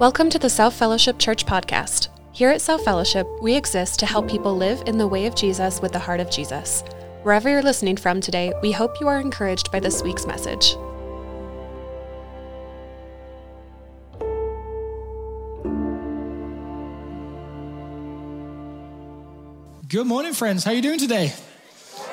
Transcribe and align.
Welcome 0.00 0.30
to 0.30 0.38
the 0.38 0.48
South 0.48 0.72
Fellowship 0.72 1.18
Church 1.18 1.44
podcast. 1.44 2.08
Here 2.32 2.48
at 2.48 2.62
South 2.62 2.82
Fellowship, 2.82 3.26
we 3.42 3.54
exist 3.54 3.98
to 3.98 4.06
help 4.06 4.30
people 4.30 4.56
live 4.56 4.82
in 4.86 4.96
the 4.96 5.06
way 5.06 5.26
of 5.26 5.34
Jesus 5.34 5.82
with 5.82 5.92
the 5.92 5.98
heart 5.98 6.20
of 6.20 6.30
Jesus. 6.30 6.82
Wherever 7.22 7.50
you're 7.50 7.60
listening 7.60 7.98
from 7.98 8.22
today, 8.22 8.50
we 8.62 8.72
hope 8.72 8.98
you 8.98 9.08
are 9.08 9.20
encouraged 9.20 9.70
by 9.70 9.78
this 9.78 10.02
week's 10.02 10.24
message. 10.24 10.74
Good 19.86 20.06
morning, 20.06 20.32
friends. 20.32 20.64
How 20.64 20.70
are 20.70 20.74
you 20.76 20.80
doing 20.80 20.98
today? 20.98 21.34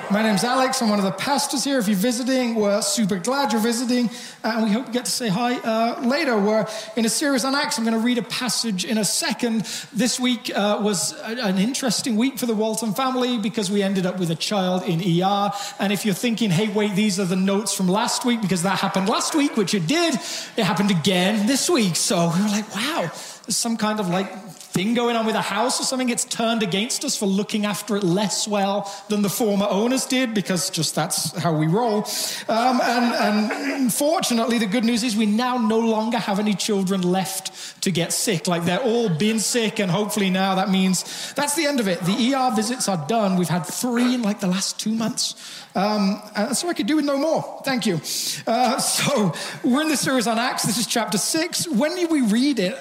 My 0.10 0.24
name's 0.24 0.46
Alex. 0.46 0.82
I'm 0.82 0.88
one 0.88 1.00
of 1.00 1.06
the 1.06 1.12
pastors 1.12 1.66
here. 1.66 1.80
If 1.80 1.90
you're 1.90 1.98
visiting, 1.98 2.56
we're 2.56 2.82
super 2.82 3.20
glad 3.20 3.52
you're 3.52 3.60
visiting, 3.60 4.10
uh, 4.42 4.54
and 4.56 4.64
we 4.64 4.72
hope 4.72 4.88
you 4.88 4.94
get 4.94 5.04
to 5.04 5.12
say 5.12 5.28
hi 5.28 5.58
uh, 5.58 6.02
later. 6.02 6.38
We're 6.38 6.66
in 6.96 7.04
a 7.04 7.10
series 7.10 7.44
on 7.44 7.54
Acts. 7.54 7.78
I'm 7.78 7.84
going 7.84 7.94
to 7.94 8.00
read 8.00 8.18
a 8.18 8.22
passage 8.22 8.86
in 8.86 8.98
a 8.98 9.04
second. 9.04 9.66
This 9.92 10.18
week 10.18 10.50
uh, 10.56 10.80
was 10.82 11.12
a, 11.12 11.44
an 11.44 11.58
interesting 11.58 12.16
week 12.16 12.40
for 12.40 12.46
the 12.46 12.56
Walton 12.56 12.94
family 12.94 13.38
because 13.38 13.70
we 13.70 13.84
ended 13.84 14.06
up 14.06 14.18
with 14.18 14.32
a 14.32 14.36
child 14.36 14.84
in 14.84 15.02
ER. 15.02 15.52
And 15.78 15.92
if 15.92 16.06
you're 16.06 16.16
thinking, 16.16 16.52
hey, 16.52 16.70
wait, 16.70 16.96
these 16.96 17.20
are 17.20 17.26
the 17.26 17.36
notes 17.36 17.74
from 17.74 17.90
last 17.90 18.24
week 18.24 18.42
because 18.42 18.64
that 18.64 18.80
happened 18.80 19.10
last 19.10 19.36
week, 19.36 19.58
which 19.58 19.74
it 19.74 19.88
did, 19.88 20.14
it 20.14 20.64
happened 20.64 20.90
again 20.90 21.48
this 21.48 21.70
week. 21.70 21.98
So 21.98 22.32
we 22.34 22.44
were 22.44 22.50
like, 22.50 22.74
wow, 22.74 23.12
there's 23.48 23.56
some 23.56 23.78
kind 23.78 24.02
of 24.02 24.10
like 24.10 24.30
thing 24.78 24.94
going 24.94 25.16
on 25.16 25.26
with 25.26 25.36
a 25.36 25.42
house 25.42 25.80
or 25.80 25.84
something, 25.84 26.10
it's 26.10 26.26
turned 26.26 26.62
against 26.62 27.06
us 27.06 27.18
for 27.18 27.26
looking 27.26 27.66
after 27.66 27.96
it 27.96 28.04
less 28.04 28.48
well 28.48 28.94
than 29.08 29.22
the 29.22 29.30
former 29.30 29.66
owners 29.70 30.06
did, 30.06 30.34
because 30.34 30.70
just 30.70 30.94
that's 30.94 31.36
how 31.38 31.58
we 31.58 31.66
roll. 31.66 32.06
Um, 32.50 32.80
and, 32.84 33.16
and 33.16 33.82
unfortunately, 33.84 34.60
the 34.60 34.68
good 34.68 34.84
news 34.84 35.02
is 35.02 35.16
we 35.16 35.26
now 35.26 35.58
no 35.58 35.80
longer 35.80 36.18
have 36.18 36.40
any 36.40 36.54
children 36.54 37.02
left 37.02 37.82
to 37.84 37.90
get 37.90 38.12
sick. 38.12 38.48
Like 38.48 38.66
they're 38.66 38.84
all 38.84 39.10
been 39.10 39.40
sick, 39.40 39.80
and 39.80 39.90
hopefully 39.90 40.30
now 40.30 40.56
that 40.56 40.70
means 40.70 41.34
that's 41.34 41.56
the 41.56 41.66
end 41.66 41.80
of 41.80 41.88
it. 41.88 42.02
The 42.02 42.36
ER 42.36 42.54
visits 42.54 42.90
are 42.90 43.04
done. 43.08 43.38
We've 43.38 43.48
had 43.48 43.66
three 43.66 44.14
in 44.14 44.22
like 44.22 44.42
the 44.42 44.48
last 44.48 44.78
two 44.80 44.92
months. 44.92 45.36
Um, 45.74 46.22
and 46.36 46.58
so 46.58 46.68
I 46.70 46.74
could 46.74 46.88
do 46.88 46.98
with 46.98 47.06
no 47.06 47.18
more. 47.18 47.62
Thank 47.64 47.86
you. 47.86 48.02
Uh, 48.46 48.78
so 48.80 49.34
we're 49.64 49.82
in 49.82 49.90
the 49.90 49.98
series 49.98 50.28
on 50.28 50.38
Acts. 50.38 50.64
This 50.64 50.78
is 50.78 50.86
chapter 50.86 51.18
six. 51.18 51.68
When 51.68 51.96
we 52.10 52.22
read 52.22 52.60
it, 52.60 52.78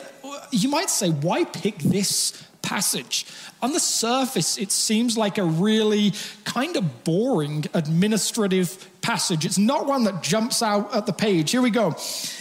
you 0.51 0.69
might 0.69 0.91
say, 0.91 1.11
why 1.11 1.45
pick 1.45 1.79
this 1.79 2.42
passage? 2.62 3.27
On 3.62 3.73
the 3.73 3.81
surface, 3.81 4.59
it 4.59 4.70
seems 4.73 5.17
like 5.17 5.39
a 5.39 5.45
really 5.45 6.12
kind 6.45 6.77
of 6.77 7.05
boring 7.05 7.65
administrative 7.75 8.89
passage. 9.01 9.47
It's 9.47 9.59
not 9.59 9.87
one 9.87 10.05
that 10.05 10.23
jumps 10.23 10.62
out 10.62 10.95
at 10.95 11.07
the 11.07 11.12
page. 11.12 11.53
Here 11.53 11.62
we 11.62 11.70
go. 11.70 11.97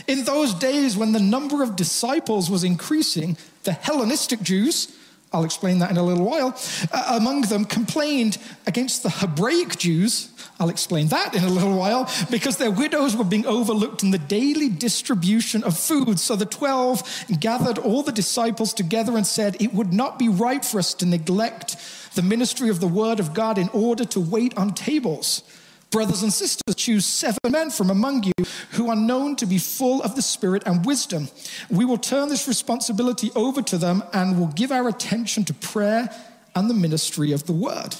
In 0.07 0.25
those 0.25 0.53
days 0.53 0.97
when 0.97 1.11
the 1.11 1.19
number 1.19 1.63
of 1.63 1.75
disciples 1.75 2.49
was 2.49 2.63
increasing, 2.63 3.37
the 3.63 3.73
Hellenistic 3.73 4.41
Jews, 4.41 4.95
I'll 5.31 5.43
explain 5.43 5.79
that 5.79 5.91
in 5.91 5.97
a 5.97 6.03
little 6.03 6.25
while, 6.25 6.57
uh, 6.91 7.17
among 7.19 7.41
them 7.41 7.65
complained 7.65 8.37
against 8.65 9.03
the 9.03 9.09
Hebraic 9.09 9.77
Jews 9.77 10.29
I'll 10.59 10.69
explain 10.69 11.07
that 11.07 11.35
in 11.35 11.43
a 11.43 11.49
little 11.49 11.77
while, 11.77 12.09
because 12.31 12.57
their 12.57 12.71
widows 12.71 13.15
were 13.15 13.25
being 13.25 13.45
overlooked 13.45 14.03
in 14.03 14.11
the 14.11 14.17
daily 14.17 14.69
distribution 14.69 15.63
of 15.63 15.77
food. 15.77 16.19
So 16.19 16.35
the 16.35 16.45
12 16.45 17.25
gathered 17.39 17.77
all 17.77 18.03
the 18.03 18.13
disciples 18.13 18.73
together 18.73 19.17
and 19.17 19.27
said, 19.27 19.61
It 19.61 19.73
would 19.73 19.91
not 19.91 20.17
be 20.17 20.29
right 20.29 20.63
for 20.63 20.79
us 20.79 20.93
to 20.95 21.05
neglect 21.05 21.75
the 22.15 22.21
ministry 22.21 22.69
of 22.69 22.79
the 22.79 22.87
word 22.87 23.19
of 23.19 23.33
God 23.33 23.57
in 23.57 23.67
order 23.69 24.05
to 24.05 24.19
wait 24.19 24.57
on 24.57 24.73
tables. 24.73 25.43
Brothers 25.91 26.23
and 26.23 26.33
sisters, 26.33 26.75
choose 26.75 27.05
seven 27.05 27.37
men 27.49 27.69
from 27.69 27.89
among 27.89 28.23
you 28.23 28.45
who 28.71 28.89
are 28.89 28.95
known 28.95 29.35
to 29.37 29.45
be 29.45 29.57
full 29.57 30.01
of 30.03 30.15
the 30.15 30.21
Spirit 30.21 30.63
and 30.65 30.85
wisdom. 30.85 31.29
We 31.69 31.85
will 31.85 31.97
turn 31.97 32.29
this 32.29 32.47
responsibility 32.47 33.31
over 33.35 33.61
to 33.61 33.77
them 33.77 34.03
and 34.13 34.39
will 34.39 34.47
give 34.47 34.71
our 34.71 34.87
attention 34.87 35.45
to 35.45 35.53
prayer 35.53 36.09
and 36.55 36.69
the 36.69 36.73
ministry 36.73 37.31
of 37.31 37.45
the 37.45 37.53
word. 37.53 37.95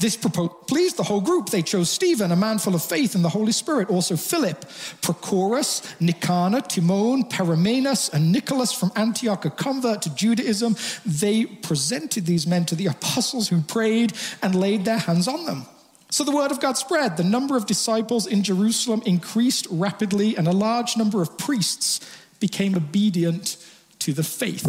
This 0.00 0.16
pleased 0.16 0.96
the 0.96 1.02
whole 1.02 1.20
group. 1.20 1.50
They 1.50 1.60
chose 1.60 1.90
Stephen, 1.90 2.32
a 2.32 2.36
man 2.36 2.58
full 2.58 2.74
of 2.74 2.82
faith 2.82 3.14
in 3.14 3.20
the 3.20 3.28
Holy 3.28 3.52
Spirit, 3.52 3.90
also 3.90 4.16
Philip, 4.16 4.62
Prochorus, 5.02 5.84
Nicanor, 6.00 6.62
Timon, 6.62 7.24
Parmenas, 7.24 8.08
and 8.14 8.32
Nicholas 8.32 8.72
from 8.72 8.92
Antioch, 8.96 9.44
a 9.44 9.50
convert 9.50 10.00
to 10.02 10.14
Judaism. 10.14 10.74
They 11.04 11.44
presented 11.44 12.24
these 12.24 12.46
men 12.46 12.64
to 12.64 12.74
the 12.74 12.86
apostles 12.86 13.50
who 13.50 13.60
prayed 13.60 14.14
and 14.42 14.54
laid 14.54 14.86
their 14.86 14.96
hands 14.96 15.28
on 15.28 15.44
them. 15.44 15.66
So 16.08 16.24
the 16.24 16.34
word 16.34 16.50
of 16.50 16.60
God 16.60 16.78
spread. 16.78 17.18
The 17.18 17.22
number 17.22 17.54
of 17.54 17.66
disciples 17.66 18.26
in 18.26 18.42
Jerusalem 18.42 19.02
increased 19.04 19.66
rapidly, 19.70 20.34
and 20.34 20.48
a 20.48 20.52
large 20.52 20.96
number 20.96 21.20
of 21.20 21.36
priests 21.36 22.00
became 22.40 22.74
obedient 22.74 23.58
to 23.98 24.14
the 24.14 24.24
faith. 24.24 24.66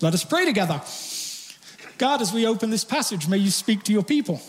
Let 0.00 0.14
us 0.14 0.24
pray 0.24 0.44
together. 0.46 0.82
God, 1.96 2.20
as 2.20 2.32
we 2.32 2.44
open 2.44 2.70
this 2.70 2.84
passage, 2.84 3.28
may 3.28 3.36
you 3.36 3.52
speak 3.52 3.84
to 3.84 3.92
your 3.92 4.02
people 4.02 4.42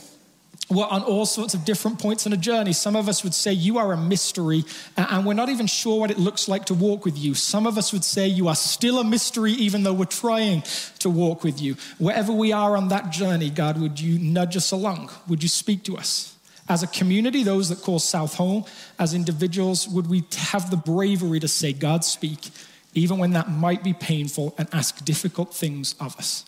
we're 0.70 0.88
on 0.88 1.04
all 1.04 1.26
sorts 1.26 1.54
of 1.54 1.64
different 1.64 2.00
points 2.00 2.26
in 2.26 2.34
a 2.34 2.38
journey. 2.38 2.74
Some 2.74 2.96
of 2.96 3.08
us 3.08 3.24
would 3.24 3.36
say 3.36 3.54
you 3.54 3.78
are 3.78 3.94
a 3.94 3.98
mystery, 3.98 4.64
and 4.98 5.26
we're 5.26 5.34
not 5.34 5.50
even 5.50 5.68
sure 5.68 6.00
what 6.00 6.10
it 6.10 6.18
looks 6.18 6.48
like 6.48 6.66
to 6.66 6.74
walk 6.74 7.06
with 7.06 7.18
you. 7.18 7.36
Some 7.36 7.68
of 7.68 7.78
us 7.78 7.94
would 7.94 8.04
say 8.04 8.28
you 8.28 8.48
are 8.48 8.56
still 8.56 9.00
a 9.00 9.04
mystery, 9.04 9.52
even 9.54 9.84
though 9.84 9.94
we're 9.94 10.06
trying 10.06 10.64
to 11.00 11.10
walk 11.10 11.44
with 11.44 11.62
you. 11.62 11.76
Wherever 12.00 12.32
we 12.32 12.52
are 12.52 12.76
on 12.76 12.88
that 12.88 13.12
journey, 13.12 13.52
God, 13.52 13.80
would 13.80 14.00
you 14.00 14.18
nudge 14.18 14.58
us 14.58 14.72
along? 14.72 15.12
Would 15.28 15.44
you 15.44 15.50
speak 15.50 15.84
to 15.84 15.98
us? 15.98 16.36
As 16.68 16.82
a 16.82 16.88
community, 16.88 17.44
those 17.44 17.70
that 17.70 17.82
call 17.82 18.00
South 18.00 18.34
home, 18.34 18.66
as 18.98 19.14
individuals, 19.14 19.88
would 19.88 20.08
we 20.08 20.24
have 20.36 20.72
the 20.72 20.78
bravery 20.78 21.40
to 21.40 21.48
say, 21.48 21.74
God, 21.74 22.04
speak, 22.04 22.50
even 22.96 23.20
when 23.20 23.32
that 23.32 23.52
might 23.52 23.84
be 23.84 23.94
painful, 23.94 24.56
and 24.58 24.68
ask 24.74 25.06
difficult 25.06 25.54
things 25.54 25.94
of 26.00 26.18
us? 26.18 26.44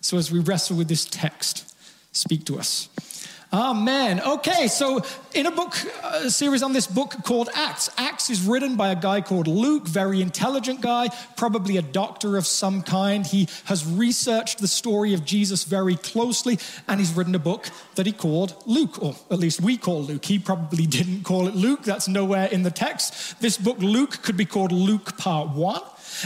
So 0.00 0.16
as 0.16 0.32
we 0.32 0.40
wrestle 0.40 0.76
with 0.76 0.88
this 0.88 1.04
text, 1.04 1.72
speak 2.10 2.44
to 2.46 2.58
us. 2.58 2.88
Amen. 3.52 4.20
Okay, 4.20 4.68
so 4.68 5.02
in 5.34 5.46
a 5.46 5.50
book 5.50 5.74
a 6.04 6.30
series 6.30 6.62
on 6.62 6.72
this 6.72 6.86
book 6.86 7.16
called 7.24 7.48
Acts, 7.52 7.90
Acts 7.96 8.30
is 8.30 8.42
written 8.42 8.76
by 8.76 8.90
a 8.90 8.94
guy 8.94 9.20
called 9.20 9.48
Luke, 9.48 9.88
very 9.88 10.22
intelligent 10.22 10.80
guy, 10.80 11.08
probably 11.36 11.76
a 11.76 11.82
doctor 11.82 12.36
of 12.36 12.46
some 12.46 12.80
kind. 12.80 13.26
He 13.26 13.48
has 13.64 13.84
researched 13.84 14.60
the 14.60 14.68
story 14.68 15.14
of 15.14 15.24
Jesus 15.24 15.64
very 15.64 15.96
closely, 15.96 16.60
and 16.86 17.00
he's 17.00 17.12
written 17.12 17.34
a 17.34 17.40
book 17.40 17.68
that 17.96 18.06
he 18.06 18.12
called 18.12 18.54
Luke, 18.66 19.02
or 19.02 19.16
at 19.32 19.40
least 19.40 19.60
we 19.60 19.76
call 19.76 20.00
Luke. 20.00 20.24
He 20.24 20.38
probably 20.38 20.86
didn't 20.98 21.24
call 21.24 21.48
it 21.48 21.56
Luke, 21.56 21.82
that's 21.82 22.06
nowhere 22.06 22.46
in 22.46 22.62
the 22.62 22.70
text. 22.70 23.40
This 23.40 23.58
book, 23.58 23.78
Luke, 23.78 24.22
could 24.22 24.36
be 24.36 24.44
called 24.44 24.70
Luke 24.70 25.18
Part 25.18 25.50
1. 25.50 25.80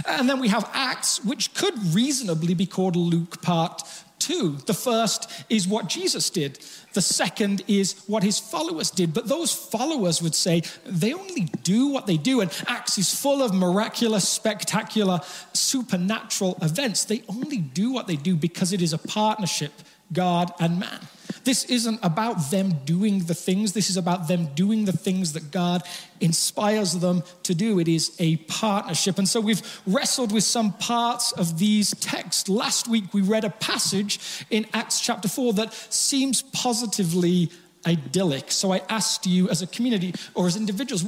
And 0.06 0.28
then 0.28 0.40
we 0.40 0.48
have 0.48 0.68
Acts, 0.72 1.24
which 1.24 1.54
could 1.54 1.74
reasonably 1.94 2.54
be 2.54 2.66
called 2.66 2.96
Luke 2.96 3.40
Part 3.42 3.82
2. 4.18 4.58
The 4.66 4.74
first 4.74 5.30
is 5.50 5.68
what 5.68 5.88
Jesus 5.88 6.30
did. 6.30 6.58
The 6.92 7.02
second 7.02 7.62
is 7.66 8.02
what 8.06 8.22
his 8.22 8.38
followers 8.38 8.90
did. 8.90 9.12
But 9.12 9.28
those 9.28 9.52
followers 9.52 10.22
would 10.22 10.34
say 10.34 10.62
they 10.84 11.12
only 11.12 11.42
do 11.62 11.88
what 11.88 12.06
they 12.06 12.16
do. 12.16 12.40
And 12.40 12.50
Acts 12.66 12.98
is 12.98 13.12
full 13.12 13.42
of 13.42 13.54
miraculous, 13.54 14.28
spectacular, 14.28 15.20
supernatural 15.52 16.56
events. 16.62 17.04
They 17.04 17.22
only 17.28 17.58
do 17.58 17.92
what 17.92 18.06
they 18.06 18.16
do 18.16 18.36
because 18.36 18.72
it 18.72 18.80
is 18.80 18.92
a 18.92 18.98
partnership, 18.98 19.72
God 20.12 20.52
and 20.60 20.78
man. 20.78 21.00
This 21.44 21.64
isn't 21.64 22.00
about 22.02 22.50
them 22.50 22.72
doing 22.84 23.20
the 23.20 23.34
things, 23.34 23.72
this 23.72 23.90
is 23.90 23.96
about 23.96 24.28
them 24.28 24.46
doing 24.54 24.84
the 24.84 24.92
things 24.92 25.34
that 25.34 25.50
God 25.50 25.82
inspires 26.20 26.94
them 26.94 27.22
to 27.42 27.54
do. 27.54 27.78
It 27.78 27.88
is 27.88 28.16
a 28.18 28.36
partnership. 28.36 29.18
And 29.18 29.28
so 29.28 29.40
we've 29.40 29.62
wrestled 29.86 30.32
with 30.32 30.44
some 30.44 30.72
parts 30.72 31.32
of 31.32 31.58
these 31.58 31.90
texts. 32.00 32.48
Last 32.48 32.88
week 32.88 33.12
we 33.12 33.20
read 33.20 33.44
a 33.44 33.50
passage 33.50 34.46
in 34.50 34.66
Acts 34.72 35.00
chapter 35.00 35.28
4 35.28 35.52
that 35.54 35.74
seems 35.74 36.42
positively 36.42 37.50
idyllic. 37.86 38.50
So 38.50 38.72
I 38.72 38.80
asked 38.88 39.26
you 39.26 39.48
as 39.50 39.62
a 39.62 39.66
community 39.66 40.14
or 40.34 40.46
as 40.46 40.56
individuals, 40.56 41.04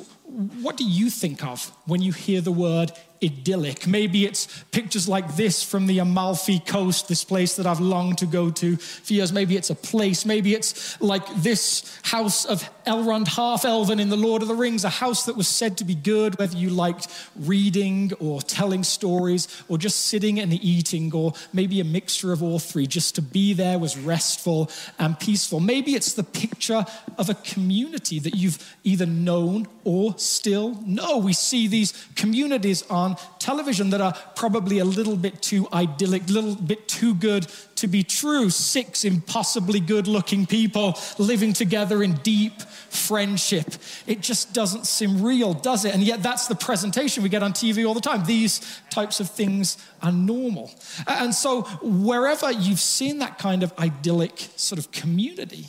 what 0.60 0.76
do 0.76 0.84
you 0.84 1.08
think 1.10 1.44
of 1.44 1.72
when 1.86 2.02
you 2.02 2.12
hear 2.12 2.40
the 2.40 2.52
word 2.52 2.92
idyllic. 3.22 3.86
Maybe 3.86 4.24
it's 4.24 4.46
pictures 4.72 5.08
like 5.08 5.36
this 5.36 5.62
from 5.62 5.86
the 5.86 5.98
Amalfi 5.98 6.60
Coast, 6.60 7.08
this 7.08 7.24
place 7.24 7.56
that 7.56 7.66
I've 7.66 7.80
longed 7.80 8.18
to 8.18 8.26
go 8.26 8.50
to 8.50 8.76
for 8.76 9.12
years. 9.12 9.32
Maybe 9.32 9.56
it's 9.56 9.70
a 9.70 9.74
place. 9.74 10.24
Maybe 10.24 10.54
it's 10.54 11.00
like 11.00 11.26
this 11.36 11.98
house 12.02 12.44
of 12.44 12.68
Elrond 12.86 13.28
half 13.28 13.64
elven 13.64 13.98
in 13.98 14.10
The 14.10 14.16
Lord 14.16 14.42
of 14.42 14.48
the 14.48 14.54
Rings, 14.54 14.84
a 14.84 14.88
house 14.88 15.24
that 15.26 15.36
was 15.36 15.48
said 15.48 15.76
to 15.78 15.84
be 15.84 15.94
good, 15.94 16.38
whether 16.38 16.56
you 16.56 16.70
liked 16.70 17.08
reading 17.34 18.12
or 18.20 18.40
telling 18.40 18.84
stories 18.84 19.48
or 19.68 19.78
just 19.78 20.06
sitting 20.06 20.38
and 20.38 20.52
eating, 20.52 21.12
or 21.12 21.32
maybe 21.52 21.80
a 21.80 21.84
mixture 21.84 22.32
of 22.32 22.42
all 22.42 22.58
three. 22.58 22.86
Just 22.86 23.14
to 23.16 23.22
be 23.22 23.52
there 23.52 23.78
was 23.78 23.98
restful 23.98 24.70
and 24.98 25.18
peaceful. 25.18 25.60
Maybe 25.60 25.94
it's 25.94 26.12
the 26.12 26.22
picture 26.22 26.84
of 27.18 27.28
a 27.28 27.34
community 27.34 28.18
that 28.20 28.34
you've 28.34 28.76
either 28.84 29.06
known 29.06 29.66
or 29.84 30.16
still 30.18 30.80
know. 30.86 31.18
We 31.18 31.32
see 31.32 31.66
these 31.66 31.92
communities 32.14 32.84
on 33.06 33.16
television 33.38 33.90
that 33.90 34.00
are 34.00 34.12
probably 34.34 34.78
a 34.78 34.84
little 34.84 35.16
bit 35.16 35.40
too 35.40 35.68
idyllic, 35.72 36.28
a 36.28 36.32
little 36.32 36.56
bit 36.56 36.88
too 36.88 37.14
good 37.14 37.46
to 37.76 37.86
be 37.86 38.02
true. 38.02 38.50
Six 38.50 39.04
impossibly 39.04 39.80
good 39.80 40.08
looking 40.08 40.46
people 40.46 40.98
living 41.18 41.52
together 41.52 42.02
in 42.02 42.14
deep 42.16 42.60
friendship. 42.62 43.74
It 44.06 44.20
just 44.20 44.52
doesn't 44.52 44.86
seem 44.86 45.22
real, 45.22 45.54
does 45.54 45.84
it? 45.84 45.94
And 45.94 46.02
yet, 46.02 46.22
that's 46.22 46.48
the 46.48 46.54
presentation 46.54 47.22
we 47.22 47.28
get 47.28 47.42
on 47.42 47.52
TV 47.52 47.86
all 47.86 47.94
the 47.94 48.00
time. 48.00 48.24
These 48.24 48.60
types 48.90 49.20
of 49.20 49.30
things 49.30 49.78
are 50.02 50.12
normal. 50.12 50.70
And 51.06 51.34
so, 51.34 51.62
wherever 51.82 52.50
you've 52.50 52.80
seen 52.80 53.18
that 53.18 53.38
kind 53.38 53.62
of 53.62 53.72
idyllic 53.78 54.48
sort 54.56 54.78
of 54.78 54.90
community, 54.90 55.66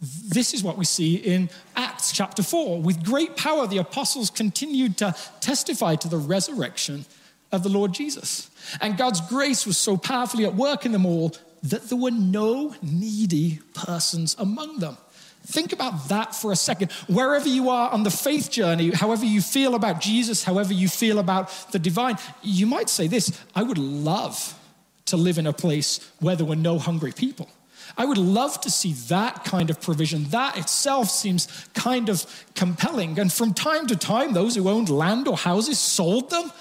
this 0.00 0.54
is 0.54 0.62
what 0.62 0.78
we 0.78 0.84
see 0.84 1.16
in 1.16 1.50
Acts 1.76 2.12
chapter 2.12 2.42
4. 2.42 2.80
With 2.80 3.04
great 3.04 3.36
power, 3.36 3.66
the 3.66 3.78
apostles 3.78 4.30
continued 4.30 4.96
to 4.98 5.14
testify 5.40 5.96
to 5.96 6.08
the 6.08 6.16
resurrection 6.16 7.04
of 7.52 7.62
the 7.62 7.68
Lord 7.68 7.92
Jesus. 7.92 8.50
And 8.80 8.96
God's 8.96 9.20
grace 9.20 9.66
was 9.66 9.76
so 9.76 9.96
powerfully 9.96 10.44
at 10.46 10.54
work 10.54 10.86
in 10.86 10.92
them 10.92 11.04
all 11.04 11.34
that 11.64 11.88
there 11.90 11.98
were 11.98 12.10
no 12.10 12.74
needy 12.82 13.60
persons 13.74 14.34
among 14.38 14.78
them. 14.78 14.96
Think 15.42 15.72
about 15.72 16.08
that 16.08 16.34
for 16.34 16.52
a 16.52 16.56
second. 16.56 16.92
Wherever 17.06 17.48
you 17.48 17.70
are 17.70 17.90
on 17.90 18.02
the 18.02 18.10
faith 18.10 18.50
journey, 18.50 18.90
however 18.90 19.24
you 19.24 19.42
feel 19.42 19.74
about 19.74 20.00
Jesus, 20.00 20.44
however 20.44 20.72
you 20.72 20.88
feel 20.88 21.18
about 21.18 21.50
the 21.72 21.78
divine, 21.78 22.16
you 22.42 22.66
might 22.66 22.88
say 22.88 23.06
this 23.06 23.38
I 23.54 23.62
would 23.62 23.78
love 23.78 24.58
to 25.06 25.16
live 25.16 25.38
in 25.38 25.46
a 25.46 25.52
place 25.52 26.00
where 26.20 26.36
there 26.36 26.46
were 26.46 26.56
no 26.56 26.78
hungry 26.78 27.12
people. 27.12 27.48
I 27.96 28.04
would 28.04 28.18
love 28.18 28.60
to 28.62 28.70
see 28.70 28.92
that 29.08 29.44
kind 29.44 29.70
of 29.70 29.80
provision. 29.80 30.24
That 30.30 30.56
itself 30.56 31.10
seems 31.10 31.46
kind 31.74 32.08
of 32.08 32.26
compelling. 32.54 33.18
And 33.18 33.32
from 33.32 33.54
time 33.54 33.86
to 33.88 33.96
time, 33.96 34.32
those 34.32 34.54
who 34.56 34.68
owned 34.68 34.88
land 34.88 35.28
or 35.28 35.36
houses 35.36 35.78
sold 35.78 36.30
them 36.30 36.52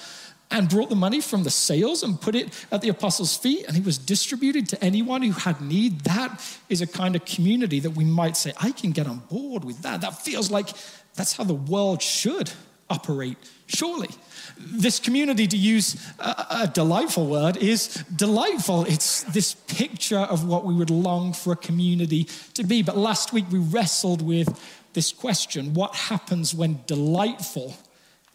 and 0.51 0.67
brought 0.67 0.89
the 0.89 0.95
money 0.95 1.21
from 1.21 1.43
the 1.43 1.49
sales 1.51 2.01
and 2.01 2.19
put 2.19 2.33
it 2.33 2.65
at 2.71 2.81
the 2.81 2.89
apostles' 2.89 3.37
feet, 3.37 3.67
and 3.67 3.77
it 3.77 3.85
was 3.85 3.99
distributed 3.99 4.67
to 4.69 4.83
anyone 4.83 5.21
who 5.21 5.31
had 5.31 5.61
need. 5.61 6.01
That 6.01 6.41
is 6.69 6.81
a 6.81 6.87
kind 6.87 7.15
of 7.15 7.23
community 7.25 7.79
that 7.81 7.91
we 7.91 8.03
might 8.03 8.35
say, 8.35 8.53
I 8.59 8.71
can 8.71 8.91
get 8.91 9.05
on 9.05 9.19
board 9.29 9.63
with 9.63 9.83
that. 9.83 10.01
That 10.01 10.19
feels 10.21 10.49
like 10.49 10.69
that's 11.13 11.33
how 11.33 11.43
the 11.43 11.53
world 11.53 12.01
should 12.01 12.51
operate, 12.89 13.37
surely. 13.69 14.10
This 14.57 15.00
community, 15.00 15.48
to 15.48 15.57
use 15.57 15.95
a, 16.19 16.69
delightful 16.74 17.27
word, 17.27 17.56
is 17.57 18.04
delightful. 18.13 18.83
It's 18.86 19.24
this 19.24 19.54
picture 19.54 20.19
of 20.19 20.45
what 20.45 20.66
we 20.66 20.74
would 20.74 20.89
long 20.89 21.31
for 21.33 21.54
a 21.54 21.56
community 21.56 22.25
to 22.56 22.63
be. 22.63 22.83
But 22.83 22.98
last 22.98 23.31
week 23.31 23.45
we 23.51 23.60
wrestled 23.60 24.21
with 24.21 24.60
this 24.94 25.13
question 25.13 25.74
what 25.74 25.95
happens 25.95 26.54
when 26.54 26.81
delightful 26.88 27.77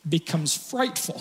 becomes 0.08 0.56
frightful? 0.56 1.20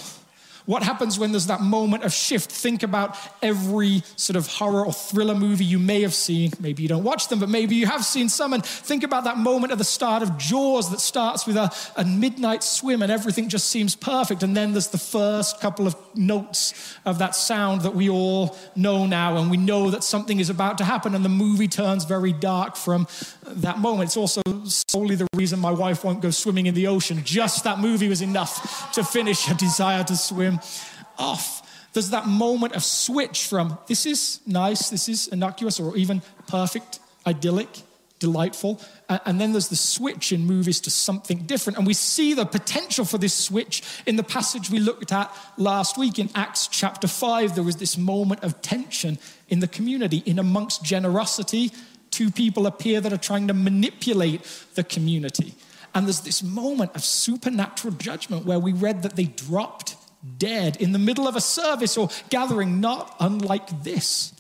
What 0.66 0.82
happens 0.82 1.20
when 1.20 1.32
there's 1.32 1.48
that 1.48 1.62
moment 1.62 2.04
of 2.04 2.14
shift? 2.14 2.50
Think 2.50 2.84
about 2.84 3.18
every 3.42 4.02
sort 4.16 4.38
of 4.38 4.48
horror 4.48 4.86
or 4.86 4.94
thriller 4.94 5.36
movie 5.36 5.66
you 5.66 5.78
may 5.78 6.02
have 6.04 6.14
seen. 6.14 6.52
Maybe 6.60 6.84
you 6.84 6.90
don't 6.90 7.04
watch 7.04 7.28
them, 7.28 7.40
but 7.40 7.50
maybe 7.50 7.76
you 7.76 7.86
have 7.86 8.06
seen 8.06 8.30
some. 8.30 8.54
And 8.54 8.66
think 8.66 9.04
about 9.04 9.26
that 9.26 9.38
moment 9.38 9.74
at 9.74 9.78
the 9.78 9.84
start 9.84 10.24
of 10.24 10.38
Jaws 10.38 10.90
that 10.92 11.02
starts 11.02 11.46
with 11.46 11.58
a, 11.58 11.70
a 11.98 12.06
midnight 12.06 12.64
swim 12.64 13.02
and 13.02 13.12
everything 13.12 13.50
just 13.50 13.70
seems 13.70 13.94
perfect. 13.96 14.42
And 14.42 14.56
then 14.56 14.72
there's 14.72 14.88
the 14.88 14.98
first 14.98 15.60
couple 15.60 15.86
of 15.86 15.98
notes 16.16 16.74
of 17.06 17.20
that 17.20 17.36
sound 17.36 17.82
that 17.82 17.94
we 17.94 18.10
all 18.10 18.58
know 18.76 19.06
now. 19.06 19.38
And 19.38 19.52
we 19.52 19.58
know 19.58 19.90
that 19.90 20.04
something 20.04 20.40
is 20.40 20.50
about 20.50 20.78
to 20.78 20.86
happen. 20.86 21.14
And 21.14 21.26
the 21.26 21.30
movie 21.30 21.68
turns 21.68 22.06
very 22.06 22.32
dark 22.32 22.78
from 22.78 23.08
that 23.46 23.80
moment. 23.80 24.08
It's 24.08 24.18
also 24.18 24.42
solely 24.64 25.16
the 25.16 25.28
reason 25.36 25.60
my 25.60 25.72
wife 25.72 26.06
won't 26.06 26.22
go 26.22 26.30
swimming 26.30 26.68
in 26.68 26.74
the 26.74 26.88
ocean. 26.88 27.22
Just 27.26 27.66
that 27.66 27.80
movie 27.80 28.08
was 28.08 28.22
enough 28.22 28.94
to 28.94 29.04
finish 29.04 29.46
her 29.46 29.56
desire 29.56 30.06
to 30.06 30.16
swim 30.16 30.53
off. 31.18 31.62
There's 31.94 32.10
that 32.10 32.28
moment 32.28 32.74
of 32.76 32.84
switch 32.84 33.46
from 33.46 33.78
this 33.88 34.06
is 34.06 34.40
nice, 34.48 34.90
this 34.90 35.08
is 35.08 35.28
innocuous, 35.28 35.80
or 35.80 35.96
even 35.96 36.22
perfect, 36.48 37.00
idyllic, 37.28 37.70
delightful. 38.18 38.82
And 39.10 39.40
then 39.40 39.52
there's 39.52 39.68
the 39.68 39.76
switch 39.76 40.32
in 40.32 40.48
movies 40.48 40.80
to 40.82 40.90
something 40.90 41.40
different. 41.40 41.78
And 41.78 41.86
we 41.86 41.94
see 41.94 42.34
the 42.34 42.46
potential 42.46 43.06
for 43.06 43.18
this 43.18 43.34
switch 43.34 43.84
in 44.08 44.16
the 44.16 44.24
passage 44.24 44.70
we 44.70 44.80
looked 44.80 45.12
at 45.12 45.30
last 45.58 45.98
week 45.98 46.18
in 46.18 46.30
Acts 46.34 46.68
chapter 46.68 47.08
5. 47.08 47.54
There 47.54 47.64
was 47.64 47.76
this 47.76 47.98
moment 47.98 48.44
of 48.44 48.62
tension 48.62 49.20
in 49.50 49.60
the 49.60 49.68
community, 49.68 50.24
in 50.26 50.40
amongst 50.40 50.84
generosity. 50.84 51.72
Two 52.12 52.32
people 52.32 52.66
appear 52.66 53.02
that 53.02 53.12
are 53.12 53.18
trying 53.18 53.50
to 53.50 53.54
manipulate 53.54 54.42
the 54.76 54.84
community. 54.84 55.54
And 55.94 56.08
there's 56.08 56.22
this 56.22 56.42
moment 56.42 56.96
of 56.96 57.04
supernatural 57.04 57.94
judgment 57.96 58.46
where 58.46 58.60
we 58.60 58.72
read 58.72 59.04
that 59.04 59.16
they 59.16 59.26
dropped 59.26 59.98
dead 60.38 60.78
in 60.78 60.92
the 60.92 61.00
middle 61.00 61.28
of 61.28 61.36
a 61.36 61.42
service 61.42 61.98
or 61.98 62.10
gathering, 62.30 62.80
not 62.80 63.16
unlike 63.20 63.84
this. 63.84 64.34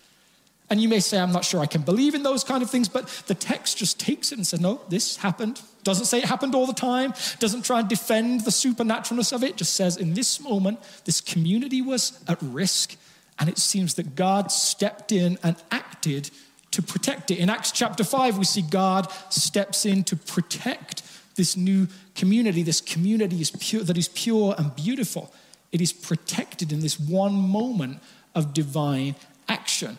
And 0.70 0.82
you 0.82 0.90
may 0.90 1.02
say, 1.02 1.20
I'm 1.20 1.32
not 1.32 1.46
sure 1.46 1.62
I 1.62 1.66
can 1.66 1.82
believe 1.82 2.16
in 2.16 2.24
those 2.24 2.44
kind 2.44 2.64
of 2.64 2.70
things, 2.70 2.90
but 2.90 3.08
the 3.28 3.36
text 3.36 3.78
just 3.78 4.00
takes 4.00 4.32
it 4.32 4.38
and 4.38 4.48
says, 4.48 4.60
no, 4.60 4.82
this 4.90 5.18
happened. 5.18 5.62
Doesn't 5.84 6.06
say 6.06 6.20
it 6.20 6.26
happened 6.26 6.56
all 6.56 6.66
the 6.66 6.74
time, 6.74 7.14
doesn't 7.40 7.64
try 7.64 7.82
and 7.82 7.90
defend 7.90 8.42
the 8.42 8.52
supernaturalness 8.52 9.34
of 9.34 9.44
it, 9.44 9.58
just 9.58 9.76
says 9.76 9.98
in 9.98 10.14
this 10.14 10.40
moment, 10.40 10.80
this 11.06 11.22
community 11.22 11.82
was 11.82 12.24
at 12.28 12.42
risk. 12.42 12.96
And 13.40 13.50
it 13.50 13.58
seems 13.58 13.96
that 13.96 14.16
God 14.16 14.52
stepped 14.52 15.12
in 15.12 15.38
and 15.44 15.58
acted 15.70 16.32
to 16.72 16.82
protect 16.82 17.30
it. 17.30 17.38
In 17.38 17.50
Acts 17.50 17.72
chapter 17.72 18.04
5, 18.04 18.38
we 18.38 18.46
see 18.46 18.62
God 18.62 19.12
steps 19.30 19.86
in 19.86 20.04
to 20.06 20.16
protect 20.16 21.04
this 21.36 21.58
new 21.58 21.88
community. 22.16 22.64
This 22.64 22.82
community 22.82 23.42
is 23.42 23.52
pure, 23.52 23.84
that 23.84 23.98
is 23.98 24.08
pure 24.08 24.56
and 24.58 24.76
beautiful. 24.76 25.32
It 25.74 25.82
is 25.82 25.92
protected 25.92 26.72
in 26.72 26.80
this 26.80 26.98
one 26.98 27.34
moment 27.34 28.00
of 28.36 28.54
divine 28.54 29.16
action. 29.50 29.98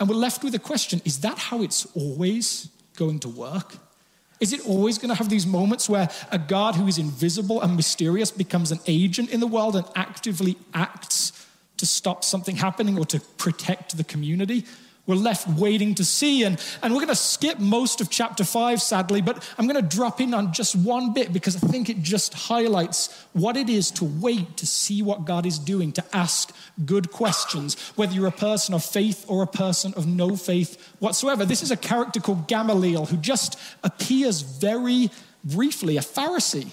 And 0.00 0.08
we're 0.08 0.16
left 0.16 0.42
with 0.42 0.54
a 0.56 0.58
question 0.58 1.00
is 1.04 1.20
that 1.20 1.38
how 1.38 1.62
it's 1.62 1.86
always 1.94 2.70
going 2.96 3.20
to 3.20 3.28
work? 3.28 3.76
Is 4.40 4.52
it 4.52 4.66
always 4.66 4.98
going 4.98 5.10
to 5.10 5.14
have 5.14 5.28
these 5.28 5.46
moments 5.46 5.88
where 5.88 6.08
a 6.32 6.38
God 6.38 6.74
who 6.74 6.88
is 6.88 6.98
invisible 6.98 7.60
and 7.60 7.76
mysterious 7.76 8.30
becomes 8.30 8.72
an 8.72 8.80
agent 8.86 9.30
in 9.30 9.40
the 9.40 9.46
world 9.46 9.76
and 9.76 9.86
actively 9.94 10.56
acts 10.72 11.46
to 11.76 11.86
stop 11.86 12.24
something 12.24 12.56
happening 12.56 12.98
or 12.98 13.04
to 13.06 13.20
protect 13.38 13.96
the 13.96 14.04
community? 14.04 14.64
We're 15.06 15.16
left 15.16 15.46
waiting 15.46 15.94
to 15.96 16.04
see. 16.04 16.44
And, 16.44 16.58
and 16.82 16.92
we're 16.92 17.00
going 17.00 17.08
to 17.08 17.14
skip 17.14 17.58
most 17.58 18.00
of 18.00 18.08
chapter 18.08 18.42
five, 18.42 18.80
sadly, 18.80 19.20
but 19.20 19.48
I'm 19.58 19.66
going 19.66 19.80
to 19.80 19.96
drop 19.96 20.20
in 20.20 20.32
on 20.32 20.52
just 20.52 20.74
one 20.74 21.12
bit 21.12 21.32
because 21.32 21.56
I 21.56 21.66
think 21.66 21.90
it 21.90 22.02
just 22.02 22.32
highlights 22.32 23.26
what 23.32 23.56
it 23.56 23.68
is 23.68 23.90
to 23.92 24.04
wait 24.04 24.56
to 24.56 24.66
see 24.66 25.02
what 25.02 25.26
God 25.26 25.44
is 25.44 25.58
doing, 25.58 25.92
to 25.92 26.04
ask 26.14 26.54
good 26.84 27.10
questions, 27.10 27.76
whether 27.96 28.14
you're 28.14 28.26
a 28.26 28.32
person 28.32 28.74
of 28.74 28.84
faith 28.84 29.24
or 29.28 29.42
a 29.42 29.46
person 29.46 29.92
of 29.94 30.06
no 30.06 30.36
faith 30.36 30.94
whatsoever. 31.00 31.44
This 31.44 31.62
is 31.62 31.70
a 31.70 31.76
character 31.76 32.20
called 32.20 32.48
Gamaliel 32.48 33.06
who 33.06 33.18
just 33.18 33.58
appears 33.82 34.40
very 34.40 35.10
briefly, 35.44 35.98
a 35.98 36.00
Pharisee 36.00 36.72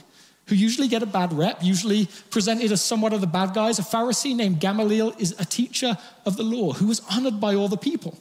who 0.51 0.57
usually 0.57 0.89
get 0.89 1.01
a 1.01 1.05
bad 1.05 1.31
rep, 1.31 1.63
usually 1.63 2.09
presented 2.29 2.73
as 2.73 2.81
somewhat 2.81 3.13
of 3.13 3.21
the 3.21 3.27
bad 3.27 3.53
guys. 3.53 3.79
A 3.79 3.83
Pharisee 3.83 4.35
named 4.35 4.59
Gamaliel 4.59 5.13
is 5.17 5.33
a 5.39 5.45
teacher 5.45 5.97
of 6.25 6.35
the 6.35 6.43
law 6.43 6.73
who 6.73 6.87
was 6.87 7.01
honored 7.09 7.39
by 7.39 7.55
all 7.55 7.69
the 7.69 7.77
people. 7.77 8.19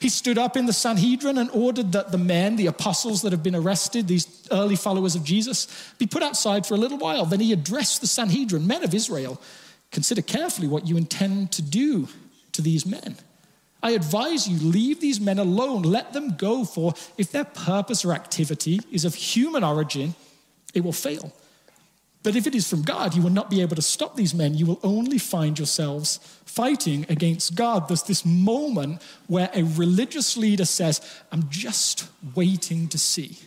He 0.00 0.08
stood 0.08 0.38
up 0.38 0.56
in 0.56 0.64
the 0.64 0.72
Sanhedrin 0.72 1.36
and 1.36 1.50
ordered 1.50 1.92
that 1.92 2.12
the 2.12 2.18
men, 2.18 2.56
the 2.56 2.68
apostles 2.68 3.20
that 3.20 3.32
have 3.32 3.42
been 3.42 3.54
arrested, 3.54 4.08
these 4.08 4.48
early 4.50 4.74
followers 4.74 5.16
of 5.16 5.22
Jesus, 5.22 5.68
be 5.98 6.06
put 6.06 6.22
outside 6.22 6.64
for 6.64 6.72
a 6.72 6.78
little 6.78 6.96
while. 6.96 7.26
Then 7.26 7.40
he 7.40 7.52
addressed 7.52 8.00
the 8.00 8.06
Sanhedrin, 8.06 8.66
men 8.66 8.82
of 8.82 8.94
Israel, 8.94 9.38
consider 9.90 10.22
carefully 10.22 10.68
what 10.68 10.86
you 10.86 10.96
intend 10.96 11.52
to 11.52 11.60
do 11.60 12.08
to 12.52 12.62
these 12.62 12.86
men. 12.86 13.16
I 13.82 13.90
advise 13.90 14.48
you, 14.48 14.58
leave 14.66 15.00
these 15.00 15.20
men 15.20 15.38
alone, 15.38 15.82
let 15.82 16.14
them 16.14 16.36
go, 16.38 16.64
for 16.64 16.94
if 17.18 17.32
their 17.32 17.44
purpose 17.44 18.02
or 18.02 18.14
activity 18.14 18.80
is 18.90 19.04
of 19.04 19.14
human 19.14 19.62
origin, 19.62 20.14
it 20.72 20.82
will 20.82 20.94
fail. 20.94 21.34
But 22.26 22.34
if 22.34 22.48
it 22.48 22.56
is 22.56 22.68
from 22.68 22.82
God, 22.82 23.14
you 23.14 23.22
will 23.22 23.30
not 23.30 23.50
be 23.50 23.62
able 23.62 23.76
to 23.76 23.82
stop 23.82 24.16
these 24.16 24.34
men. 24.34 24.54
You 24.54 24.66
will 24.66 24.80
only 24.82 25.16
find 25.16 25.56
yourselves 25.56 26.16
fighting 26.44 27.06
against 27.08 27.54
God. 27.54 27.86
There's 27.86 28.02
this 28.02 28.24
moment 28.24 29.00
where 29.28 29.48
a 29.54 29.62
religious 29.62 30.36
leader 30.36 30.64
says, 30.64 31.00
I'm 31.30 31.48
just 31.50 32.08
waiting 32.34 32.88
to 32.88 32.98
see. 32.98 33.38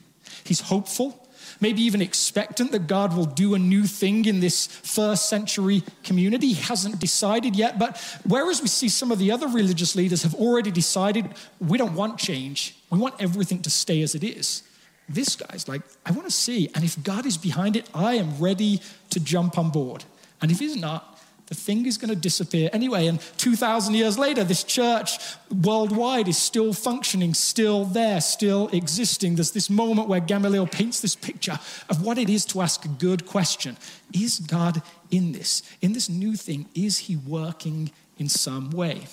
He's 0.46 0.62
hopeful, 0.62 1.28
maybe 1.60 1.82
even 1.82 2.02
expectant 2.02 2.72
that 2.72 2.88
God 2.88 3.18
will 3.18 3.26
do 3.26 3.54
a 3.54 3.60
new 3.60 3.84
thing 3.84 4.24
in 4.24 4.40
this 4.40 4.68
first 4.68 5.28
century 5.28 5.84
community. 6.06 6.54
He 6.54 6.62
hasn't 6.62 7.02
decided 7.02 7.58
yet. 7.58 7.80
But 7.80 8.02
whereas 8.26 8.62
we 8.62 8.70
see 8.70 8.88
some 8.88 9.12
of 9.12 9.20
the 9.20 9.30
other 9.30 9.50
religious 9.50 9.94
leaders 9.98 10.24
have 10.24 10.36
already 10.36 10.72
decided, 10.72 11.28
we 11.60 11.78
don't 11.78 11.96
want 11.96 12.18
change, 12.18 12.78
we 12.90 12.98
want 12.98 13.16
everything 13.20 13.62
to 13.64 13.70
stay 13.70 14.02
as 14.04 14.16
it 14.16 14.24
is. 14.24 14.64
This 15.10 15.36
guy's 15.36 15.68
like, 15.68 15.82
I 16.06 16.12
want 16.12 16.26
to 16.26 16.32
see. 16.32 16.70
And 16.76 16.84
if 16.84 17.02
God 17.04 17.26
is 17.26 17.38
behind 17.38 17.76
it, 17.76 17.90
I 17.94 18.14
am 18.14 18.40
ready 18.40 18.82
to 19.10 19.20
jump 19.20 19.58
on 19.58 19.72
board. 19.72 20.04
And 20.42 20.52
if 20.52 20.60
he's 20.60 20.76
not, 20.76 21.20
the 21.50 21.56
thing 21.56 21.88
is 21.88 21.98
going 21.98 22.12
to 22.12 22.16
disappear 22.16 22.70
anyway. 22.74 23.08
And 23.08 23.20
2,000 23.38 23.96
years 23.96 24.20
later, 24.20 24.44
this 24.44 24.64
church 24.64 25.18
worldwide 25.64 26.28
is 26.28 26.38
still 26.38 26.74
functioning, 26.74 27.34
still 27.34 27.86
there, 27.86 28.22
still 28.22 28.68
existing. 28.68 29.34
There's 29.34 29.50
this 29.50 29.68
moment 29.68 30.08
where 30.08 30.20
Gamaliel 30.20 30.68
paints 30.68 31.02
this 31.02 31.16
picture 31.16 31.60
of 31.90 32.06
what 32.06 32.20
it 32.20 32.30
is 32.30 32.46
to 32.48 32.62
ask 32.62 32.86
a 32.86 32.88
good 32.88 33.26
question 33.26 33.78
Is 34.14 34.40
God 34.40 34.84
in 35.10 35.32
this? 35.32 35.64
In 35.82 35.94
this 35.94 36.08
new 36.08 36.36
thing, 36.36 36.70
is 36.76 37.00
He 37.00 37.16
working 37.16 37.92
in 38.20 38.30
some 38.30 38.70
way? 38.70 39.08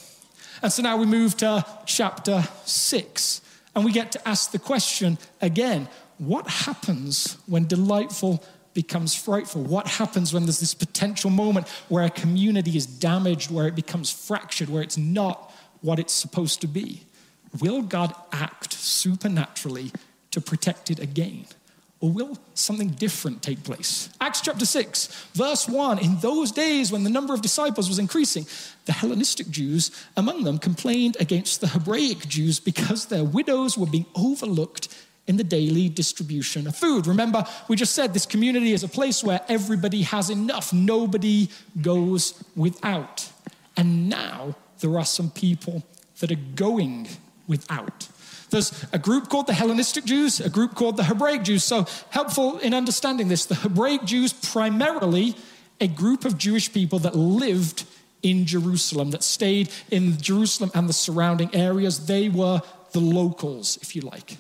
And 0.63 0.71
so 0.71 0.83
now 0.83 0.99
we 0.99 1.07
move 1.07 1.39
to 1.39 1.65
chapter 1.87 2.47
6, 2.67 3.41
and 3.77 3.85
we 3.85 3.93
get 3.93 4.11
to 4.13 4.29
ask 4.29 4.51
the 4.51 4.59
question 4.59 5.19
again 5.41 5.89
what 6.19 6.49
happens 6.49 7.37
when 7.47 7.67
delightful 7.67 8.43
becomes 8.73 9.15
frightful? 9.15 9.63
What 9.63 9.87
happens 9.87 10.33
when 10.33 10.45
there's 10.45 10.61
this 10.61 10.75
potential 10.75 11.31
moment 11.31 11.69
where 11.89 12.05
a 12.05 12.11
community 12.11 12.77
is 12.77 12.87
damaged, 12.87 13.51
where 13.51 13.67
it 13.67 13.75
becomes 13.75 14.11
fractured, 14.11 14.69
where 14.69 14.83
it's 14.83 14.99
not 14.99 15.53
what 15.81 15.99
it's 15.99 16.13
supposed 16.13 16.61
to 16.63 16.67
be? 16.67 17.03
Will 17.61 17.83
God 17.83 18.15
act 18.33 18.73
supernaturally 18.73 19.93
to 20.31 20.41
protect 20.41 20.91
it 20.91 20.99
again? 20.99 21.47
Or 22.01 22.11
will 22.11 22.37
something 22.55 22.89
different 22.91 23.43
take 23.43 23.65
place? 23.65 24.11
Acts 24.21 24.43
chapter 24.43 24.67
6, 24.67 25.07
verse 25.33 25.67
1 25.67 25.99
In 25.99 26.19
those 26.21 26.53
days 26.53 26.93
when 26.93 27.05
the 27.05 27.11
number 27.11 27.33
of 27.33 27.41
disciples 27.41 27.89
was 27.89 27.99
increasing, 27.99 28.47
the 28.85 28.93
Hellenistic 28.93 29.49
Jews 29.49 29.91
among 30.17 30.45
them 30.45 30.59
complained 30.59 31.17
against 31.21 31.63
the 31.63 31.69
Hebraic 31.69 32.29
Jews 32.29 32.61
because 32.61 33.07
their 33.07 33.25
widows 33.25 33.79
were 33.79 33.87
being 33.87 34.07
overlooked 34.15 34.89
in 35.27 35.37
the 35.37 35.45
daily 35.45 35.89
distribution 35.89 36.67
of 36.67 36.77
food. 36.77 37.07
Remember, 37.07 37.45
we 37.69 37.77
just 37.77 37.95
said 37.95 38.15
this 38.15 38.27
community 38.27 38.73
is 38.73 38.85
a 38.85 38.89
place 38.89 39.25
where 39.25 39.41
everybody 39.49 40.03
has 40.03 40.31
enough, 40.31 40.73
nobody 40.73 41.49
goes 41.81 42.45
without. 42.55 43.29
And 43.77 44.09
now 44.09 44.55
there 44.81 44.97
are 44.99 45.05
some 45.05 45.31
people 45.31 45.83
that 46.21 46.31
are 46.31 46.43
going 46.55 47.09
without. 47.47 48.09
There's 48.51 48.85
a 48.93 48.99
group 48.99 49.29
called 49.29 49.47
the 49.47 49.55
Hellenistic 49.55 50.05
Jews, 50.05 50.41
a 50.41 50.51
group 50.51 50.75
called 50.75 50.97
the 50.97 51.05
Hebraic 51.05 51.43
Jews. 51.43 51.65
So, 51.65 51.87
helpful 52.11 52.59
in 52.59 52.75
understanding 52.75 53.29
this, 53.29 53.47
the 53.47 53.57
Hebraic 53.57 54.05
Jews, 54.05 54.33
primarily 54.33 55.35
a 55.81 55.89
group 55.89 56.25
of 56.25 56.39
Jewish 56.39 56.73
people 56.73 56.99
that 57.01 57.15
lived 57.15 57.85
in 58.23 58.47
Jerusalem, 58.47 59.11
that 59.11 59.23
stayed 59.23 59.71
in 59.91 60.19
Jerusalem 60.21 60.71
and 60.75 60.89
the 60.89 60.93
surrounding 60.93 61.55
areas. 61.55 62.07
They 62.07 62.29
were 62.29 62.63
the 62.93 63.01
locals, 63.01 63.79
if 63.83 63.95
you 63.95 64.03
like. 64.03 64.37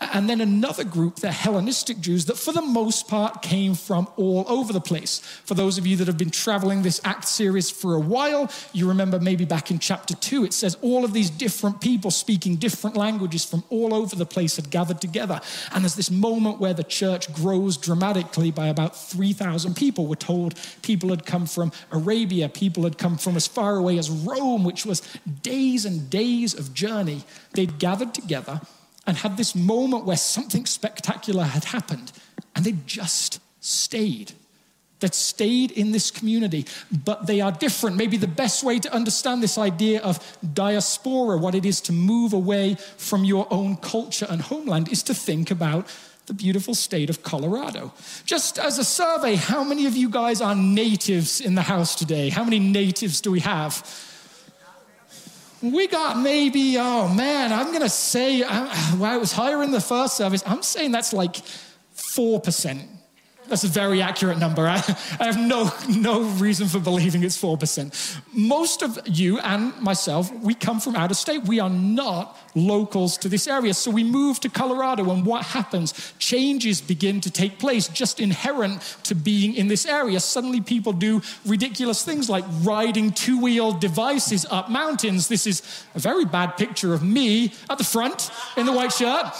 And 0.00 0.28
then 0.28 0.40
another 0.40 0.84
group, 0.84 1.16
the 1.16 1.32
Hellenistic 1.32 2.00
Jews, 2.00 2.26
that 2.26 2.36
for 2.36 2.52
the 2.52 2.62
most 2.62 3.08
part 3.08 3.42
came 3.42 3.74
from 3.74 4.08
all 4.16 4.44
over 4.48 4.72
the 4.72 4.80
place. 4.80 5.18
For 5.44 5.54
those 5.54 5.78
of 5.78 5.86
you 5.86 5.96
that 5.96 6.06
have 6.06 6.18
been 6.18 6.30
traveling 6.30 6.82
this 6.82 7.00
Act 7.04 7.26
series 7.26 7.70
for 7.70 7.94
a 7.94 8.00
while, 8.00 8.50
you 8.72 8.88
remember 8.88 9.20
maybe 9.20 9.44
back 9.44 9.70
in 9.70 9.78
chapter 9.78 10.14
two, 10.14 10.44
it 10.44 10.52
says 10.52 10.76
all 10.82 11.04
of 11.04 11.12
these 11.12 11.30
different 11.30 11.80
people 11.80 12.10
speaking 12.10 12.56
different 12.56 12.96
languages 12.96 13.44
from 13.44 13.62
all 13.70 13.94
over 13.94 14.16
the 14.16 14.26
place 14.26 14.56
had 14.56 14.70
gathered 14.70 15.00
together. 15.00 15.40
And 15.72 15.84
there's 15.84 15.94
this 15.94 16.10
moment 16.10 16.60
where 16.60 16.74
the 16.74 16.84
church 16.84 17.32
grows 17.32 17.76
dramatically 17.76 18.50
by 18.50 18.68
about 18.68 18.96
3,000 18.96 19.74
people. 19.74 20.06
We're 20.06 20.16
told 20.16 20.54
people 20.82 21.10
had 21.10 21.26
come 21.26 21.46
from 21.46 21.72
Arabia, 21.92 22.48
people 22.48 22.84
had 22.84 22.98
come 22.98 23.18
from 23.18 23.36
as 23.36 23.46
far 23.46 23.76
away 23.76 23.98
as 23.98 24.10
Rome, 24.10 24.64
which 24.64 24.84
was 24.84 25.02
days 25.42 25.84
and 25.84 26.10
days 26.10 26.54
of 26.54 26.74
journey. 26.74 27.22
They'd 27.52 27.78
gathered 27.78 28.14
together 28.14 28.60
and 29.06 29.16
had 29.16 29.36
this 29.36 29.54
moment 29.54 30.04
where 30.04 30.16
something 30.16 30.66
spectacular 30.66 31.44
had 31.44 31.64
happened, 31.64 32.12
and 32.54 32.64
they 32.64 32.74
just 32.86 33.40
stayed. 33.60 34.32
That 35.00 35.14
stayed 35.14 35.72
in 35.72 35.92
this 35.92 36.10
community, 36.10 36.64
but 37.04 37.26
they 37.26 37.42
are 37.42 37.52
different. 37.52 37.96
Maybe 37.96 38.16
the 38.16 38.26
best 38.26 38.64
way 38.64 38.78
to 38.78 38.94
understand 38.94 39.42
this 39.42 39.58
idea 39.58 40.00
of 40.00 40.38
diaspora, 40.54 41.36
what 41.36 41.54
it 41.54 41.66
is 41.66 41.82
to 41.82 41.92
move 41.92 42.32
away 42.32 42.76
from 42.96 43.22
your 43.22 43.46
own 43.50 43.76
culture 43.76 44.26
and 44.28 44.40
homeland, 44.40 44.90
is 44.90 45.02
to 45.02 45.12
think 45.14 45.50
about 45.50 45.86
the 46.24 46.32
beautiful 46.32 46.74
state 46.74 47.10
of 47.10 47.22
Colorado. 47.22 47.92
Just 48.24 48.58
as 48.58 48.78
a 48.78 48.84
survey, 48.84 49.36
how 49.36 49.62
many 49.62 49.84
of 49.86 49.96
you 49.96 50.08
guys 50.08 50.40
are 50.40 50.54
natives 50.54 51.42
in 51.42 51.56
the 51.56 51.62
house 51.62 51.94
today? 51.94 52.30
How 52.30 52.42
many 52.42 52.58
natives 52.58 53.20
do 53.20 53.30
we 53.30 53.40
have? 53.40 53.84
We 55.72 55.86
got 55.86 56.18
maybe, 56.18 56.76
oh 56.78 57.08
man, 57.08 57.52
I'm 57.52 57.68
going 57.68 57.82
to 57.82 57.88
say, 57.88 58.42
uh, 58.42 58.96
well, 58.96 59.04
I 59.12 59.16
was 59.16 59.32
higher 59.32 59.62
in 59.62 59.70
the 59.70 59.80
first 59.80 60.16
service. 60.16 60.42
I'm 60.46 60.62
saying 60.62 60.92
that's 60.92 61.12
like 61.12 61.34
4%. 61.94 62.95
That's 63.48 63.64
a 63.64 63.68
very 63.68 64.02
accurate 64.02 64.38
number. 64.38 64.66
I, 64.66 64.82
I, 65.20 65.26
have 65.26 65.38
no, 65.38 65.70
no 65.88 66.22
reason 66.22 66.68
for 66.68 66.80
believing 66.80 67.22
it's 67.22 67.40
4%. 67.40 68.20
Most 68.32 68.82
of 68.82 68.98
you 69.06 69.38
and 69.38 69.78
myself, 69.80 70.32
we 70.40 70.54
come 70.54 70.80
from 70.80 70.96
out 70.96 71.10
of 71.10 71.16
state. 71.16 71.44
We 71.44 71.60
are 71.60 71.70
not 71.70 72.36
locals 72.54 73.16
to 73.18 73.28
this 73.28 73.46
area. 73.46 73.74
So 73.74 73.90
we 73.90 74.02
move 74.02 74.40
to 74.40 74.48
Colorado, 74.48 75.10
and 75.10 75.24
what 75.24 75.44
happens? 75.44 76.14
Changes 76.18 76.80
begin 76.80 77.20
to 77.20 77.30
take 77.30 77.58
place 77.58 77.88
just 77.88 78.20
inherent 78.20 78.80
to 79.04 79.14
being 79.14 79.54
in 79.54 79.68
this 79.68 79.86
area. 79.86 80.18
Suddenly, 80.20 80.62
people 80.62 80.92
do 80.92 81.22
ridiculous 81.44 82.04
things 82.04 82.28
like 82.28 82.44
riding 82.62 83.12
two 83.12 83.40
wheeled 83.40 83.80
devices 83.80 84.46
up 84.50 84.70
mountains. 84.70 85.28
This 85.28 85.46
is 85.46 85.62
a 85.94 85.98
very 85.98 86.24
bad 86.24 86.56
picture 86.56 86.94
of 86.94 87.02
me 87.02 87.52
at 87.70 87.78
the 87.78 87.84
front 87.84 88.30
in 88.56 88.66
the 88.66 88.72
white 88.72 88.92
shirt 88.92 89.32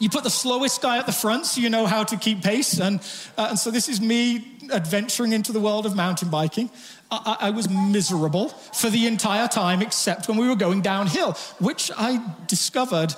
you 0.00 0.10
put 0.10 0.24
the 0.24 0.30
slowest 0.30 0.82
guy 0.82 0.98
at 0.98 1.06
the 1.06 1.12
front 1.12 1.46
so 1.46 1.60
you 1.60 1.70
know 1.70 1.86
how 1.86 2.02
to 2.02 2.16
keep 2.16 2.42
pace. 2.42 2.80
And, 2.80 3.00
uh, 3.38 3.48
and 3.50 3.58
so 3.58 3.70
this 3.70 3.88
is 3.88 4.00
me 4.00 4.44
adventuring 4.72 5.32
into 5.32 5.52
the 5.52 5.60
world 5.60 5.86
of 5.86 5.94
mountain 5.94 6.30
biking. 6.30 6.70
I, 7.10 7.36
I, 7.40 7.50
was 7.50 7.68
miserable 7.68 8.48
for 8.48 8.88
the 8.88 9.06
entire 9.06 9.48
time 9.48 9.82
except 9.82 10.28
when 10.28 10.38
we 10.38 10.48
were 10.48 10.56
going 10.56 10.80
downhill, 10.80 11.32
which 11.58 11.90
I 11.96 12.24
discovered 12.46 13.14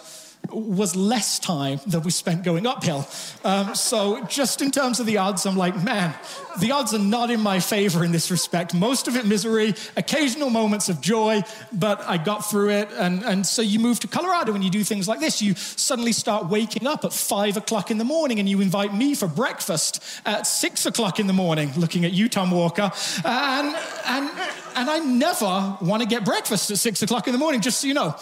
was 0.52 0.97
less 0.97 1.38
time 1.38 1.80
than 1.87 2.02
we 2.02 2.11
spent 2.11 2.44
going 2.44 2.66
uphill. 2.66 3.06
Um, 3.44 3.75
so, 3.75 4.25
just 4.26 4.62
in 4.62 4.71
terms 4.71 5.00
of 5.00 5.06
the 5.06 5.18
odds, 5.18 5.47
I'm 5.47 5.56
like, 5.56 5.82
man, 5.82 6.14
the 6.61 6.73
odds 6.73 6.94
are 6.94 6.99
not 6.99 7.30
in 7.30 7.40
my 7.40 7.61
favor 7.61 8.04
in 8.04 8.12
this 8.12 8.30
respect. 8.30 8.75
Most 8.75 9.09
of 9.09 9.16
it 9.16 9.26
misery, 9.26 9.75
occasional 9.97 10.50
moments 10.50 10.88
of 10.88 11.00
joy, 11.00 11.42
but 11.73 12.00
I 12.02 12.18
got 12.18 12.49
through 12.49 12.71
it. 12.71 12.88
And, 12.92 13.23
and 13.23 13.47
so, 13.47 13.62
you 13.62 13.78
move 13.78 14.00
to 14.00 14.09
Colorado 14.09 14.54
and 14.54 14.62
you 14.62 14.71
do 14.71 14.85
things 14.85 15.09
like 15.09 15.21
this. 15.21 15.42
You 15.42 15.54
suddenly 15.54 16.12
start 16.12 16.47
waking 16.47 16.87
up 16.87 17.04
at 17.04 17.12
five 17.12 17.56
o'clock 17.56 17.90
in 17.90 17.99
the 17.99 18.04
morning 18.04 18.38
and 18.38 18.49
you 18.49 18.61
invite 18.61 18.94
me 18.94 19.14
for 19.14 19.28
breakfast 19.28 20.02
at 20.25 20.47
six 20.47 20.87
o'clock 20.87 21.18
in 21.18 21.26
the 21.26 21.32
morning, 21.32 21.73
looking 21.76 22.04
at 22.04 22.12
you, 22.12 22.28
Tom 22.28 22.50
Walker. 22.50 22.90
And, 23.25 23.76
and, 24.06 24.30
and 24.76 24.90
I 24.90 24.99
never 24.99 25.78
want 25.80 26.02
to 26.02 26.09
get 26.09 26.25
breakfast 26.25 26.71
at 26.71 26.78
six 26.78 27.02
o'clock 27.02 27.26
in 27.26 27.32
the 27.32 27.38
morning, 27.38 27.61
just 27.61 27.80
so 27.80 27.87
you 27.87 27.94
know. 27.94 28.16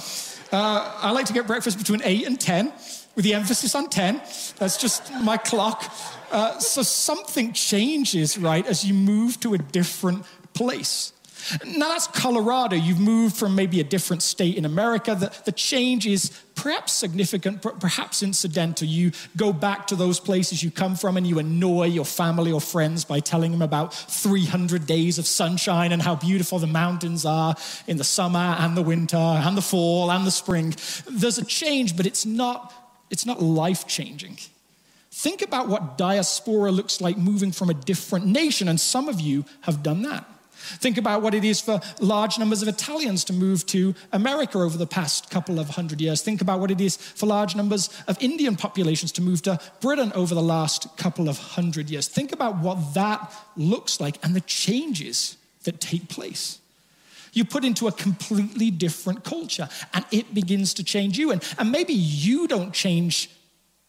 Uh, 0.53 0.99
I 1.01 1.13
like 1.13 1.27
to 1.27 1.33
get 1.33 1.47
breakfast 1.47 1.79
between 1.79 2.03
8 2.03 2.27
and 2.27 2.41
10, 2.41 2.73
with 3.15 3.25
the 3.25 3.35
emphasis 3.35 3.75
on 3.75 3.89
10. 3.89 4.21
That's 4.59 4.77
just 4.77 5.13
my 5.23 5.37
clock. 5.37 5.85
Uh, 6.33 6.59
so 6.59 6.83
something 6.83 7.53
changes, 7.53 8.37
right, 8.37 8.67
as 8.67 8.85
you 8.85 8.95
move 8.95 9.39
to 9.41 9.55
a 9.55 9.59
different 9.59 10.25
place. 10.55 11.13
Now 11.65 11.89
that's 11.89 12.07
Colorado. 12.07 12.77
You've 12.77 13.01
moved 13.01 13.37
from 13.37 13.55
maybe 13.55 13.81
a 13.81 13.85
different 13.85 14.23
state 14.23 14.57
in 14.57 14.65
America. 14.65 15.15
The, 15.15 15.33
the 15.45 15.53
change 15.53 16.07
is 16.07 16.31
perhaps 16.55 16.93
significant, 16.93 17.63
perhaps 17.81 18.23
incidental. 18.23 18.87
You 18.87 19.13
go 19.37 19.53
back 19.53 19.87
to 19.89 19.97
those 19.97 20.21
places 20.21 20.63
you 20.63 20.71
come 20.71 20.97
from 20.97 21.17
and 21.17 21.27
you 21.27 21.39
annoy 21.39 21.87
your 21.87 22.05
family 22.05 22.53
or 22.53 22.61
friends 22.61 23.05
by 23.05 23.21
telling 23.21 23.51
them 23.51 23.63
about 23.63 23.95
300 23.95 24.87
days 24.87 25.19
of 25.19 25.27
sunshine 25.27 25.93
and 25.93 26.03
how 26.03 26.17
beautiful 26.17 26.59
the 26.59 26.67
mountains 26.67 27.25
are 27.25 27.55
in 27.87 27.97
the 27.97 28.05
summer 28.05 28.57
and 28.59 28.77
the 28.77 28.83
winter 28.83 29.17
and 29.17 29.57
the 29.57 29.63
fall 29.63 30.11
and 30.11 30.27
the 30.27 30.31
spring. 30.31 30.75
There's 31.09 31.39
a 31.39 31.45
change, 31.45 31.97
but 31.97 32.07
it's 32.07 32.27
not, 32.27 32.73
it's 33.11 33.25
not 33.25 33.43
life 33.43 33.87
changing. 33.87 34.39
Think 35.11 35.43
about 35.43 35.69
what 35.69 35.99
diaspora 35.99 36.71
looks 36.71 37.01
like 37.01 37.19
moving 37.19 37.53
from 37.53 37.69
a 37.69 37.75
different 37.75 38.27
nation, 38.27 38.69
and 38.69 38.81
some 38.81 39.09
of 39.09 39.21
you 39.21 39.45
have 39.63 39.83
done 39.83 40.03
that. 40.03 40.25
Think 40.61 40.99
about 40.99 41.23
what 41.23 41.35
it 41.35 41.45
is 41.45 41.61
for 41.61 41.81
large 42.01 42.39
numbers 42.39 42.63
of 42.63 42.69
Italians 42.69 43.25
to 43.25 43.33
move 43.33 43.67
to 43.67 43.95
America 44.13 44.59
over 44.59 44.77
the 44.77 44.87
past 44.87 45.31
couple 45.31 45.59
of 45.59 45.71
hundred 45.71 46.01
years. 46.01 46.23
Think 46.23 46.41
about 46.41 46.61
what 46.61 46.71
it 46.71 46.81
is 46.81 46.97
for 46.97 47.27
large 47.27 47.57
numbers 47.57 47.89
of 48.07 48.21
Indian 48.23 48.57
populations 48.57 49.13
to 49.13 49.23
move 49.23 49.43
to 49.43 49.59
Britain 49.81 50.13
over 50.15 50.35
the 50.35 50.43
last 50.43 50.97
couple 50.97 51.29
of 51.29 51.39
hundred 51.39 51.91
years. 51.91 52.09
Think 52.09 52.33
about 52.33 52.59
what 52.59 52.95
that 52.95 53.33
looks 53.57 54.01
like 54.01 54.19
and 54.23 54.35
the 54.35 54.41
changes 54.43 55.37
that 55.65 55.81
take 55.81 56.09
place. 56.09 56.59
You 57.33 57.45
put 57.45 57.65
into 57.65 57.87
a 57.87 57.93
completely 57.93 58.71
different 58.71 59.25
culture 59.25 59.69
and 59.95 60.05
it 60.11 60.35
begins 60.35 60.75
to 60.75 60.85
change 60.85 61.19
you. 61.19 61.31
And, 61.31 61.43
and 61.59 61.71
maybe 61.71 61.93
you 61.93 62.49
don't 62.49 62.73
change 62.73 63.31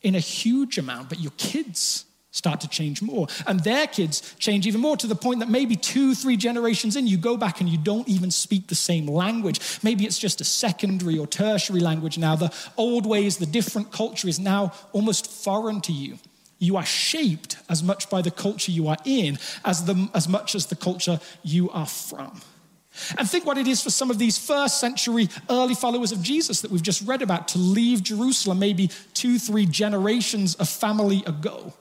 in 0.02 0.16
a 0.16 0.20
huge 0.20 0.78
amount, 0.78 1.10
but 1.10 1.20
your 1.20 1.32
kids 1.38 2.06
start 2.32 2.62
to 2.62 2.68
change 2.68 3.02
more. 3.02 3.28
And 3.46 3.60
their 3.60 3.88
kids 3.88 4.36
change 4.40 4.66
even 4.66 4.82
more 4.82 4.98
to 4.98 5.08
the 5.08 5.16
point 5.16 5.42
that 5.42 5.50
maybe 5.50 5.76
two, 5.76 6.16
three 6.16 6.38
generations 6.38 6.96
in, 6.96 7.06
you 7.06 7.18
go 7.18 7.38
back 7.38 7.60
and 7.60 7.70
you 7.70 7.78
don't 7.78 8.08
even 8.08 8.32
speak 8.32 8.68
the 8.68 8.76
same 8.76 9.06
language. 9.06 9.60
Maybe 9.84 10.06
it's 10.06 10.18
just 10.18 10.42
a 10.42 10.46
secondary 10.46 11.18
or 11.18 11.28
tertiary 11.28 11.82
language 11.82 12.18
now. 12.18 12.36
The 12.36 12.54
old 12.78 13.06
ways, 13.06 13.38
the 13.38 13.46
different 13.46 13.92
culture 13.92 14.28
is 14.28 14.40
now 14.40 14.74
almost 14.94 15.30
foreign 15.30 15.82
to 15.82 15.92
you. 15.92 16.18
You 16.58 16.78
are 16.78 16.86
shaped 16.86 17.58
as 17.70 17.84
much 17.84 18.10
by 18.10 18.22
the 18.22 18.32
culture 18.32 18.72
you 18.72 18.88
are 18.88 18.98
in 19.04 19.38
as, 19.66 19.86
the, 19.86 20.10
as 20.14 20.28
much 20.28 20.56
as 20.56 20.68
the 20.68 20.76
culture 20.76 21.20
you 21.44 21.70
are 21.72 21.88
from. 21.88 22.40
And 23.18 23.30
think 23.30 23.46
what 23.46 23.58
it 23.58 23.68
is 23.68 23.82
for 23.82 23.90
some 23.90 24.12
of 24.12 24.20
these 24.20 24.38
first 24.38 24.80
century 24.80 25.30
early 25.50 25.76
followers 25.76 26.12
of 26.12 26.22
Jesus 26.22 26.62
that 26.62 26.72
we've 26.72 26.84
just 26.84 27.08
read 27.08 27.22
about 27.22 27.48
to 27.50 27.58
leave 27.58 28.04
Jerusalem 28.04 28.60
maybe 28.60 28.90
two, 29.14 29.40
three 29.40 29.66
generations 29.66 30.56
of 30.56 30.70
family 30.70 31.24
ago. 31.26 31.74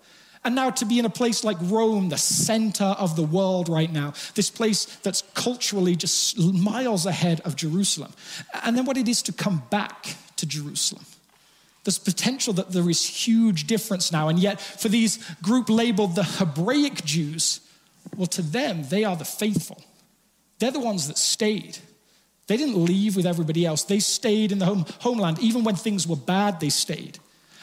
And 0.43 0.55
now 0.55 0.71
to 0.71 0.87
be 0.87 0.99
in 0.99 1.05
a 1.05 1.11
place 1.11 1.45
like 1.45 1.59
Rome, 1.61 2.09
the 2.09 2.17
center 2.17 2.85
of 2.85 3.15
the 3.15 3.23
world 3.23 3.69
right 3.69 3.93
now, 3.93 4.15
this 4.35 4.49
place 4.49 4.87
that's 5.03 5.23
culturally 5.35 5.97
just 5.97 6.39
miles 6.39 7.05
ahead 7.05 7.41
of 7.43 7.57
Jerusalem. 7.57 8.13
And 8.65 8.77
then 8.77 8.87
what 8.87 8.97
it 8.97 9.07
is 9.07 9.21
to 9.23 9.33
come 9.33 9.63
back 9.69 10.17
to 10.37 10.47
Jerusalem. 10.47 11.05
There's 11.85 11.99
potential 11.99 12.53
that 12.55 12.73
there 12.73 12.89
is 12.89 13.05
huge 13.05 13.67
difference 13.67 14.13
now. 14.13 14.29
And 14.29 14.39
yet, 14.39 14.61
for 14.61 14.89
these 14.89 15.19
group 15.43 15.69
labeled 15.69 16.15
the 16.15 16.25
Hebraic 16.25 17.05
Jews, 17.05 17.61
well, 18.17 18.27
to 18.29 18.43
them, 18.43 18.85
they 18.89 19.05
are 19.05 19.17
the 19.17 19.25
faithful. 19.25 19.83
They're 20.59 20.71
the 20.71 20.81
ones 20.81 21.09
that 21.09 21.19
stayed. 21.19 21.79
They 22.47 22.57
didn't 22.57 22.85
leave 22.85 23.17
with 23.17 23.27
everybody 23.27 23.65
else. 23.65 23.85
They 23.85 24.01
stayed 24.01 24.53
in 24.53 24.59
the 24.59 24.67
home, 24.67 24.85
homeland. 25.01 25.39
Even 25.39 25.65
when 25.65 25.77
things 25.77 26.07
were 26.07 26.17
bad, 26.17 26.61
they 26.61 26.71
stayed. 26.71 27.19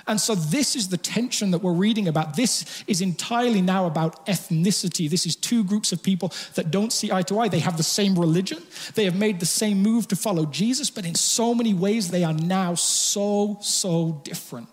And 0.08 0.22
so, 0.22 0.36
this 0.36 0.76
is 0.76 0.88
the 0.88 0.98
tension 0.98 1.52
that 1.52 1.60
we're 1.60 1.74
reading 1.74 2.08
about. 2.08 2.36
This 2.36 2.84
is 2.88 3.02
entirely 3.02 3.62
now 3.62 3.86
about 3.86 4.26
ethnicity. 4.26 5.10
This 5.10 5.26
is 5.26 5.36
two 5.36 5.64
groups 5.66 5.92
of 5.92 6.02
people 6.02 6.32
that 6.56 6.72
don't 6.72 6.94
see 6.94 7.12
eye 7.12 7.24
to 7.24 7.40
eye. 7.40 7.50
They 7.50 7.60
have 7.60 7.76
the 7.76 7.84
same 7.84 8.18
religion, 8.18 8.64
they 8.96 9.04
have 9.06 9.16
made 9.16 9.40
the 9.40 9.46
same 9.46 9.82
move 9.84 10.08
to 10.08 10.16
follow 10.16 10.46
Jesus, 10.46 10.90
but 10.90 11.06
in 11.06 11.16
so 11.16 11.54
many 11.54 11.74
ways, 11.74 12.10
they 12.10 12.24
are 12.24 12.34
now 12.34 12.76
so, 12.76 13.58
so 13.62 14.22
different. 14.24 14.70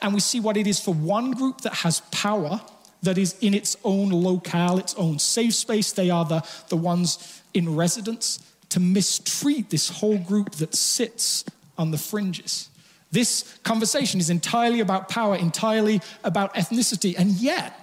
And 0.00 0.14
we 0.14 0.20
see 0.20 0.40
what 0.40 0.56
it 0.56 0.66
is 0.66 0.80
for 0.80 0.94
one 0.94 1.32
group 1.32 1.62
that 1.62 1.74
has 1.74 2.00
power, 2.12 2.60
that 3.02 3.18
is 3.18 3.36
in 3.40 3.54
its 3.54 3.76
own 3.84 4.10
locale, 4.10 4.78
its 4.78 4.94
own 4.94 5.18
safe 5.18 5.54
space. 5.54 5.92
They 5.92 6.10
are 6.10 6.24
the, 6.24 6.46
the 6.68 6.76
ones 6.76 7.42
in 7.54 7.74
residence 7.74 8.40
to 8.70 8.80
mistreat 8.80 9.70
this 9.70 9.88
whole 9.88 10.18
group 10.18 10.52
that 10.56 10.74
sits 10.74 11.44
on 11.76 11.90
the 11.90 11.98
fringes. 11.98 12.68
This 13.10 13.58
conversation 13.62 14.20
is 14.20 14.30
entirely 14.30 14.80
about 14.80 15.08
power, 15.08 15.34
entirely 15.34 16.00
about 16.24 16.54
ethnicity. 16.54 17.14
And 17.16 17.30
yet, 17.32 17.74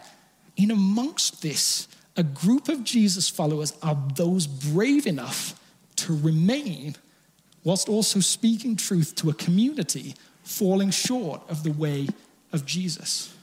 in 0.56 0.72
amongst 0.72 1.42
this, 1.42 1.88
a 2.16 2.24
group 2.24 2.70
of 2.70 2.84
Jesus 2.84 3.28
followers 3.28 3.74
are 3.82 3.98
those 4.16 4.48
brave 4.48 5.08
enough 5.08 5.60
to 5.98 6.16
remain 6.16 6.96
whilst 7.64 7.90
also 7.90 8.20
speaking 8.20 8.76
truth 8.76 9.16
to 9.16 9.30
a 9.30 9.34
community 9.34 10.16
falling 10.44 10.92
short 10.92 11.42
of 11.50 11.64
the 11.64 11.72
way 11.72 12.08
of 12.54 12.66
Jesus. 12.66 13.34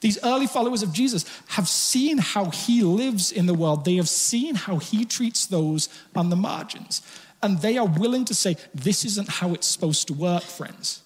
These 0.00 0.18
early 0.24 0.48
followers 0.48 0.82
of 0.82 0.92
Jesus 0.92 1.24
have 1.46 1.68
seen 1.68 2.18
how 2.18 2.46
he 2.46 2.82
lives 2.82 3.30
in 3.30 3.46
the 3.46 3.54
world. 3.54 3.84
They 3.84 3.96
have 3.96 4.08
seen 4.08 4.56
how 4.56 4.78
he 4.78 5.04
treats 5.04 5.46
those 5.46 5.88
on 6.16 6.28
the 6.28 6.36
margins. 6.36 7.02
And 7.40 7.60
they 7.60 7.78
are 7.78 7.86
willing 7.86 8.24
to 8.26 8.34
say, 8.34 8.56
This 8.74 9.04
isn't 9.04 9.28
how 9.28 9.54
it's 9.54 9.66
supposed 9.66 10.08
to 10.08 10.14
work, 10.14 10.42
friends. 10.42 11.02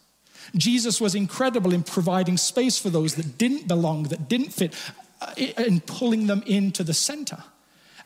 Jesus 0.55 1.00
was 1.00 1.15
incredible 1.15 1.73
in 1.73 1.83
providing 1.83 2.37
space 2.37 2.79
for 2.79 2.91
those 2.91 3.15
that 3.17 3.38
didn't 3.38 3.67
belong, 3.67 4.05
that 4.05 4.29
didn't 4.29 4.53
fit, 4.53 4.75
uh, 5.21 5.33
in 5.37 5.81
pulling 5.81 6.26
them 6.26 6.43
into 6.47 6.85
the 6.85 6.95
center. 6.95 7.43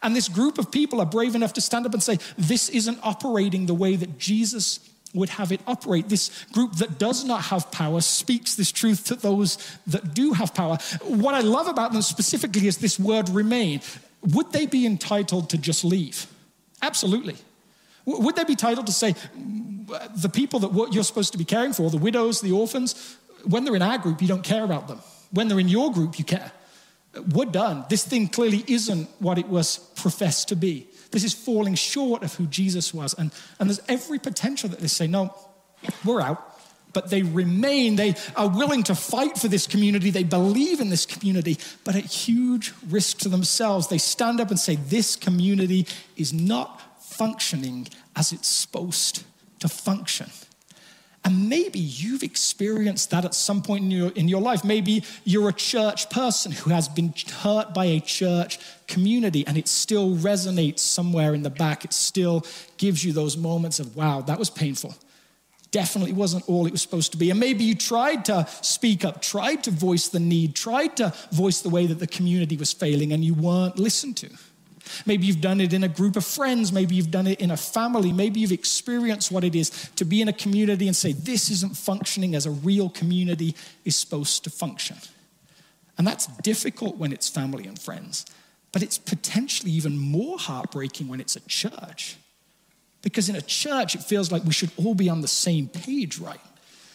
And 0.02 0.16
this 0.16 0.28
group 0.28 0.58
of 0.58 0.70
people 0.70 1.00
are 1.00 1.06
brave 1.06 1.34
enough 1.34 1.52
to 1.54 1.60
stand 1.60 1.86
up 1.86 1.92
and 1.92 2.02
say, 2.02 2.18
This 2.38 2.68
isn't 2.70 2.98
operating 3.02 3.66
the 3.66 3.74
way 3.74 3.96
that 3.96 4.18
Jesus 4.18 4.80
would 5.12 5.28
have 5.30 5.52
it 5.52 5.60
operate. 5.66 6.08
This 6.08 6.30
group 6.52 6.76
that 6.76 6.98
does 6.98 7.24
not 7.24 7.44
have 7.44 7.70
power 7.70 8.00
speaks 8.00 8.54
this 8.54 8.70
truth 8.70 9.04
to 9.06 9.16
those 9.16 9.58
that 9.88 10.14
do 10.14 10.32
have 10.32 10.54
power. 10.54 10.78
What 11.02 11.34
I 11.34 11.40
love 11.40 11.66
about 11.66 11.92
them 11.92 12.02
specifically 12.02 12.66
is 12.66 12.78
this 12.78 12.98
word 12.98 13.28
remain. 13.28 13.80
Would 14.22 14.52
they 14.52 14.66
be 14.66 14.86
entitled 14.86 15.50
to 15.50 15.58
just 15.58 15.84
leave? 15.84 16.26
Absolutely. 16.82 17.36
Would 18.04 18.36
they 18.36 18.44
be 18.44 18.56
titled 18.56 18.86
to 18.86 18.92
say, 18.92 19.14
the 20.16 20.28
people 20.28 20.60
that 20.60 20.92
you're 20.92 21.04
supposed 21.04 21.32
to 21.32 21.38
be 21.38 21.44
caring 21.44 21.72
for, 21.72 21.90
the 21.90 21.98
widows, 21.98 22.40
the 22.40 22.52
orphans, 22.52 23.16
when 23.44 23.64
they're 23.64 23.76
in 23.76 23.82
our 23.82 23.98
group, 23.98 24.22
you 24.22 24.28
don't 24.28 24.44
care 24.44 24.64
about 24.64 24.88
them. 24.88 25.00
When 25.32 25.48
they're 25.48 25.60
in 25.60 25.68
your 25.68 25.92
group, 25.92 26.18
you 26.18 26.24
care. 26.24 26.52
We're 27.32 27.46
done. 27.46 27.84
This 27.88 28.04
thing 28.04 28.28
clearly 28.28 28.64
isn't 28.66 29.08
what 29.18 29.38
it 29.38 29.48
was 29.48 29.78
professed 29.96 30.48
to 30.48 30.56
be. 30.56 30.86
This 31.10 31.24
is 31.24 31.34
falling 31.34 31.74
short 31.74 32.22
of 32.22 32.34
who 32.34 32.46
Jesus 32.46 32.94
was. 32.94 33.14
And, 33.14 33.32
and 33.58 33.68
there's 33.68 33.80
every 33.88 34.18
potential 34.18 34.68
that 34.68 34.78
they 34.78 34.86
say, 34.86 35.06
no, 35.06 35.34
we're 36.04 36.20
out. 36.20 36.46
But 36.92 37.10
they 37.10 37.22
remain, 37.22 37.96
they 37.96 38.16
are 38.36 38.48
willing 38.48 38.82
to 38.84 38.94
fight 38.94 39.38
for 39.38 39.48
this 39.48 39.66
community. 39.66 40.10
They 40.10 40.24
believe 40.24 40.80
in 40.80 40.90
this 40.90 41.06
community, 41.06 41.58
but 41.84 41.94
at 41.94 42.04
huge 42.04 42.72
risk 42.88 43.18
to 43.18 43.28
themselves. 43.28 43.86
They 43.86 43.98
stand 43.98 44.40
up 44.40 44.50
and 44.50 44.58
say, 44.58 44.74
This 44.74 45.14
community 45.14 45.86
is 46.16 46.32
not 46.32 46.82
functioning 47.20 47.86
as 48.16 48.32
it's 48.32 48.48
supposed 48.48 49.24
to 49.58 49.68
function. 49.68 50.30
And 51.22 51.50
maybe 51.50 51.78
you've 51.78 52.22
experienced 52.22 53.10
that 53.10 53.26
at 53.26 53.34
some 53.34 53.60
point 53.60 53.84
in 53.84 53.90
your, 53.90 54.10
in 54.12 54.26
your 54.26 54.40
life. 54.40 54.64
Maybe 54.64 55.04
you're 55.24 55.50
a 55.50 55.52
church 55.52 56.08
person 56.08 56.50
who 56.50 56.70
has 56.70 56.88
been 56.88 57.12
hurt 57.42 57.74
by 57.74 57.84
a 57.84 58.00
church 58.00 58.58
community 58.86 59.46
and 59.46 59.58
it 59.58 59.68
still 59.68 60.16
resonates 60.16 60.78
somewhere 60.78 61.34
in 61.34 61.42
the 61.42 61.50
back. 61.50 61.84
It 61.84 61.92
still 61.92 62.46
gives 62.78 63.04
you 63.04 63.12
those 63.12 63.36
moments 63.36 63.80
of, 63.80 63.94
wow, 63.94 64.22
that 64.22 64.38
was 64.38 64.48
painful. 64.48 64.94
Definitely 65.72 66.14
wasn't 66.14 66.48
all 66.48 66.64
it 66.64 66.72
was 66.72 66.80
supposed 66.80 67.12
to 67.12 67.18
be. 67.18 67.30
And 67.30 67.38
maybe 67.38 67.64
you 67.64 67.74
tried 67.74 68.24
to 68.24 68.48
speak 68.62 69.04
up, 69.04 69.20
tried 69.20 69.62
to 69.64 69.70
voice 69.70 70.08
the 70.08 70.20
need, 70.20 70.56
tried 70.56 70.96
to 70.96 71.12
voice 71.32 71.60
the 71.60 71.68
way 71.68 71.84
that 71.84 71.98
the 71.98 72.06
community 72.06 72.56
was 72.56 72.72
failing, 72.72 73.12
and 73.12 73.22
you 73.22 73.34
weren't 73.34 73.78
listened 73.78 74.16
to. 74.16 74.30
Maybe 75.06 75.26
you've 75.26 75.40
done 75.40 75.60
it 75.60 75.72
in 75.72 75.84
a 75.84 75.88
group 75.88 76.16
of 76.16 76.24
friends. 76.24 76.72
Maybe 76.72 76.94
you've 76.94 77.10
done 77.10 77.26
it 77.26 77.40
in 77.40 77.50
a 77.50 77.56
family. 77.56 78.12
Maybe 78.12 78.40
you've 78.40 78.52
experienced 78.52 79.30
what 79.30 79.44
it 79.44 79.54
is 79.54 79.70
to 79.96 80.04
be 80.04 80.20
in 80.20 80.28
a 80.28 80.32
community 80.32 80.86
and 80.86 80.96
say, 80.96 81.12
this 81.12 81.50
isn't 81.50 81.76
functioning 81.76 82.34
as 82.34 82.46
a 82.46 82.50
real 82.50 82.88
community 82.90 83.54
is 83.84 83.96
supposed 83.96 84.44
to 84.44 84.50
function. 84.50 84.96
And 85.98 86.06
that's 86.06 86.26
difficult 86.38 86.96
when 86.96 87.12
it's 87.12 87.28
family 87.28 87.66
and 87.66 87.78
friends, 87.78 88.24
but 88.72 88.82
it's 88.82 88.98
potentially 88.98 89.70
even 89.72 89.98
more 89.98 90.38
heartbreaking 90.38 91.08
when 91.08 91.20
it's 91.20 91.36
a 91.36 91.40
church. 91.40 92.16
Because 93.02 93.28
in 93.28 93.36
a 93.36 93.42
church, 93.42 93.94
it 93.94 94.02
feels 94.02 94.30
like 94.30 94.44
we 94.44 94.52
should 94.52 94.70
all 94.76 94.94
be 94.94 95.08
on 95.08 95.20
the 95.20 95.28
same 95.28 95.68
page, 95.68 96.18
right? 96.18 96.40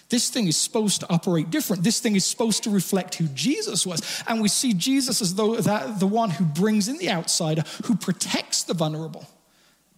This 0.09 0.29
thing 0.29 0.47
is 0.47 0.55
supposed 0.55 1.01
to 1.01 1.11
operate 1.11 1.49
different. 1.49 1.83
This 1.83 1.99
thing 1.99 2.15
is 2.15 2.25
supposed 2.25 2.63
to 2.63 2.69
reflect 2.69 3.15
who 3.15 3.27
Jesus 3.29 3.85
was. 3.85 4.23
And 4.27 4.41
we 4.41 4.47
see 4.47 4.73
Jesus 4.73 5.21
as 5.21 5.33
though 5.33 5.55
that, 5.55 5.99
the 5.99 6.07
one 6.07 6.29
who 6.29 6.45
brings 6.45 6.87
in 6.87 6.97
the 6.97 7.09
outsider, 7.09 7.63
who 7.85 7.95
protects 7.95 8.63
the 8.63 8.75
vulnerable. 8.75 9.27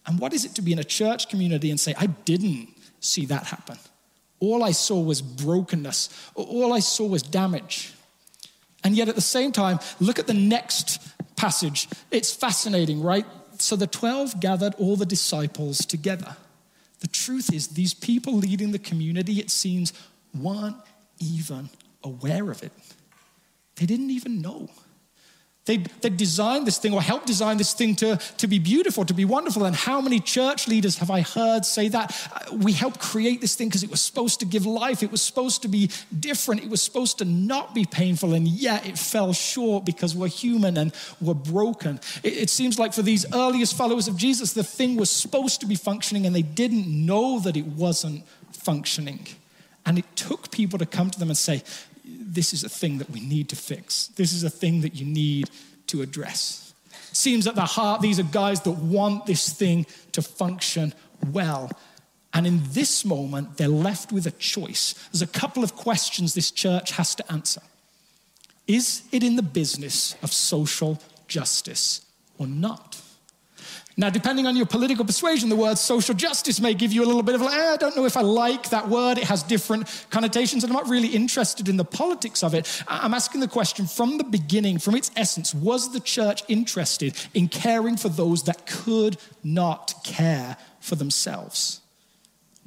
And 0.06 0.18
what 0.18 0.32
is 0.32 0.46
it 0.46 0.54
to 0.54 0.62
be 0.62 0.72
in 0.72 0.78
a 0.78 0.84
church 0.84 1.28
community 1.28 1.70
and 1.70 1.78
say, 1.78 1.94
I 1.98 2.06
didn't 2.06 2.70
see 3.00 3.26
that 3.26 3.44
happen? 3.44 3.76
All 4.40 4.64
I 4.64 4.70
saw 4.70 5.00
was 5.00 5.20
brokenness, 5.20 6.08
all 6.34 6.72
I 6.72 6.78
saw 6.78 7.06
was 7.06 7.22
damage. 7.22 7.92
And 8.84 8.96
yet 8.96 9.08
at 9.08 9.16
the 9.16 9.20
same 9.20 9.52
time, 9.52 9.80
look 10.00 10.18
at 10.18 10.26
the 10.26 10.34
next 10.34 11.00
passage. 11.36 11.88
It's 12.10 12.32
fascinating, 12.32 13.02
right? 13.02 13.26
So 13.58 13.76
the 13.76 13.86
12 13.86 14.40
gathered 14.40 14.74
all 14.78 14.96
the 14.96 15.04
disciples 15.04 15.84
together. 15.84 16.36
The 17.00 17.08
truth 17.08 17.52
is, 17.52 17.68
these 17.68 17.94
people 17.94 18.34
leading 18.34 18.72
the 18.72 18.78
community, 18.78 19.40
it 19.40 19.50
seems, 19.50 19.92
weren't 20.38 20.76
even 21.18 21.70
aware 22.02 22.50
of 22.50 22.62
it. 22.62 22.72
They 23.76 23.86
didn't 23.86 24.10
even 24.10 24.42
know. 24.42 24.68
They, 25.68 25.76
they 25.76 26.08
designed 26.08 26.66
this 26.66 26.78
thing 26.78 26.94
or 26.94 27.02
helped 27.02 27.26
design 27.26 27.58
this 27.58 27.74
thing 27.74 27.94
to, 27.96 28.16
to 28.16 28.46
be 28.46 28.58
beautiful, 28.58 29.04
to 29.04 29.12
be 29.12 29.26
wonderful. 29.26 29.66
And 29.66 29.76
how 29.76 30.00
many 30.00 30.18
church 30.18 30.66
leaders 30.66 30.96
have 30.96 31.10
I 31.10 31.20
heard 31.20 31.66
say 31.66 31.88
that? 31.88 32.28
Uh, 32.32 32.56
we 32.56 32.72
helped 32.72 33.00
create 33.00 33.42
this 33.42 33.54
thing 33.54 33.68
because 33.68 33.82
it 33.82 33.90
was 33.90 34.00
supposed 34.00 34.40
to 34.40 34.46
give 34.46 34.64
life. 34.64 35.02
It 35.02 35.10
was 35.10 35.20
supposed 35.20 35.60
to 35.62 35.68
be 35.68 35.90
different. 36.18 36.62
It 36.62 36.70
was 36.70 36.80
supposed 36.80 37.18
to 37.18 37.26
not 37.26 37.74
be 37.74 37.84
painful. 37.84 38.32
And 38.32 38.48
yet 38.48 38.86
it 38.86 38.96
fell 38.96 39.34
short 39.34 39.84
because 39.84 40.16
we're 40.16 40.28
human 40.28 40.78
and 40.78 40.94
we're 41.20 41.34
broken. 41.34 42.00
It, 42.22 42.32
it 42.38 42.50
seems 42.50 42.78
like 42.78 42.94
for 42.94 43.02
these 43.02 43.26
earliest 43.34 43.76
followers 43.76 44.08
of 44.08 44.16
Jesus, 44.16 44.54
the 44.54 44.64
thing 44.64 44.96
was 44.96 45.10
supposed 45.10 45.60
to 45.60 45.66
be 45.66 45.74
functioning 45.74 46.24
and 46.24 46.34
they 46.34 46.40
didn't 46.40 46.86
know 46.88 47.40
that 47.40 47.58
it 47.58 47.66
wasn't 47.66 48.26
functioning. 48.52 49.26
And 49.84 49.98
it 49.98 50.04
took 50.16 50.50
people 50.50 50.78
to 50.78 50.86
come 50.86 51.10
to 51.10 51.18
them 51.18 51.28
and 51.28 51.36
say, 51.36 51.62
this 52.38 52.54
is 52.54 52.62
a 52.62 52.68
thing 52.68 52.98
that 52.98 53.10
we 53.10 53.18
need 53.18 53.48
to 53.48 53.56
fix. 53.56 54.06
This 54.14 54.32
is 54.32 54.44
a 54.44 54.50
thing 54.50 54.82
that 54.82 54.94
you 54.94 55.04
need 55.04 55.50
to 55.88 56.02
address. 56.02 56.72
Seems 57.10 57.48
at 57.48 57.56
the 57.56 57.62
heart, 57.62 58.00
these 58.00 58.20
are 58.20 58.30
guys 58.44 58.60
that 58.60 58.70
want 58.70 59.26
this 59.26 59.52
thing 59.52 59.86
to 60.12 60.22
function 60.22 60.94
well. 61.32 61.68
And 62.32 62.46
in 62.46 62.60
this 62.70 63.04
moment, 63.04 63.56
they're 63.56 63.66
left 63.66 64.12
with 64.12 64.24
a 64.28 64.30
choice. 64.30 64.94
There's 65.10 65.22
a 65.22 65.26
couple 65.26 65.64
of 65.64 65.74
questions 65.74 66.34
this 66.34 66.52
church 66.52 66.92
has 66.92 67.16
to 67.16 67.32
answer. 67.32 67.60
Is 68.68 69.02
it 69.10 69.24
in 69.24 69.34
the 69.34 69.42
business 69.42 70.14
of 70.22 70.32
social 70.32 71.02
justice 71.26 72.02
or 72.38 72.46
not? 72.46 72.87
Now, 73.98 74.10
depending 74.10 74.46
on 74.46 74.56
your 74.56 74.64
political 74.64 75.04
persuasion, 75.04 75.48
the 75.48 75.56
word 75.56 75.76
social 75.76 76.14
justice 76.14 76.60
may 76.60 76.72
give 76.72 76.92
you 76.92 77.02
a 77.02 77.08
little 77.08 77.24
bit 77.24 77.34
of, 77.34 77.40
like, 77.40 77.58
eh, 77.58 77.72
I 77.72 77.76
don't 77.76 77.96
know 77.96 78.04
if 78.04 78.16
I 78.16 78.20
like 78.20 78.70
that 78.70 78.88
word. 78.88 79.18
It 79.18 79.24
has 79.24 79.42
different 79.42 80.06
connotations, 80.08 80.62
and 80.62 80.70
I'm 80.70 80.80
not 80.80 80.88
really 80.88 81.08
interested 81.08 81.68
in 81.68 81.76
the 81.76 81.84
politics 81.84 82.44
of 82.44 82.54
it. 82.54 82.84
I'm 82.86 83.12
asking 83.12 83.40
the 83.40 83.48
question 83.48 83.88
from 83.88 84.16
the 84.16 84.22
beginning, 84.22 84.78
from 84.78 84.94
its 84.94 85.10
essence, 85.16 85.52
was 85.52 85.92
the 85.92 85.98
church 85.98 86.44
interested 86.46 87.16
in 87.34 87.48
caring 87.48 87.96
for 87.96 88.08
those 88.08 88.44
that 88.44 88.66
could 88.66 89.16
not 89.42 89.94
care 90.04 90.56
for 90.78 90.94
themselves? 90.94 91.80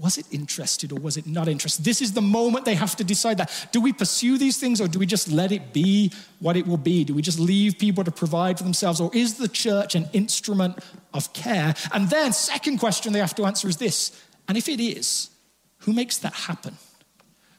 Was 0.02 0.18
it 0.18 0.26
interested 0.32 0.92
or 0.92 1.00
was 1.00 1.16
it 1.16 1.28
not 1.28 1.48
interested? 1.48 1.86
This 1.86 2.02
is 2.02 2.14
the 2.14 2.22
moment 2.22 2.66
they 2.66 2.74
have 2.74 2.96
to 2.96 3.04
decide 3.04 3.38
that. 3.38 3.68
Do 3.72 3.80
we 3.80 3.94
pursue 3.94 4.40
these 4.40 4.58
things 4.58 4.82
or 4.82 4.88
do 4.88 4.98
we 4.98 5.06
just 5.06 5.32
let 5.32 5.52
it 5.52 5.74
be 5.74 6.12
what 6.40 6.58
it 6.58 6.66
will 6.66 6.78
be? 6.78 7.04
Do 7.04 7.14
we 7.14 7.22
just 7.22 7.40
leave 7.40 7.78
people 7.78 8.04
to 8.04 8.12
provide 8.12 8.58
for 8.58 8.64
themselves 8.64 9.00
or 9.00 9.12
is 9.14 9.36
the 9.36 9.48
church 9.48 9.94
an 9.94 10.10
instrument 10.12 10.80
of 11.14 11.32
care? 11.34 11.76
And 11.94 12.10
then, 12.10 12.34
second 12.34 12.80
question 12.80 13.14
they 13.14 13.20
have 13.20 13.36
to 13.36 13.46
answer 13.46 13.68
is 13.68 13.78
this 13.78 14.12
and 14.48 14.58
if 14.58 14.68
it 14.68 14.82
is, 14.82 15.30
who 15.80 15.94
makes 15.94 16.18
that 16.18 16.34
happen? 16.34 16.76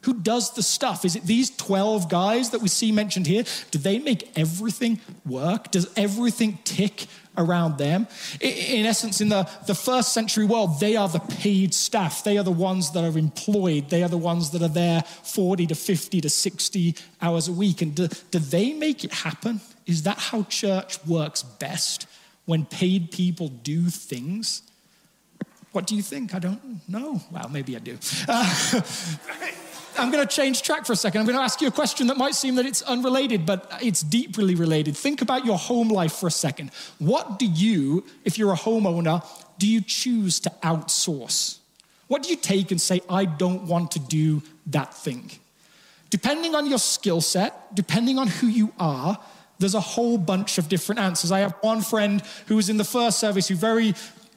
Who 0.03 0.13
does 0.13 0.53
the 0.53 0.63
stuff? 0.63 1.05
Is 1.05 1.15
it 1.15 1.23
these 1.23 1.49
12 1.55 2.09
guys 2.09 2.49
that 2.51 2.61
we 2.61 2.67
see 2.67 2.91
mentioned 2.91 3.27
here? 3.27 3.43
Do 3.71 3.79
they 3.79 3.99
make 3.99 4.31
everything 4.37 4.99
work? 5.25 5.71
Does 5.71 5.91
everything 5.95 6.59
tick 6.63 7.07
around 7.37 7.77
them. 7.77 8.07
In 8.41 8.85
essence, 8.85 9.21
in 9.21 9.29
the, 9.29 9.49
the 9.65 9.75
first 9.75 10.13
century 10.13 10.45
world, 10.45 10.79
they 10.79 10.95
are 10.95 11.09
the 11.09 11.19
paid 11.19 11.73
staff. 11.73 12.23
They 12.23 12.37
are 12.37 12.43
the 12.43 12.51
ones 12.51 12.91
that 12.91 13.03
are 13.03 13.17
employed. 13.17 13.89
They 13.89 14.03
are 14.03 14.09
the 14.09 14.17
ones 14.17 14.51
that 14.51 14.61
are 14.61 14.67
there 14.67 15.01
40 15.01 15.67
to 15.67 15.75
50 15.75 16.21
to 16.21 16.29
60 16.29 16.95
hours 17.21 17.47
a 17.47 17.51
week. 17.51 17.81
And 17.81 17.95
do, 17.95 18.07
do 18.31 18.39
they 18.39 18.73
make 18.73 19.03
it 19.03 19.13
happen? 19.13 19.61
Is 19.85 20.03
that 20.03 20.17
how 20.17 20.43
church 20.43 21.03
works 21.05 21.43
best? 21.43 22.07
When 22.45 22.65
paid 22.65 23.11
people 23.11 23.47
do 23.47 23.89
things? 23.89 24.63
What 25.71 25.87
do 25.87 25.95
you 25.95 26.03
think? 26.03 26.35
I 26.35 26.39
don't 26.39 26.87
know. 26.87 27.21
Well, 27.31 27.49
maybe 27.49 27.75
I 27.75 27.79
do. 27.79 27.97
Uh, 28.27 28.81
I'm 29.97 30.11
going 30.11 30.25
to 30.25 30.35
change 30.35 30.61
track 30.61 30.85
for 30.85 30.93
a 30.93 30.95
second. 30.95 31.21
I'm 31.21 31.27
going 31.27 31.37
to 31.37 31.43
ask 31.43 31.61
you 31.61 31.67
a 31.67 31.71
question 31.71 32.07
that 32.07 32.17
might 32.17 32.35
seem 32.35 32.55
that 32.55 32.65
it's 32.65 32.81
unrelated, 32.81 33.45
but 33.45 33.71
it's 33.81 34.01
deeply 34.01 34.55
related. 34.55 34.97
Think 34.97 35.21
about 35.21 35.45
your 35.45 35.57
home 35.57 35.89
life 35.89 36.13
for 36.13 36.27
a 36.27 36.31
second. 36.31 36.71
What 36.99 37.39
do 37.39 37.45
you, 37.45 38.03
if 38.25 38.37
you're 38.37 38.53
a 38.53 38.57
homeowner, 38.57 39.25
do 39.57 39.67
you 39.67 39.81
choose 39.81 40.39
to 40.41 40.49
outsource? 40.61 41.57
What 42.07 42.23
do 42.23 42.29
you 42.29 42.35
take 42.35 42.71
and 42.71 42.81
say, 42.81 43.01
I 43.09 43.25
don't 43.25 43.63
want 43.63 43.91
to 43.91 43.99
do 43.99 44.41
that 44.67 44.93
thing? 44.93 45.31
Depending 46.09 46.53
on 46.53 46.67
your 46.67 46.79
skill 46.79 47.21
set, 47.21 47.73
depending 47.73 48.19
on 48.19 48.27
who 48.27 48.47
you 48.47 48.71
are, 48.79 49.17
there's 49.59 49.75
a 49.75 49.79
whole 49.79 50.17
bunch 50.17 50.57
of 50.57 50.67
different 50.69 50.99
answers. 50.99 51.31
I 51.31 51.39
have 51.39 51.55
one 51.61 51.81
friend 51.81 52.21
who 52.47 52.55
was 52.55 52.69
in 52.69 52.77
the 52.77 52.83
first 52.83 53.19
service 53.19 53.47
who 53.47 53.55
very 53.55 53.93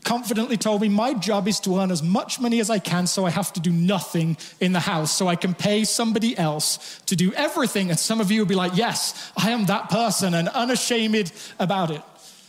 confidently 0.06 0.56
told 0.56 0.80
me 0.80 0.88
my 0.88 1.12
job 1.12 1.48
is 1.48 1.58
to 1.58 1.78
earn 1.80 1.90
as 1.90 2.00
much 2.00 2.38
money 2.38 2.60
as 2.60 2.70
I 2.70 2.78
can 2.78 3.08
so 3.08 3.26
I 3.26 3.30
have 3.30 3.52
to 3.54 3.60
do 3.60 3.72
nothing 3.72 4.36
in 4.60 4.72
the 4.72 4.78
house 4.78 5.10
so 5.10 5.26
I 5.26 5.34
can 5.34 5.52
pay 5.52 5.82
somebody 5.82 6.38
else 6.38 7.02
to 7.06 7.16
do 7.16 7.32
everything. 7.32 7.90
And 7.90 7.98
some 7.98 8.20
of 8.20 8.30
you 8.30 8.40
will 8.40 8.46
be 8.46 8.54
like, 8.54 8.76
yes, 8.76 9.32
I 9.36 9.50
am 9.50 9.66
that 9.66 9.90
person 9.90 10.32
and 10.32 10.48
unashamed 10.48 11.32
about 11.58 11.90
it. 11.90 12.02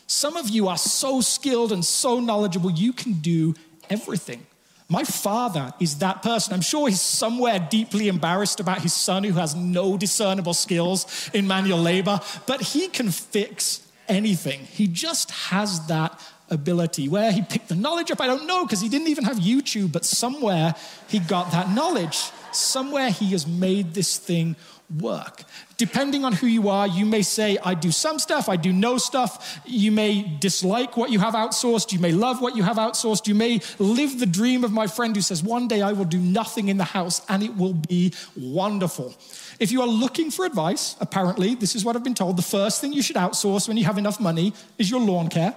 Some 0.06 0.38
of 0.38 0.48
you 0.50 0.68
are 0.68 0.78
so 0.78 1.20
skilled 1.20 1.72
and 1.72 1.84
so 1.84 2.20
knowledgeable, 2.20 2.70
you 2.70 2.94
can 2.94 3.14
do 3.14 3.56
everything. 3.90 4.46
My 4.88 5.04
father 5.04 5.74
is 5.80 5.98
that 5.98 6.22
person. 6.22 6.54
I'm 6.54 6.62
sure 6.62 6.88
he's 6.88 7.02
somewhere 7.02 7.60
deeply 7.60 8.08
embarrassed 8.08 8.60
about 8.60 8.82
his 8.82 8.94
son 8.94 9.24
who 9.24 9.34
has 9.34 9.56
no 9.56 9.98
discernible 9.98 10.54
skills 10.54 11.30
in 11.34 11.48
manual 11.48 11.80
labor, 11.80 12.22
but 12.46 12.62
he 12.62 12.88
can 12.88 13.10
fix 13.10 13.82
anything. 14.08 14.60
He 14.60 14.86
just 14.88 15.32
has 15.32 15.88
that 15.88 16.22
ability. 16.50 17.10
Where 17.10 17.32
he 17.32 17.42
picked 17.42 17.70
the 17.70 17.76
knowledge 17.76 18.12
up, 18.12 18.22
I 18.22 18.28
don't 18.28 18.48
know, 18.48 18.66
because 18.66 18.82
he 18.82 18.90
didn't 18.90 19.08
even 19.08 19.24
have 19.24 19.38
YouTube, 19.38 19.92
but 19.92 20.06
somewhere 20.06 20.76
he 21.08 21.20
got 21.20 21.52
that 21.52 21.70
knowledge. 21.70 22.18
Somewhere 22.52 23.10
he 23.10 23.32
has 23.32 23.46
made 23.46 23.94
this 23.94 24.18
thing 24.18 24.56
work. 25.00 25.44
Depending 25.76 26.24
on 26.24 26.34
who 26.34 26.48
you 26.48 26.70
are, 26.70 26.88
you 26.88 27.06
may 27.06 27.22
say, 27.22 27.58
I 27.64 27.74
do 27.74 27.92
some 27.92 28.20
stuff, 28.20 28.50
I 28.50 28.56
do 28.56 28.72
no 28.72 28.98
stuff. 28.98 29.60
You 29.66 29.92
may 29.92 30.24
dislike 30.40 30.96
what 30.98 31.12
you 31.12 31.20
have 31.20 31.34
outsourced. 31.34 31.92
You 31.92 32.00
may 32.00 32.12
love 32.12 32.42
what 32.42 32.56
you 32.56 32.64
have 32.64 32.78
outsourced. 32.78 33.28
You 33.28 33.36
may 33.36 33.60
live 33.78 34.20
the 34.20 34.26
dream 34.26 34.64
of 34.64 34.72
my 34.72 34.88
friend 34.88 35.16
who 35.16 35.22
says, 35.22 35.44
One 35.44 35.68
day 35.68 35.82
I 35.82 35.92
will 35.92 36.06
do 36.06 36.18
nothing 36.18 36.70
in 36.70 36.78
the 36.78 36.84
house 36.84 37.22
and 37.30 37.44
it 37.44 37.56
will 37.56 37.74
be 37.74 38.14
wonderful. 38.36 39.14
If 39.60 39.72
you 39.72 39.82
are 39.82 39.88
looking 39.88 40.32
for 40.32 40.46
advice, 40.46 40.96
apparently, 41.00 41.56
this 41.56 41.76
is 41.76 41.84
what 41.84 41.96
I've 41.96 42.04
been 42.04 42.14
told 42.14 42.38
the 42.38 42.42
first 42.44 42.80
thing 42.80 42.94
you 42.94 43.02
should 43.02 43.16
outsource 43.16 43.68
when 43.68 43.78
you 43.78 43.86
have 43.86 43.98
enough 43.98 44.20
money 44.20 44.54
is 44.78 44.90
your 44.90 45.02
lawn 45.02 45.28
care. 45.28 45.54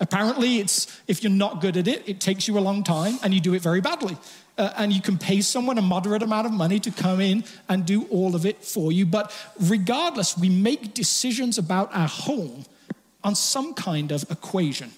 Apparently, 0.00 0.58
it's 0.58 1.00
if 1.06 1.22
you're 1.22 1.32
not 1.32 1.60
good 1.60 1.76
at 1.76 1.86
it, 1.86 2.08
it 2.08 2.20
takes 2.20 2.48
you 2.48 2.58
a 2.58 2.60
long 2.60 2.82
time 2.82 3.18
and 3.22 3.32
you 3.32 3.40
do 3.40 3.54
it 3.54 3.62
very 3.62 3.80
badly. 3.80 4.16
Uh, 4.56 4.72
and 4.76 4.92
you 4.92 5.02
can 5.02 5.18
pay 5.18 5.40
someone 5.40 5.78
a 5.78 5.82
moderate 5.82 6.22
amount 6.22 6.46
of 6.46 6.52
money 6.52 6.78
to 6.78 6.90
come 6.90 7.20
in 7.20 7.42
and 7.68 7.84
do 7.84 8.04
all 8.04 8.36
of 8.36 8.46
it 8.46 8.64
for 8.64 8.92
you. 8.92 9.04
But 9.04 9.32
regardless, 9.60 10.38
we 10.38 10.48
make 10.48 10.94
decisions 10.94 11.58
about 11.58 11.94
our 11.94 12.06
home 12.06 12.64
on 13.24 13.34
some 13.34 13.74
kind 13.74 14.12
of 14.12 14.24
equation. 14.30 14.92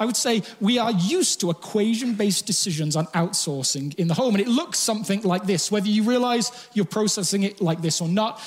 I 0.00 0.06
would 0.06 0.16
say 0.16 0.42
we 0.60 0.78
are 0.78 0.92
used 0.92 1.40
to 1.40 1.50
equation 1.50 2.14
based 2.14 2.46
decisions 2.46 2.96
on 2.96 3.06
outsourcing 3.08 3.94
in 3.96 4.08
the 4.08 4.14
home. 4.14 4.34
And 4.34 4.40
it 4.40 4.48
looks 4.48 4.78
something 4.78 5.22
like 5.22 5.44
this, 5.44 5.70
whether 5.70 5.88
you 5.88 6.04
realize 6.04 6.50
you're 6.72 6.84
processing 6.84 7.42
it 7.42 7.60
like 7.60 7.82
this 7.82 8.00
or 8.00 8.08
not. 8.08 8.40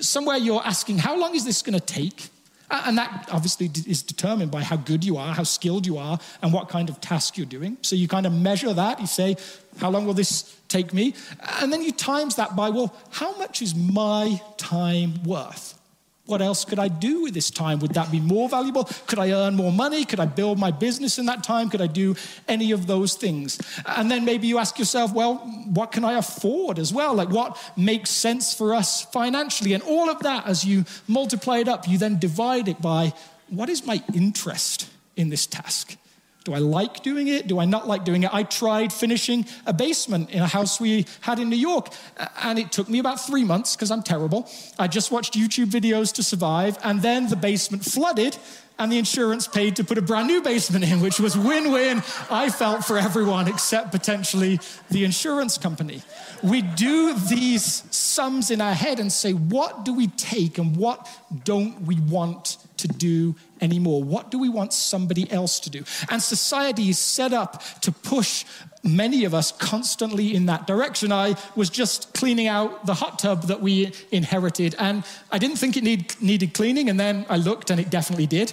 Somewhere 0.00 0.36
you're 0.36 0.64
asking, 0.64 0.98
how 0.98 1.18
long 1.18 1.34
is 1.34 1.44
this 1.44 1.62
going 1.62 1.78
to 1.78 1.84
take? 1.84 2.28
And 2.70 2.98
that 2.98 3.28
obviously 3.30 3.70
is 3.86 4.02
determined 4.02 4.50
by 4.50 4.62
how 4.62 4.76
good 4.76 5.04
you 5.04 5.16
are, 5.16 5.34
how 5.34 5.44
skilled 5.44 5.86
you 5.86 5.98
are, 5.98 6.18
and 6.42 6.52
what 6.52 6.68
kind 6.68 6.88
of 6.88 7.00
task 7.00 7.36
you're 7.36 7.46
doing. 7.46 7.76
So 7.82 7.96
you 7.96 8.08
kind 8.08 8.26
of 8.26 8.32
measure 8.32 8.72
that. 8.72 9.00
You 9.00 9.06
say, 9.06 9.36
how 9.78 9.90
long 9.90 10.06
will 10.06 10.14
this 10.14 10.56
take 10.68 10.92
me? 10.92 11.14
And 11.60 11.72
then 11.72 11.82
you 11.82 11.92
times 11.92 12.36
that 12.36 12.56
by, 12.56 12.70
well, 12.70 12.94
how 13.10 13.36
much 13.36 13.62
is 13.62 13.74
my 13.74 14.40
time 14.56 15.22
worth? 15.24 15.78
What 16.26 16.40
else 16.40 16.64
could 16.64 16.78
I 16.78 16.88
do 16.88 17.22
with 17.22 17.34
this 17.34 17.50
time? 17.50 17.80
Would 17.80 17.92
that 17.94 18.10
be 18.10 18.18
more 18.18 18.48
valuable? 18.48 18.84
Could 19.06 19.18
I 19.18 19.32
earn 19.32 19.56
more 19.56 19.70
money? 19.70 20.06
Could 20.06 20.20
I 20.20 20.24
build 20.24 20.58
my 20.58 20.70
business 20.70 21.18
in 21.18 21.26
that 21.26 21.44
time? 21.44 21.68
Could 21.68 21.82
I 21.82 21.86
do 21.86 22.16
any 22.48 22.72
of 22.72 22.86
those 22.86 23.14
things? 23.14 23.60
And 23.84 24.10
then 24.10 24.24
maybe 24.24 24.46
you 24.46 24.58
ask 24.58 24.78
yourself, 24.78 25.12
well, 25.12 25.36
what 25.66 25.92
can 25.92 26.02
I 26.02 26.14
afford 26.14 26.78
as 26.78 26.94
well? 26.94 27.14
Like 27.14 27.28
what 27.28 27.58
makes 27.76 28.08
sense 28.08 28.54
for 28.54 28.74
us 28.74 29.02
financially? 29.02 29.74
And 29.74 29.82
all 29.82 30.08
of 30.08 30.20
that, 30.20 30.46
as 30.46 30.64
you 30.64 30.86
multiply 31.06 31.58
it 31.58 31.68
up, 31.68 31.86
you 31.86 31.98
then 31.98 32.18
divide 32.18 32.68
it 32.68 32.80
by 32.80 33.12
what 33.50 33.68
is 33.68 33.86
my 33.86 34.02
interest 34.14 34.88
in 35.16 35.28
this 35.28 35.44
task? 35.46 35.96
Do 36.44 36.52
I 36.52 36.58
like 36.58 37.02
doing 37.02 37.28
it? 37.28 37.46
Do 37.46 37.58
I 37.58 37.64
not 37.64 37.88
like 37.88 38.04
doing 38.04 38.22
it? 38.22 38.32
I 38.32 38.42
tried 38.42 38.92
finishing 38.92 39.46
a 39.64 39.72
basement 39.72 40.30
in 40.30 40.42
a 40.42 40.46
house 40.46 40.78
we 40.78 41.06
had 41.22 41.38
in 41.38 41.48
New 41.48 41.56
York, 41.56 41.88
and 42.42 42.58
it 42.58 42.70
took 42.70 42.86
me 42.88 42.98
about 42.98 43.18
three 43.18 43.44
months 43.44 43.74
because 43.74 43.90
I'm 43.90 44.02
terrible. 44.02 44.46
I 44.78 44.86
just 44.86 45.10
watched 45.10 45.34
YouTube 45.34 45.70
videos 45.70 46.12
to 46.14 46.22
survive, 46.22 46.76
and 46.84 47.00
then 47.00 47.28
the 47.28 47.36
basement 47.36 47.82
flooded, 47.82 48.36
and 48.78 48.90
the 48.90 48.98
insurance 48.98 49.46
paid 49.46 49.76
to 49.76 49.84
put 49.84 49.98
a 49.98 50.02
brand 50.02 50.26
new 50.26 50.42
basement 50.42 50.84
in, 50.84 51.00
which 51.00 51.20
was 51.20 51.38
win 51.38 51.70
win, 51.70 52.02
I 52.28 52.50
felt, 52.50 52.84
for 52.84 52.98
everyone 52.98 53.48
except 53.48 53.92
potentially 53.92 54.58
the 54.90 55.04
insurance 55.04 55.56
company. 55.56 56.02
We 56.42 56.60
do 56.60 57.14
these 57.14 57.84
sums 57.94 58.50
in 58.50 58.60
our 58.60 58.74
head 58.74 58.98
and 58.98 59.12
say, 59.12 59.32
what 59.32 59.84
do 59.84 59.94
we 59.94 60.08
take 60.08 60.58
and 60.58 60.76
what 60.76 61.08
don't 61.44 61.82
we 61.82 62.00
want 62.00 62.58
to 62.84 62.88
do 62.88 63.34
anymore? 63.62 64.04
What 64.04 64.30
do 64.30 64.38
we 64.38 64.50
want 64.50 64.72
somebody 64.74 65.30
else 65.30 65.58
to 65.60 65.70
do? 65.70 65.84
And 66.10 66.22
society 66.22 66.90
is 66.90 66.98
set 66.98 67.32
up 67.32 67.62
to 67.80 67.90
push 67.90 68.44
many 68.82 69.24
of 69.24 69.32
us 69.32 69.52
constantly 69.52 70.34
in 70.34 70.46
that 70.46 70.66
direction. 70.66 71.10
I 71.10 71.36
was 71.56 71.70
just 71.70 72.12
cleaning 72.12 72.46
out 72.46 72.84
the 72.84 72.94
hot 72.94 73.18
tub 73.18 73.44
that 73.44 73.62
we 73.62 73.92
inherited, 74.12 74.76
and 74.78 75.04
I 75.32 75.38
didn't 75.38 75.56
think 75.56 75.76
it 75.78 75.82
need, 75.82 76.14
needed 76.20 76.52
cleaning, 76.52 76.90
and 76.90 77.00
then 77.00 77.24
I 77.30 77.38
looked 77.38 77.70
and 77.70 77.80
it 77.80 77.88
definitely 77.88 78.26
did. 78.26 78.52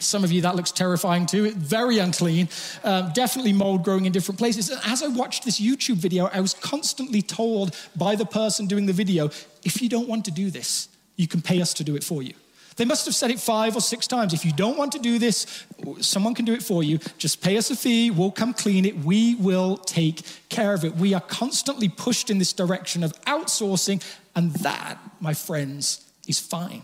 Some 0.00 0.24
of 0.24 0.32
you, 0.32 0.42
that 0.42 0.56
looks 0.56 0.72
terrifying 0.72 1.26
too. 1.26 1.52
Very 1.52 1.98
unclean, 1.98 2.48
um, 2.82 3.12
definitely 3.14 3.52
mold 3.52 3.84
growing 3.84 4.04
in 4.06 4.12
different 4.12 4.38
places. 4.38 4.68
And 4.68 4.80
as 4.84 5.00
I 5.00 5.06
watched 5.06 5.44
this 5.44 5.60
YouTube 5.60 5.98
video, 5.98 6.28
I 6.32 6.40
was 6.40 6.54
constantly 6.54 7.22
told 7.22 7.76
by 7.94 8.16
the 8.16 8.26
person 8.26 8.66
doing 8.66 8.86
the 8.86 8.92
video 8.92 9.30
if 9.62 9.80
you 9.80 9.88
don't 9.88 10.08
want 10.08 10.24
to 10.24 10.32
do 10.32 10.50
this, 10.50 10.88
you 11.14 11.28
can 11.28 11.40
pay 11.40 11.62
us 11.62 11.72
to 11.74 11.84
do 11.84 11.94
it 11.94 12.02
for 12.02 12.20
you. 12.20 12.34
They 12.76 12.84
must 12.84 13.04
have 13.06 13.14
said 13.14 13.30
it 13.30 13.40
five 13.40 13.76
or 13.76 13.80
six 13.80 14.06
times. 14.06 14.32
If 14.32 14.44
you 14.44 14.52
don't 14.52 14.78
want 14.78 14.92
to 14.92 14.98
do 14.98 15.18
this, 15.18 15.64
someone 16.00 16.34
can 16.34 16.44
do 16.44 16.54
it 16.54 16.62
for 16.62 16.82
you. 16.82 16.98
Just 17.18 17.42
pay 17.42 17.56
us 17.56 17.70
a 17.70 17.76
fee, 17.76 18.10
we'll 18.10 18.30
come 18.30 18.54
clean 18.54 18.84
it, 18.84 18.98
we 18.98 19.34
will 19.36 19.76
take 19.76 20.22
care 20.48 20.74
of 20.74 20.84
it. 20.84 20.96
We 20.96 21.14
are 21.14 21.20
constantly 21.20 21.88
pushed 21.88 22.30
in 22.30 22.38
this 22.38 22.52
direction 22.52 23.02
of 23.02 23.12
outsourcing, 23.22 24.02
and 24.34 24.52
that, 24.56 24.98
my 25.20 25.34
friends, 25.34 26.04
is 26.26 26.38
fine, 26.38 26.82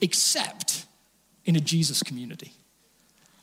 except 0.00 0.86
in 1.44 1.56
a 1.56 1.60
Jesus 1.60 2.02
community. 2.02 2.52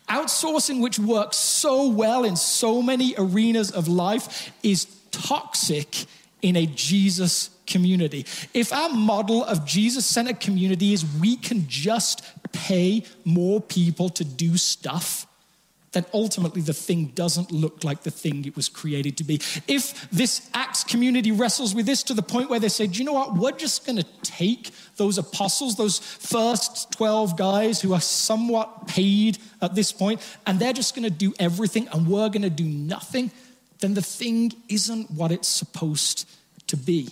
Outsourcing, 0.09 0.81
which 0.81 0.99
works 0.99 1.37
so 1.37 1.87
well 1.87 2.23
in 2.23 2.35
so 2.35 2.81
many 2.81 3.15
arenas 3.17 3.71
of 3.71 3.87
life, 3.87 4.51
is 4.61 4.85
toxic 5.11 6.05
in 6.43 6.55
a 6.55 6.67
Jesus 6.67 7.49
community. 7.65 8.27
If 8.53 8.71
our 8.71 8.89
model 8.89 9.43
of 9.43 9.65
Jesus 9.65 10.05
centered 10.05 10.39
community 10.39 10.93
is 10.93 11.03
we 11.19 11.37
can 11.37 11.67
just 11.67 12.21
pay 12.51 13.03
more 13.25 13.59
people 13.59 14.09
to 14.09 14.23
do 14.23 14.57
stuff, 14.57 15.25
then 15.93 16.05
ultimately 16.13 16.61
the 16.61 16.73
thing 16.73 17.05
doesn't 17.15 17.51
look 17.51 17.83
like 17.83 18.01
the 18.01 18.11
thing 18.11 18.45
it 18.45 18.55
was 18.55 18.67
created 18.67 19.15
to 19.17 19.23
be. 19.23 19.35
If 19.67 20.09
this 20.09 20.49
Acts 20.53 20.83
community 20.83 21.31
wrestles 21.31 21.73
with 21.73 21.85
this 21.85 22.03
to 22.03 22.13
the 22.13 22.21
point 22.21 22.49
where 22.49 22.59
they 22.59 22.67
say, 22.67 22.87
do 22.87 22.99
you 22.99 23.05
know 23.05 23.13
what? 23.13 23.35
We're 23.35 23.51
just 23.51 23.85
going 23.85 23.97
to 23.97 24.05
take 24.23 24.71
those 24.97 25.17
apostles, 25.17 25.75
those 25.75 25.99
first 25.99 26.91
12 26.91 27.37
guys 27.37 27.81
who 27.81 27.93
are 27.93 28.01
somewhat 28.01 28.87
paid 28.87 29.37
at 29.61 29.75
this 29.75 29.91
point, 29.91 30.19
and 30.45 30.59
they're 30.59 30.73
just 30.73 30.95
going 30.95 31.03
to 31.03 31.11
do 31.11 31.33
everything 31.39 31.87
and 31.89 32.07
we're 32.07 32.29
going 32.29 32.41
to 32.41 32.49
do 32.49 32.65
nothing, 32.65 33.31
then 33.83 33.93
the 33.93 34.01
thing 34.01 34.53
isn't 34.69 35.11
what 35.11 35.31
it's 35.31 35.47
supposed 35.47 36.29
to 36.67 36.77
be. 36.77 37.09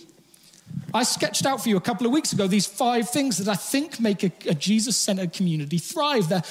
I 0.94 1.02
sketched 1.02 1.44
out 1.44 1.62
for 1.62 1.68
you 1.68 1.76
a 1.76 1.82
couple 1.82 2.06
of 2.06 2.12
weeks 2.12 2.32
ago 2.32 2.46
these 2.46 2.66
five 2.66 3.10
things 3.10 3.36
that 3.36 3.48
I 3.48 3.56
think 3.56 4.00
make 4.00 4.24
a, 4.24 4.32
a 4.48 4.54
Jesus 4.54 4.96
centered 4.96 5.34
community 5.34 5.76
thrive. 5.76 6.30
The, 6.30 6.42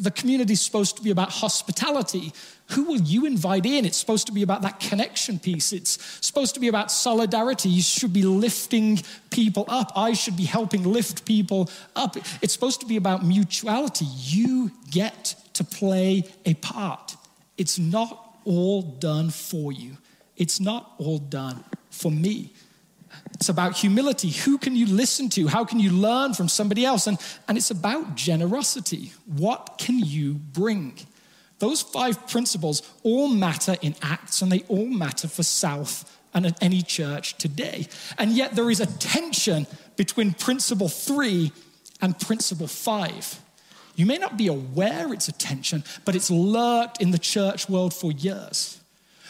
the 0.00 0.12
community 0.12 0.52
is 0.52 0.60
supposed 0.60 0.96
to 0.96 1.02
be 1.02 1.10
about 1.10 1.30
hospitality. 1.30 2.32
Who 2.70 2.84
will 2.84 3.00
you 3.00 3.26
invite 3.26 3.66
in? 3.66 3.84
It's 3.84 3.96
supposed 3.96 4.26
to 4.28 4.32
be 4.32 4.42
about 4.42 4.62
that 4.62 4.78
connection 4.78 5.40
piece. 5.40 5.72
It's 5.72 6.00
supposed 6.24 6.54
to 6.54 6.60
be 6.60 6.68
about 6.68 6.92
solidarity. 6.92 7.68
You 7.68 7.82
should 7.82 8.12
be 8.12 8.22
lifting 8.22 9.00
people 9.30 9.64
up. 9.66 9.92
I 9.96 10.12
should 10.12 10.36
be 10.36 10.44
helping 10.44 10.84
lift 10.84 11.24
people 11.24 11.68
up. 11.96 12.16
It's 12.42 12.52
supposed 12.52 12.80
to 12.80 12.86
be 12.86 12.96
about 12.96 13.24
mutuality. 13.24 14.06
You 14.06 14.70
get 14.92 15.34
to 15.54 15.64
play 15.64 16.24
a 16.46 16.54
part. 16.54 17.16
It's 17.58 17.78
not 17.78 18.23
all 18.44 18.82
done 18.82 19.30
for 19.30 19.72
you, 19.72 19.96
it's 20.36 20.60
not 20.60 20.92
all 20.98 21.18
done 21.18 21.64
for 21.90 22.10
me. 22.10 22.52
It's 23.34 23.48
about 23.48 23.76
humility. 23.76 24.30
Who 24.30 24.58
can 24.58 24.74
you 24.74 24.86
listen 24.86 25.28
to? 25.30 25.46
How 25.46 25.64
can 25.64 25.78
you 25.80 25.90
learn 25.90 26.34
from 26.34 26.48
somebody 26.48 26.84
else? 26.84 27.06
And, 27.06 27.18
and 27.48 27.56
it's 27.56 27.70
about 27.70 28.16
generosity. 28.16 29.12
What 29.26 29.76
can 29.78 29.98
you 29.98 30.34
bring? 30.34 30.98
Those 31.58 31.82
five 31.82 32.28
principles 32.28 32.82
all 33.02 33.28
matter 33.28 33.76
in 33.80 33.94
Acts 34.02 34.42
and 34.42 34.50
they 34.50 34.64
all 34.68 34.86
matter 34.86 35.28
for 35.28 35.42
South 35.42 36.18
and 36.34 36.52
any 36.60 36.82
church 36.82 37.38
today. 37.38 37.86
And 38.18 38.32
yet 38.32 38.56
there 38.56 38.70
is 38.70 38.80
a 38.80 38.86
tension 38.86 39.66
between 39.96 40.34
principle 40.34 40.88
three 40.88 41.52
and 42.00 42.18
principle 42.18 42.66
five. 42.66 43.40
You 43.96 44.06
may 44.06 44.18
not 44.18 44.36
be 44.36 44.48
aware 44.48 45.12
it's 45.12 45.28
a 45.28 45.32
tension, 45.32 45.84
but 46.04 46.16
it's 46.16 46.30
lurked 46.30 47.00
in 47.00 47.10
the 47.10 47.18
church 47.18 47.68
world 47.68 47.94
for 47.94 48.10
years. 48.12 48.80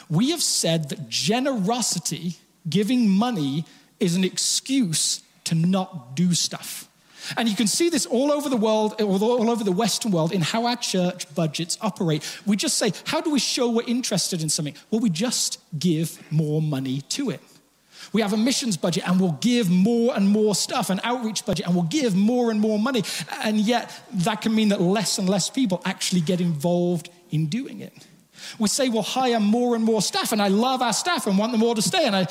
We 0.09 0.31
have 0.31 0.43
said 0.43 0.89
that 0.91 1.09
generosity, 1.09 2.37
giving 2.69 3.09
money, 3.09 3.65
is 4.01 4.17
an 4.17 4.25
excuse 4.25 5.23
to 5.45 5.55
not 5.55 6.17
do 6.17 6.35
stuff. 6.35 6.89
And 7.37 7.49
you 7.49 7.57
can 7.57 7.67
see 7.67 7.89
this 7.89 8.05
all 8.05 8.31
over 8.31 8.49
the 8.49 8.57
world, 8.57 9.01
all 9.01 9.51
over 9.51 9.65
the 9.65 9.73
Western 9.73 10.13
world, 10.13 10.33
in 10.33 10.43
how 10.43 10.67
our 10.67 10.77
church 10.77 11.33
budgets 11.35 11.79
operate. 11.81 12.23
We 12.45 12.57
just 12.57 12.77
say, 12.77 12.93
How 13.07 13.21
do 13.21 13.31
we 13.31 13.39
show 13.39 13.71
we're 13.71 13.87
interested 13.87 14.43
in 14.43 14.51
something? 14.51 14.75
Well, 14.91 15.01
we 15.01 15.11
just 15.11 15.59
give 15.79 16.23
more 16.31 16.61
money 16.61 17.01
to 17.01 17.31
it. 17.31 17.41
We 18.13 18.23
have 18.23 18.33
a 18.33 18.37
missions 18.37 18.77
budget 18.77 19.07
and 19.09 19.21
we'll 19.21 19.39
give 19.41 19.71
more 19.71 20.15
and 20.15 20.29
more 20.29 20.55
stuff, 20.55 20.91
an 20.91 21.01
outreach 21.05 21.45
budget, 21.45 21.67
and 21.67 21.75
we'll 21.75 21.85
give 21.85 22.15
more 22.15 22.51
and 22.51 22.61
more 22.61 22.79
money. 22.79 23.03
And 23.43 23.59
yet, 23.59 23.91
that 24.13 24.43
can 24.43 24.55
mean 24.55 24.69
that 24.69 24.81
less 24.81 25.19
and 25.19 25.29
less 25.29 25.51
people 25.51 25.81
actually 25.85 26.21
get 26.21 26.41
involved 26.41 27.11
in 27.31 27.47
doing 27.47 27.81
it. 27.81 27.93
We 28.59 28.69
say 28.69 28.89
we'll 28.89 29.03
hire 29.03 29.41
more 29.41 29.75
and 29.75 29.85
more 29.85 30.03
staff, 30.03 30.33
and 30.33 30.41
I 30.41 30.49
love 30.49 30.83
our 30.83 30.93
staff 30.93 31.27
and 31.27 31.39
want 31.39 31.53
them 31.53 31.63
all 31.63 31.75
to 31.75 31.83
stay. 31.83 32.07
And 32.07 32.17
I 32.17 32.27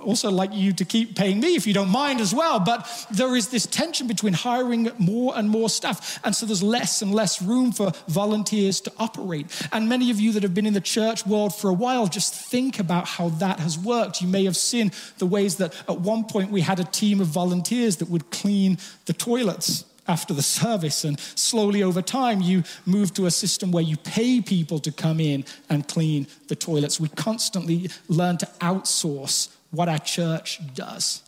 also 0.00 0.30
like 0.30 0.52
you 0.52 0.72
to 0.72 0.84
keep 0.84 1.16
paying 1.16 1.40
me 1.40 1.54
if 1.54 1.66
you 1.66 1.74
don't 1.74 1.88
mind 1.88 2.20
as 2.20 2.34
well. 2.34 2.60
But 2.60 2.88
there 3.10 3.34
is 3.36 3.48
this 3.48 3.66
tension 3.66 4.06
between 4.06 4.32
hiring 4.32 4.90
more 4.98 5.36
and 5.36 5.48
more 5.48 5.68
staff. 5.68 6.20
And 6.24 6.34
so 6.34 6.46
there's 6.46 6.62
less 6.62 7.02
and 7.02 7.14
less 7.14 7.40
room 7.40 7.72
for 7.72 7.92
volunteers 8.08 8.80
to 8.82 8.92
operate. 8.98 9.46
And 9.72 9.88
many 9.88 10.10
of 10.10 10.20
you 10.20 10.32
that 10.32 10.42
have 10.42 10.54
been 10.54 10.66
in 10.66 10.74
the 10.74 10.80
church 10.80 11.26
world 11.26 11.54
for 11.54 11.70
a 11.70 11.74
while 11.74 12.06
just 12.06 12.34
think 12.34 12.78
about 12.78 13.06
how 13.06 13.30
that 13.30 13.60
has 13.60 13.78
worked. 13.78 14.20
You 14.20 14.28
may 14.28 14.44
have 14.44 14.56
seen 14.56 14.92
the 15.18 15.26
ways 15.26 15.56
that 15.56 15.74
at 15.88 16.00
one 16.00 16.24
point 16.24 16.50
we 16.50 16.60
had 16.60 16.80
a 16.80 16.84
team 16.84 17.20
of 17.20 17.28
volunteers 17.28 17.96
that 17.98 18.08
would 18.08 18.30
clean 18.30 18.78
the 19.06 19.12
toilets 19.12 19.84
after 20.08 20.34
the 20.34 20.42
service. 20.42 21.04
And 21.04 21.18
slowly 21.20 21.82
over 21.82 22.02
time, 22.02 22.40
you 22.40 22.64
move 22.86 23.14
to 23.14 23.26
a 23.26 23.30
system 23.30 23.72
where 23.72 23.82
you 23.82 23.96
pay 23.96 24.40
people 24.40 24.78
to 24.80 24.92
come 24.92 25.20
in 25.20 25.44
and 25.68 25.86
clean 25.86 26.26
the 26.48 26.56
toilets. 26.56 27.00
We 27.00 27.08
constantly 27.08 27.90
learn 28.08 28.38
to 28.38 28.46
outsource 28.60 29.48
what 29.70 29.88
our 29.88 29.98
church 29.98 30.60
does. 30.74 31.22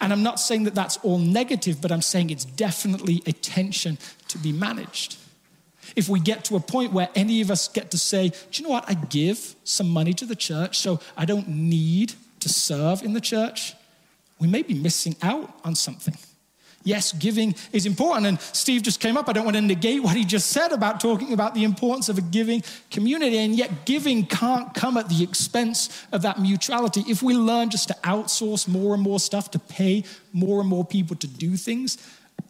And 0.00 0.12
I'm 0.12 0.22
not 0.22 0.40
saying 0.40 0.64
that 0.64 0.74
that's 0.74 0.96
all 0.98 1.18
negative, 1.18 1.80
but 1.80 1.92
I'm 1.92 2.02
saying 2.02 2.30
it's 2.30 2.44
definitely 2.44 3.22
a 3.26 3.32
tension 3.32 3.98
to 4.28 4.38
be 4.38 4.52
managed. 4.52 5.16
If 5.96 6.08
we 6.08 6.20
get 6.20 6.44
to 6.46 6.56
a 6.56 6.60
point 6.60 6.92
where 6.92 7.08
any 7.14 7.40
of 7.40 7.50
us 7.50 7.68
get 7.68 7.90
to 7.92 7.98
say, 7.98 8.28
do 8.28 8.36
you 8.52 8.64
know 8.64 8.70
what, 8.70 8.88
I 8.88 8.94
give 8.94 9.54
some 9.64 9.88
money 9.88 10.12
to 10.14 10.26
the 10.26 10.36
church, 10.36 10.78
so 10.78 11.00
I 11.16 11.24
don't 11.24 11.48
need 11.48 12.12
to 12.40 12.48
serve 12.48 13.02
in 13.02 13.14
the 13.14 13.20
church, 13.20 13.74
we 14.38 14.46
may 14.46 14.62
be 14.62 14.74
missing 14.74 15.16
out 15.22 15.58
on 15.64 15.74
something. 15.74 16.16
Yes, 16.84 17.12
giving 17.12 17.54
is 17.72 17.86
important. 17.86 18.26
And 18.26 18.40
Steve 18.40 18.82
just 18.82 19.00
came 19.00 19.16
up. 19.16 19.28
I 19.28 19.32
don't 19.32 19.44
want 19.44 19.56
to 19.56 19.60
negate 19.62 20.02
what 20.02 20.16
he 20.16 20.24
just 20.24 20.48
said 20.50 20.72
about 20.72 21.00
talking 21.00 21.32
about 21.32 21.54
the 21.54 21.64
importance 21.64 22.08
of 22.08 22.18
a 22.18 22.22
giving 22.22 22.62
community. 22.90 23.38
And 23.38 23.54
yet, 23.56 23.84
giving 23.84 24.24
can't 24.26 24.72
come 24.74 24.96
at 24.96 25.08
the 25.08 25.22
expense 25.22 26.06
of 26.12 26.22
that 26.22 26.40
mutuality. 26.40 27.04
If 27.08 27.22
we 27.22 27.34
learn 27.34 27.70
just 27.70 27.88
to 27.88 27.94
outsource 28.04 28.68
more 28.68 28.94
and 28.94 29.02
more 29.02 29.20
stuff, 29.20 29.50
to 29.50 29.58
pay 29.58 30.04
more 30.32 30.60
and 30.60 30.68
more 30.68 30.84
people 30.84 31.16
to 31.16 31.26
do 31.26 31.56
things, 31.56 31.98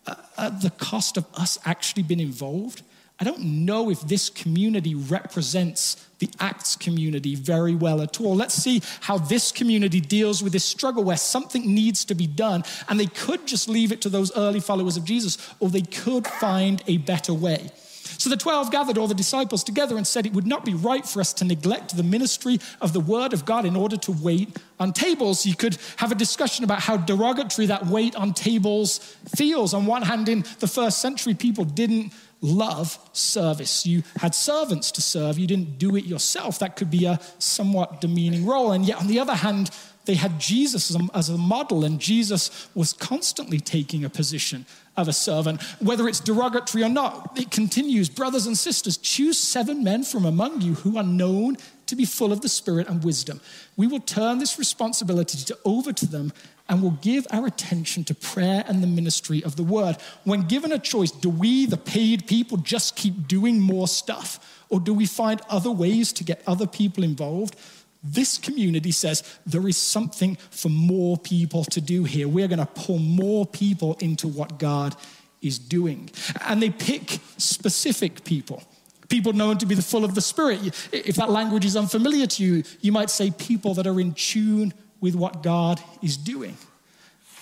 uh, 0.06 0.14
at 0.36 0.60
the 0.60 0.70
cost 0.70 1.16
of 1.16 1.26
us 1.34 1.58
actually 1.64 2.02
being 2.02 2.20
involved, 2.20 2.82
I 3.20 3.24
don't 3.24 3.40
know 3.40 3.90
if 3.90 4.00
this 4.02 4.30
community 4.30 4.94
represents 4.94 6.06
the 6.20 6.30
Acts 6.38 6.76
community 6.76 7.34
very 7.34 7.74
well 7.74 8.00
at 8.00 8.20
all. 8.20 8.36
Let's 8.36 8.54
see 8.54 8.80
how 9.00 9.18
this 9.18 9.50
community 9.50 10.00
deals 10.00 10.42
with 10.42 10.52
this 10.52 10.64
struggle 10.64 11.02
where 11.02 11.16
something 11.16 11.74
needs 11.74 12.04
to 12.06 12.14
be 12.14 12.28
done. 12.28 12.62
And 12.88 12.98
they 12.98 13.06
could 13.06 13.46
just 13.46 13.68
leave 13.68 13.90
it 13.90 14.00
to 14.02 14.08
those 14.08 14.36
early 14.36 14.60
followers 14.60 14.96
of 14.96 15.04
Jesus, 15.04 15.36
or 15.58 15.68
they 15.68 15.82
could 15.82 16.26
find 16.26 16.82
a 16.86 16.98
better 16.98 17.34
way. 17.34 17.70
So 18.18 18.30
the 18.30 18.36
12 18.36 18.70
gathered 18.70 18.98
all 18.98 19.06
the 19.06 19.14
disciples 19.14 19.62
together 19.62 19.96
and 19.96 20.06
said, 20.06 20.26
It 20.26 20.32
would 20.32 20.46
not 20.46 20.64
be 20.64 20.74
right 20.74 21.06
for 21.06 21.20
us 21.20 21.32
to 21.34 21.44
neglect 21.44 21.96
the 21.96 22.02
ministry 22.02 22.58
of 22.80 22.92
the 22.92 23.00
word 23.00 23.32
of 23.32 23.44
God 23.44 23.64
in 23.64 23.76
order 23.76 23.96
to 23.98 24.12
wait 24.12 24.56
on 24.80 24.92
tables. 24.92 25.44
You 25.44 25.54
could 25.54 25.76
have 25.96 26.10
a 26.10 26.16
discussion 26.16 26.64
about 26.64 26.80
how 26.80 26.96
derogatory 26.96 27.66
that 27.66 27.86
wait 27.86 28.16
on 28.16 28.32
tables 28.32 28.98
feels. 29.36 29.74
On 29.74 29.86
one 29.86 30.02
hand, 30.02 30.28
in 30.28 30.44
the 30.58 30.66
first 30.66 31.00
century, 31.00 31.34
people 31.34 31.64
didn't 31.64 32.12
love 32.40 32.98
service. 33.12 33.86
You 33.86 34.02
had 34.20 34.34
servants 34.34 34.90
to 34.92 35.02
serve, 35.02 35.38
you 35.38 35.46
didn't 35.46 35.78
do 35.78 35.96
it 35.96 36.04
yourself. 36.04 36.58
That 36.58 36.76
could 36.76 36.90
be 36.90 37.04
a 37.04 37.20
somewhat 37.38 38.00
demeaning 38.00 38.46
role. 38.46 38.72
And 38.72 38.84
yet, 38.84 38.98
on 38.98 39.06
the 39.06 39.18
other 39.18 39.34
hand, 39.34 39.70
they 40.08 40.14
had 40.14 40.40
Jesus 40.40 40.96
as 41.12 41.28
a, 41.28 41.36
model, 41.36 41.84
and 41.84 42.00
Jesus 42.00 42.70
was 42.74 42.94
constantly 42.94 43.60
taking 43.60 44.04
a 44.04 44.08
position 44.08 44.64
of 44.96 45.06
a 45.06 45.12
servant. 45.12 45.60
Whether 45.80 46.08
it's 46.08 46.20
derogatory 46.20 46.82
or 46.82 46.88
not, 46.88 47.38
it 47.38 47.50
continues. 47.50 48.08
Brothers 48.08 48.46
and 48.46 48.56
sisters, 48.56 48.96
choose 48.96 49.38
seven 49.38 49.84
men 49.84 50.04
from 50.04 50.24
among 50.24 50.62
you 50.62 50.74
who 50.74 50.96
are 50.96 51.04
known 51.04 51.58
to 51.88 51.96
be 51.96 52.04
full 52.04 52.32
of 52.32 52.40
the 52.40 52.48
Spirit 52.48 52.88
and 52.88 53.04
wisdom. 53.04 53.40
We 53.76 53.86
will 53.86 54.00
turn 54.00 54.38
this 54.38 54.58
responsibility 54.58 55.38
to, 55.44 55.58
over 55.64 55.92
to 55.92 56.06
them 56.06 56.32
and 56.68 56.82
will 56.82 56.98
give 57.02 57.26
our 57.30 57.46
attention 57.46 58.04
to 58.04 58.14
prayer 58.14 58.64
and 58.66 58.82
the 58.82 58.86
ministry 58.86 59.42
of 59.42 59.56
the 59.56 59.62
word. 59.62 59.96
When 60.24 60.42
given 60.42 60.70
a 60.70 60.78
choice, 60.78 61.10
do 61.10 61.30
we, 61.30 61.66
the 61.66 61.76
paid 61.76 62.26
people, 62.26 62.58
just 62.58 62.94
keep 62.94 63.26
doing 63.26 63.60
more 63.60 63.88
stuff? 63.88 64.64
Or 64.68 64.78
do 64.78 64.92
we 64.92 65.06
find 65.06 65.40
other 65.48 65.70
ways 65.70 66.12
to 66.14 66.24
get 66.24 66.42
other 66.46 66.66
people 66.66 67.04
involved? 67.04 67.56
This 68.02 68.38
community 68.38 68.92
says 68.92 69.38
there 69.46 69.66
is 69.66 69.76
something 69.76 70.36
for 70.50 70.68
more 70.68 71.16
people 71.16 71.64
to 71.64 71.80
do 71.80 72.04
here. 72.04 72.28
We're 72.28 72.48
going 72.48 72.58
to 72.58 72.66
pull 72.66 72.98
more 72.98 73.46
people 73.46 73.96
into 74.00 74.28
what 74.28 74.58
God 74.58 74.94
is 75.40 75.58
doing. 75.58 76.10
And 76.46 76.60
they 76.62 76.70
pick 76.70 77.18
specific 77.38 78.24
people. 78.24 78.62
People 79.08 79.32
known 79.32 79.58
to 79.58 79.66
be 79.66 79.74
the 79.74 79.82
full 79.82 80.04
of 80.04 80.14
the 80.14 80.20
Spirit. 80.20 80.60
If 80.92 81.16
that 81.16 81.30
language 81.30 81.64
is 81.64 81.76
unfamiliar 81.76 82.26
to 82.26 82.44
you, 82.44 82.62
you 82.80 82.92
might 82.92 83.10
say 83.10 83.30
people 83.30 83.74
that 83.74 83.86
are 83.86 84.00
in 84.00 84.12
tune 84.12 84.74
with 85.00 85.14
what 85.14 85.42
God 85.42 85.80
is 86.02 86.16
doing. 86.16 86.56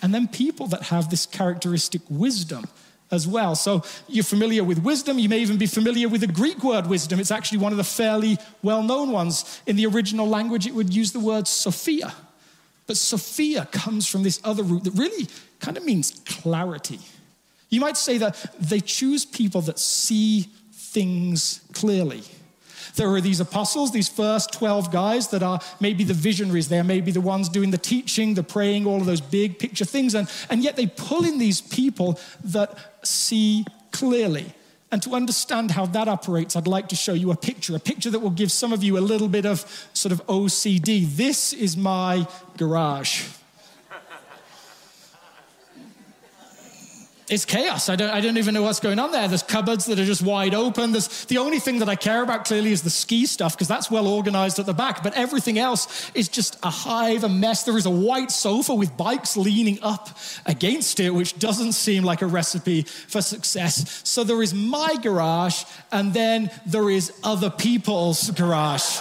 And 0.03 0.15
then 0.15 0.29
people 0.29 0.67
that 0.69 0.85
have 0.85 1.11
this 1.11 1.27
characteristic 1.27 2.03
wisdom 2.09 2.67
as 3.11 3.27
well. 3.27 3.55
So 3.55 3.83
you're 4.09 4.25
familiar 4.25 4.65
with 4.65 4.79
wisdom. 4.79 5.19
You 5.19 5.29
may 5.29 5.39
even 5.39 5.59
be 5.59 5.67
familiar 5.67 6.09
with 6.09 6.21
the 6.21 6.27
Greek 6.27 6.63
word 6.63 6.87
wisdom. 6.87 7.21
It's 7.21 7.31
actually 7.31 7.59
one 7.59 7.73
of 7.73 7.79
the 7.79 7.85
fairly 7.85 8.39
well 8.63 8.83
known 8.83 9.11
ones. 9.11 9.61
In 9.67 9.77
the 9.77 9.87
original 9.87 10.29
language, 10.29 10.67
it 10.67 10.75
would 10.75 10.95
use 10.95 11.13
the 11.13 11.21
word 11.21 11.49
Sophia. 11.49 12.15
But 12.87 12.97
Sophia 12.97 13.67
comes 13.73 14.07
from 14.07 14.23
this 14.23 14.41
other 14.45 14.63
root 14.63 14.85
that 14.85 14.93
really 14.93 15.29
kind 15.61 15.77
of 15.77 15.85
means 15.85 16.21
clarity. 16.25 17.01
You 17.69 17.81
might 17.81 17.97
say 17.97 18.19
that 18.19 18.37
they 18.61 18.81
choose 18.81 19.25
people 19.25 19.61
that 19.63 19.79
see 19.79 20.47
things 20.93 21.61
clearly. 21.73 22.23
There 22.97 23.13
are 23.13 23.21
these 23.21 23.41
apostles, 23.41 23.93
these 23.93 24.09
first 24.09 24.53
12 24.53 24.91
guys 24.91 25.29
that 25.29 25.43
are 25.43 25.61
maybe 25.81 26.05
the 26.05 26.15
visionaries. 26.15 26.69
They're 26.69 26.85
maybe 26.85 27.13
the 27.13 27.21
ones 27.21 27.49
doing 27.49 27.71
the 27.71 27.79
teaching, 27.79 28.35
the 28.35 28.43
praying, 28.43 28.87
all 28.87 29.01
of 29.01 29.07
those 29.07 29.21
big 29.21 29.59
picture 29.59 29.85
things. 29.85 30.15
And, 30.15 30.31
and 30.49 30.63
yet 30.63 30.77
they 30.77 30.87
pull 30.87 31.25
in 31.25 31.39
these 31.39 31.61
people 31.61 32.19
that 32.45 32.79
see 33.07 33.67
clearly. 33.93 34.53
And 34.91 35.03
to 35.03 35.15
understand 35.15 35.73
how 35.73 35.87
that 35.87 36.09
operates, 36.09 36.57
I'd 36.57 36.67
like 36.67 36.89
to 36.89 36.97
show 36.97 37.13
you 37.13 37.31
a 37.33 37.37
picture, 37.37 37.75
a 37.77 37.81
picture 37.81 38.11
that 38.11 38.21
will 38.21 38.31
give 38.31 38.53
some 38.53 38.73
of 38.73 38.83
you 38.83 38.97
a 38.97 39.01
little 39.01 39.29
bit 39.29 39.45
of 39.45 39.91
sort 39.93 40.13
of 40.13 40.25
OCD. 40.27 41.07
This 41.07 41.53
is 41.53 41.77
my 41.77 42.27
garage. 42.57 43.25
It's 47.29 47.45
chaos. 47.45 47.89
I 47.89 47.97
don't, 47.97 48.11
I 48.11 48.21
don't 48.21 48.39
even 48.39 48.55
know 48.55 48.63
what's 48.63 48.79
going 48.79 49.01
on 49.01 49.11
there. 49.11 49.27
There's 49.27 49.43
cupboards 49.43 49.87
that 49.87 49.99
are 49.99 50.05
just 50.05 50.23
wide 50.23 50.55
open. 50.55 50.93
There's, 50.93 51.25
the 51.25 51.39
only 51.39 51.59
thing 51.59 51.81
that 51.81 51.89
I 51.89 51.97
care 51.97 52.23
about 52.23 52.45
clearly 52.45 52.71
is 52.71 52.83
the 52.83 52.91
ski 52.91 53.27
stuff 53.27 53.55
because 53.55 53.67
that's 53.67 53.91
well 53.91 54.07
organized 54.07 54.61
at 54.61 54.67
the 54.67 54.75
back. 54.75 55.03
But 55.03 55.15
everything 55.15 55.59
else 55.59 56.09
is 56.15 56.29
just 56.29 56.57
a 56.63 56.71
hive, 56.71 57.25
a 57.25 57.29
mess. 57.29 57.65
There 57.65 57.77
is 57.77 57.87
a 57.87 57.91
white 57.91 58.31
sofa 58.31 58.75
with 58.75 58.97
bikes 58.97 59.37
leaning 59.37 59.81
up 59.83 60.09
against 60.47 61.01
it, 61.01 61.11
which 61.11 61.37
doesn't 61.39 61.73
seem 61.73 62.05
like 62.05 62.23
a 62.23 62.27
recipe 62.27 62.83
for 62.83 63.21
success. 63.21 64.03
So 64.09 64.23
there 64.23 64.41
is 64.41 64.55
my 64.55 64.97
garage, 65.03 65.65
and 65.91 66.15
then 66.15 66.51
there 66.65 66.89
is 66.89 67.13
other 67.25 67.51
people's 67.51 68.31
garage. 68.31 69.01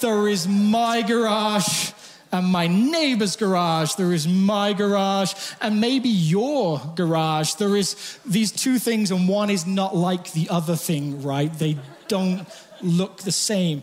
there 0.00 0.28
is 0.28 0.46
my 0.46 1.02
garage 1.02 1.92
and 2.32 2.46
my 2.46 2.66
neighbor's 2.66 3.36
garage, 3.36 3.94
there 3.94 4.12
is 4.12 4.26
my 4.26 4.72
garage, 4.72 5.34
and 5.60 5.80
maybe 5.80 6.08
your 6.08 6.80
garage. 6.96 7.54
There 7.54 7.76
is 7.76 8.18
these 8.24 8.50
two 8.50 8.78
things, 8.78 9.10
and 9.10 9.28
one 9.28 9.50
is 9.50 9.66
not 9.66 9.94
like 9.94 10.32
the 10.32 10.48
other 10.48 10.74
thing, 10.74 11.22
right? 11.22 11.52
They 11.52 11.76
don't 12.08 12.46
look 12.80 13.18
the 13.18 13.32
same. 13.32 13.82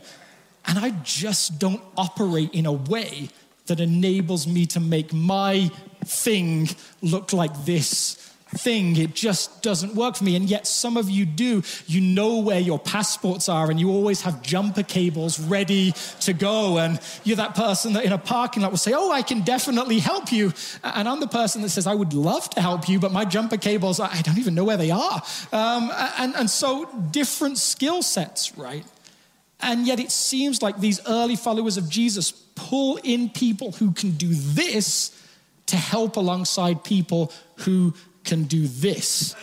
And 0.66 0.78
I 0.78 0.90
just 1.04 1.58
don't 1.58 1.82
operate 1.96 2.52
in 2.52 2.66
a 2.66 2.72
way 2.72 3.28
that 3.66 3.78
enables 3.78 4.46
me 4.46 4.66
to 4.66 4.80
make 4.80 5.12
my 5.12 5.70
thing 6.04 6.68
look 7.02 7.32
like 7.32 7.64
this 7.64 8.29
thing. 8.56 8.96
It 8.96 9.14
just 9.14 9.62
doesn't 9.62 9.94
work 9.94 10.16
for 10.16 10.24
me. 10.24 10.36
And 10.36 10.48
yet, 10.48 10.66
some 10.66 10.96
of 10.96 11.08
you 11.08 11.24
do. 11.24 11.62
You 11.86 12.00
know 12.00 12.38
where 12.38 12.60
your 12.60 12.78
passports 12.78 13.48
are, 13.48 13.70
and 13.70 13.78
you 13.78 13.90
always 13.90 14.22
have 14.22 14.42
jumper 14.42 14.82
cables 14.82 15.38
ready 15.38 15.92
to 16.20 16.32
go. 16.32 16.78
And 16.78 17.00
you're 17.24 17.36
that 17.36 17.54
person 17.54 17.92
that 17.94 18.04
in 18.04 18.12
a 18.12 18.18
parking 18.18 18.62
lot 18.62 18.70
will 18.70 18.78
say, 18.78 18.92
Oh, 18.94 19.10
I 19.10 19.22
can 19.22 19.42
definitely 19.42 19.98
help 19.98 20.32
you. 20.32 20.52
And 20.82 21.08
I'm 21.08 21.20
the 21.20 21.28
person 21.28 21.62
that 21.62 21.70
says, 21.70 21.86
I 21.86 21.94
would 21.94 22.12
love 22.12 22.50
to 22.50 22.60
help 22.60 22.88
you, 22.88 22.98
but 22.98 23.12
my 23.12 23.24
jumper 23.24 23.56
cables, 23.56 24.00
I 24.00 24.20
don't 24.22 24.38
even 24.38 24.54
know 24.54 24.64
where 24.64 24.76
they 24.76 24.90
are. 24.90 25.22
Um, 25.52 25.90
and, 26.18 26.34
and 26.34 26.50
so, 26.50 26.86
different 27.10 27.58
skill 27.58 28.02
sets, 28.02 28.56
right? 28.56 28.84
And 29.60 29.86
yet, 29.86 30.00
it 30.00 30.10
seems 30.10 30.62
like 30.62 30.80
these 30.80 31.00
early 31.06 31.36
followers 31.36 31.76
of 31.76 31.88
Jesus 31.88 32.32
pull 32.54 32.98
in 33.02 33.28
people 33.30 33.72
who 33.72 33.92
can 33.92 34.12
do 34.12 34.28
this 34.30 35.16
to 35.66 35.76
help 35.76 36.16
alongside 36.16 36.82
people 36.82 37.32
who 37.58 37.94
can 38.30 38.44
do 38.44 38.68
this. 38.68 39.34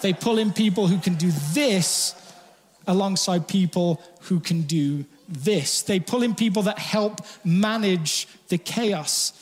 They 0.00 0.14
pull 0.14 0.38
in 0.38 0.50
people 0.50 0.86
who 0.86 0.98
can 0.98 1.14
do 1.14 1.30
this 1.52 2.14
alongside 2.86 3.46
people 3.46 4.02
who 4.22 4.40
can 4.40 4.62
do 4.62 5.04
this. 5.28 5.82
They 5.82 6.00
pull 6.00 6.22
in 6.22 6.34
people 6.34 6.62
that 6.62 6.78
help 6.78 7.20
manage 7.44 8.26
the 8.48 8.56
chaos. 8.56 9.34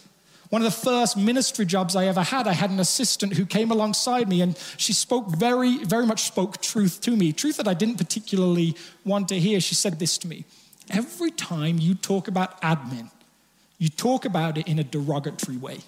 One 0.49 0.63
of 0.63 0.67
the 0.67 0.81
first 0.91 1.17
ministry 1.17 1.65
jobs 1.65 1.95
I 1.95 2.07
ever 2.07 2.23
had, 2.23 2.49
I 2.49 2.55
had 2.55 2.71
an 2.71 2.81
assistant 2.81 3.35
who 3.35 3.47
came 3.47 3.71
alongside 3.71 4.29
me 4.29 4.43
and 4.43 4.59
she 4.77 4.93
spoke 4.93 5.29
very, 5.29 5.79
very 5.85 6.05
much 6.05 6.23
spoke 6.25 6.61
truth 6.61 7.01
to 7.03 7.15
me, 7.15 7.33
truth 7.33 7.57
that 7.59 7.69
I 7.69 7.75
didn't 7.75 7.99
particularly 7.99 8.75
want 9.05 9.29
to 9.29 9.39
hear. 9.39 9.61
She 9.61 9.77
said 9.77 10.01
this 10.01 10.19
to 10.19 10.27
me 10.27 10.45
Every 10.91 11.31
time 11.31 11.79
you 11.79 11.95
talk 11.95 12.27
about 12.27 12.61
admin, 12.63 13.11
you 13.79 13.89
talk 13.89 14.25
about 14.25 14.59
it 14.59 14.67
in 14.67 14.81
a 14.81 14.85
derogatory 14.85 15.57
way. 15.57 15.79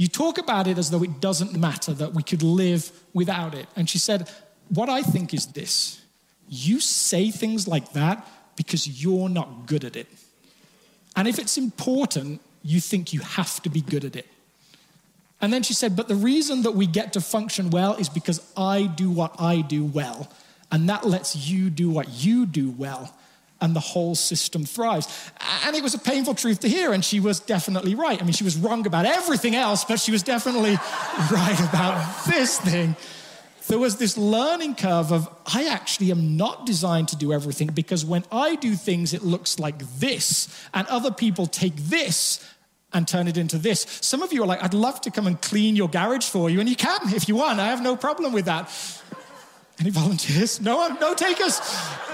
You 0.00 0.08
talk 0.08 0.38
about 0.38 0.66
it 0.66 0.78
as 0.78 0.90
though 0.90 1.02
it 1.02 1.20
doesn't 1.20 1.54
matter, 1.54 1.92
that 1.92 2.14
we 2.14 2.22
could 2.22 2.42
live 2.42 2.90
without 3.12 3.54
it. 3.54 3.66
And 3.76 3.86
she 3.86 3.98
said, 3.98 4.30
What 4.70 4.88
I 4.88 5.02
think 5.02 5.34
is 5.34 5.48
this 5.48 6.00
you 6.48 6.80
say 6.80 7.30
things 7.30 7.68
like 7.68 7.92
that 7.92 8.26
because 8.56 9.04
you're 9.04 9.28
not 9.28 9.66
good 9.66 9.84
at 9.84 9.96
it. 9.96 10.06
And 11.16 11.28
if 11.28 11.38
it's 11.38 11.58
important, 11.58 12.40
you 12.62 12.80
think 12.80 13.12
you 13.12 13.20
have 13.20 13.60
to 13.60 13.68
be 13.68 13.82
good 13.82 14.06
at 14.06 14.16
it. 14.16 14.26
And 15.42 15.52
then 15.52 15.62
she 15.62 15.74
said, 15.74 15.96
But 15.96 16.08
the 16.08 16.14
reason 16.14 16.62
that 16.62 16.72
we 16.72 16.86
get 16.86 17.12
to 17.12 17.20
function 17.20 17.68
well 17.68 17.94
is 17.96 18.08
because 18.08 18.40
I 18.56 18.84
do 18.84 19.10
what 19.10 19.38
I 19.38 19.60
do 19.60 19.84
well. 19.84 20.32
And 20.72 20.88
that 20.88 21.06
lets 21.06 21.36
you 21.36 21.68
do 21.68 21.90
what 21.90 22.08
you 22.08 22.46
do 22.46 22.70
well 22.70 23.14
and 23.60 23.74
the 23.74 23.80
whole 23.80 24.14
system 24.14 24.64
thrives. 24.64 25.30
And 25.64 25.76
it 25.76 25.82
was 25.82 25.94
a 25.94 25.98
painful 25.98 26.34
truth 26.34 26.60
to 26.60 26.68
hear, 26.68 26.92
and 26.92 27.04
she 27.04 27.20
was 27.20 27.40
definitely 27.40 27.94
right. 27.94 28.20
I 28.20 28.24
mean, 28.24 28.32
she 28.32 28.44
was 28.44 28.56
wrong 28.56 28.86
about 28.86 29.04
everything 29.04 29.54
else, 29.54 29.84
but 29.84 30.00
she 30.00 30.12
was 30.12 30.22
definitely 30.22 30.74
right 31.30 31.60
about 31.68 32.24
this 32.26 32.58
thing. 32.58 32.96
There 33.68 33.78
was 33.78 33.98
this 33.98 34.18
learning 34.18 34.74
curve 34.74 35.12
of, 35.12 35.28
I 35.46 35.66
actually 35.66 36.10
am 36.10 36.36
not 36.36 36.66
designed 36.66 37.08
to 37.08 37.16
do 37.16 37.32
everything 37.32 37.68
because 37.68 38.04
when 38.04 38.24
I 38.32 38.56
do 38.56 38.74
things, 38.74 39.14
it 39.14 39.22
looks 39.22 39.58
like 39.58 39.78
this, 39.98 40.48
and 40.74 40.86
other 40.88 41.12
people 41.12 41.46
take 41.46 41.76
this 41.76 42.44
and 42.92 43.06
turn 43.06 43.28
it 43.28 43.36
into 43.36 43.58
this. 43.58 43.86
Some 44.00 44.22
of 44.22 44.32
you 44.32 44.42
are 44.42 44.46
like, 44.46 44.62
I'd 44.62 44.74
love 44.74 45.00
to 45.02 45.10
come 45.10 45.26
and 45.26 45.40
clean 45.40 45.76
your 45.76 45.88
garage 45.88 46.28
for 46.28 46.50
you, 46.50 46.60
and 46.60 46.68
you 46.68 46.76
can 46.76 47.14
if 47.14 47.28
you 47.28 47.36
want. 47.36 47.60
I 47.60 47.66
have 47.66 47.82
no 47.82 47.96
problem 47.96 48.32
with 48.32 48.46
that. 48.46 48.68
Any 49.80 49.88
volunteers? 49.88 50.60
No, 50.60 50.76
one, 50.76 51.00
no 51.00 51.14
takers? 51.14 51.58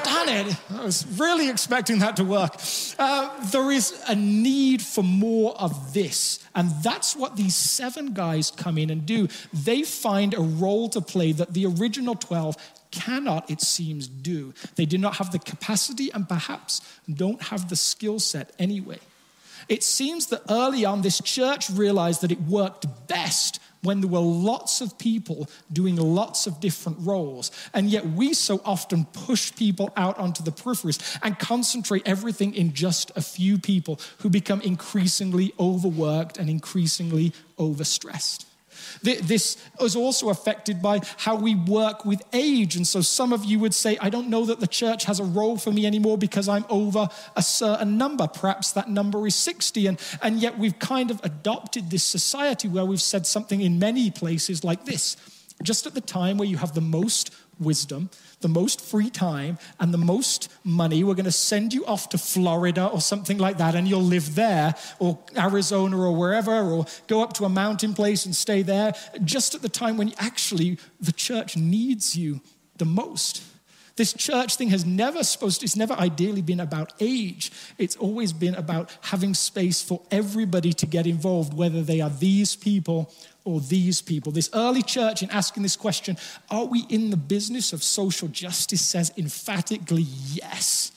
Darn 0.05 0.29
it. 0.29 0.57
I 0.71 0.85
was 0.85 1.05
really 1.19 1.51
expecting 1.51 1.99
that 1.99 2.17
to 2.17 2.25
work. 2.25 2.55
Uh, 2.97 3.45
there 3.51 3.73
is 3.73 4.01
a 4.07 4.15
need 4.15 4.81
for 4.81 5.03
more 5.03 5.61
of 5.61 5.93
this. 5.93 6.39
And 6.55 6.71
that's 6.85 7.17
what 7.17 7.35
these 7.35 7.57
seven 7.57 8.15
guys 8.15 8.53
come 8.53 8.79
in 8.79 8.89
and 8.89 9.05
do. 9.05 9.27
They 9.53 9.83
find 9.83 10.33
a 10.33 10.41
role 10.41 10.89
to 10.91 11.01
play 11.01 11.33
that 11.33 11.55
the 11.55 11.67
original 11.67 12.15
12 12.15 12.57
cannot, 12.93 13.51
it 13.51 13.61
seems, 13.61 14.07
do. 14.07 14.55
They 14.77 14.87
do 14.87 14.97
not 14.97 15.17
have 15.17 15.33
the 15.33 15.41
capacity 15.41 16.13
and 16.13 16.29
perhaps 16.29 16.81
don't 17.13 17.43
have 17.43 17.69
the 17.69 17.77
skill 17.77 18.21
set 18.21 18.53
anyway. 18.61 19.01
It 19.69 19.83
seems 19.83 20.29
that 20.29 20.43
early 20.49 20.85
on, 20.85 21.03
this 21.03 21.21
church 21.21 21.69
realized 21.69 22.21
that 22.21 22.31
it 22.31 22.41
worked 22.43 22.87
best 23.09 23.59
when 23.87 24.01
there 24.01 24.11
were 24.11 24.19
lots 24.19 24.81
of 24.81 24.99
people 24.99 25.49
doing 25.73 25.97
lots 25.97 26.47
of 26.47 26.61
different 26.61 26.99
roles. 27.01 27.51
And 27.73 27.89
yet 27.89 28.05
we 28.07 28.35
so 28.35 28.61
often 28.65 29.07
push 29.07 29.55
people 29.55 29.93
out 29.97 30.19
onto 30.19 30.43
the 30.43 30.53
peripheries 30.53 31.19
and 31.23 31.39
concentrate 31.39 32.03
everything 32.05 32.55
in 32.55 32.75
just 32.75 33.11
a 33.17 33.23
few 33.23 33.59
people 33.59 34.01
who 34.19 34.29
become 34.29 34.61
increasingly 34.61 35.55
overworked 35.59 36.37
and 36.37 36.51
increasingly 36.51 37.33
overstressed. 37.59 38.45
This 39.03 39.57
is 39.81 39.97
also 39.97 40.31
affected 40.31 40.83
by 40.83 41.01
how 41.19 41.37
we 41.37 41.55
work 41.55 42.05
with 42.05 42.23
age. 42.33 42.77
And 42.77 42.87
so 42.87 43.01
some 43.01 43.33
of 43.33 43.45
you 43.45 43.59
would 43.59 43.75
say, 43.75 43.97
I 44.01 44.11
don't 44.11 44.29
know 44.29 44.45
that 44.47 44.61
the 44.61 44.67
church 44.67 45.05
has 45.05 45.21
a 45.21 45.25
role 45.25 45.57
for 45.57 45.73
me 45.73 45.87
anymore 45.87 46.19
because 46.19 46.49
I'm 46.49 46.65
over 46.69 47.09
a 47.37 47.43
certain 47.43 47.99
number. 47.99 48.27
Perhaps 48.27 48.73
that 48.73 48.89
number 48.89 49.27
is 49.27 49.35
60. 49.35 49.87
And, 49.87 50.01
and 50.23 50.41
yet 50.41 50.59
we've 50.59 50.79
kind 50.79 51.11
of 51.11 51.21
adopted 51.25 51.91
this 51.91 52.05
society 52.05 52.69
where 52.69 52.85
we've 52.85 53.03
said 53.03 53.27
something 53.27 53.61
in 53.61 53.79
many 53.79 54.11
places 54.11 54.65
like 54.65 54.85
this. 54.85 55.17
Just 55.63 55.87
at 55.87 55.95
the 55.95 56.01
time 56.01 56.37
where 56.37 56.49
you 56.49 56.59
have 56.59 56.75
the 56.75 56.81
most 56.83 57.35
wisdom, 57.59 58.11
the 58.41 58.49
most 58.49 58.81
free 58.81 59.11
time, 59.11 59.59
and 59.81 59.93
the 59.93 59.99
most 59.99 60.53
money. 60.65 61.03
We're 61.03 61.15
going 61.15 61.25
to 61.25 61.33
send 61.33 61.73
you 61.73 61.85
off 61.87 62.09
to 62.11 62.19
Florida 62.19 62.87
or 62.87 63.01
something 63.01 63.39
like 63.39 63.59
that, 63.59 63.75
and 63.75 63.89
you'll 63.89 64.03
live 64.03 64.35
there, 64.35 64.75
or 64.99 65.19
Arizona 65.37 65.99
or 65.99 66.15
wherever, 66.15 66.53
or 66.53 66.87
go 67.07 67.23
up 67.23 67.33
to 67.35 67.45
a 67.45 67.49
mountain 67.49 67.95
place 67.95 68.27
and 68.27 68.35
stay 68.35 68.63
there, 68.63 68.95
just 69.25 69.55
at 69.55 69.63
the 69.63 69.69
time 69.69 69.97
when 69.97 70.13
actually 70.19 70.79
the 71.01 71.13
church 71.13 71.57
needs 71.57 72.17
you 72.17 72.41
the 72.77 72.85
most. 72.85 73.43
This 73.97 74.13
church 74.13 74.57
thing 74.57 74.69
has 74.69 74.85
never 74.85 75.25
supposed 75.25 75.61
to, 75.61 75.65
it's 75.65 75.75
never 75.75 75.95
ideally 75.95 76.43
been 76.43 76.61
about 76.61 76.93
age. 77.01 77.51
It's 77.79 77.97
always 77.97 78.31
been 78.35 78.55
about 78.55 78.95
having 79.01 79.33
space 79.33 79.81
for 79.81 80.03
everybody 80.11 80.75
to 80.75 80.87
get 80.87 81.07
involved, 81.07 81.55
whether 81.55 81.81
they 81.81 82.03
are 82.03 82.11
these 82.11 82.55
people 82.55 83.11
or 83.47 83.61
these 83.61 84.03
people. 84.03 84.33
This 84.33 84.51
early 84.53 84.83
church, 84.83 85.23
in 85.23 85.31
asking 85.31 85.63
this 85.63 85.77
question, 85.77 86.19
are 86.51 86.67
we 86.67 86.85
in 86.91 87.11
the 87.11 87.17
business 87.17 87.73
of 87.73 87.83
social 87.83 88.29
justice, 88.29 88.83
says 88.83 89.13
emphatically 89.17 90.03
yes, 90.03 90.93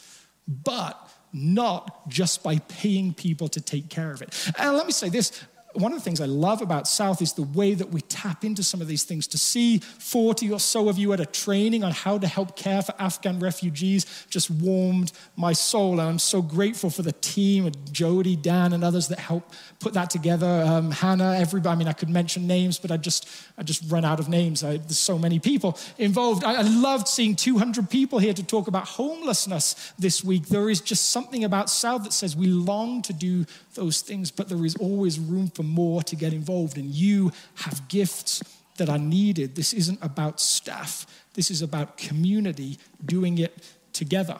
but 0.47 1.09
not 1.31 2.09
just 2.09 2.41
by 2.41 2.57
paying 2.57 3.13
people 3.13 3.47
to 3.49 3.61
take 3.61 3.87
care 3.89 4.11
of 4.11 4.21
it. 4.21 4.51
And 4.57 4.75
let 4.75 4.87
me 4.87 4.91
say 4.91 5.09
this 5.09 5.31
one 5.73 5.91
of 5.91 5.99
the 5.99 6.03
things 6.03 6.19
I 6.19 6.25
love 6.25 6.61
about 6.61 6.87
South 6.87 7.21
is 7.21 7.33
the 7.33 7.43
way 7.43 7.75
that 7.75 7.89
we 7.89 8.01
tap 8.01 8.43
into 8.43 8.63
some 8.63 8.81
of 8.81 8.87
these 8.87 9.03
things. 9.03 9.27
To 9.27 9.37
see 9.37 9.77
40 9.79 10.51
or 10.51 10.59
so 10.59 10.89
of 10.89 10.97
you 10.97 11.13
at 11.13 11.19
a 11.19 11.25
training 11.27 11.83
on 11.83 11.91
how 11.91 12.17
to 12.17 12.27
help 12.27 12.55
care 12.55 12.81
for 12.81 12.95
Afghan 12.97 13.39
refugees 13.39 14.25
just 14.29 14.49
warmed 14.49 15.11
my 15.35 15.53
soul. 15.53 15.99
And 15.99 16.09
I'm 16.09 16.19
so 16.19 16.41
grateful 16.41 16.89
for 16.89 17.03
the 17.03 17.11
team, 17.11 17.71
Jody, 17.91 18.35
Dan, 18.35 18.73
and 18.73 18.83
others 18.83 19.09
that 19.09 19.19
helped 19.19 19.55
put 19.79 19.93
that 19.93 20.09
together. 20.09 20.63
Um, 20.67 20.89
Hannah, 20.89 21.35
everybody. 21.37 21.69
I 21.69 21.75
mean, 21.75 21.87
I 21.87 21.93
could 21.93 22.09
mention 22.09 22.47
names, 22.47 22.79
but 22.79 22.89
I 22.89 22.97
just 22.97 23.29
I 23.57 23.63
just 23.63 23.89
run 23.91 24.03
out 24.03 24.19
of 24.19 24.27
names. 24.27 24.63
I, 24.63 24.77
there's 24.77 24.97
so 24.97 25.19
many 25.19 25.37
people 25.37 25.77
involved. 25.99 26.43
I, 26.43 26.55
I 26.55 26.61
loved 26.61 27.07
seeing 27.07 27.35
200 27.35 27.89
people 27.89 28.17
here 28.17 28.33
to 28.33 28.43
talk 28.43 28.67
about 28.67 28.87
homelessness 28.87 29.93
this 29.99 30.23
week. 30.23 30.47
There 30.47 30.69
is 30.69 30.81
just 30.81 31.09
something 31.09 31.43
about 31.43 31.69
South 31.69 32.03
that 32.05 32.13
says 32.13 32.35
we 32.35 32.47
long 32.47 33.03
to 33.03 33.13
do 33.13 33.45
those 33.75 34.01
things, 34.01 34.31
but 34.31 34.49
there 34.49 34.65
is 34.65 34.75
always 34.77 35.19
room 35.19 35.47
for 35.59 35.63
more 35.63 36.01
to 36.01 36.15
get 36.15 36.31
involved. 36.31 36.77
And 36.77 36.89
you 36.89 37.33
have 37.55 37.85
gifts 37.89 38.41
that 38.77 38.87
are 38.87 38.97
needed. 38.97 39.55
This 39.55 39.73
isn't 39.73 39.99
about 40.01 40.39
staff, 40.39 41.05
this 41.33 41.51
is 41.51 41.61
about 41.61 41.97
community 41.97 42.77
doing 43.05 43.39
it 43.39 43.53
together. 43.91 44.39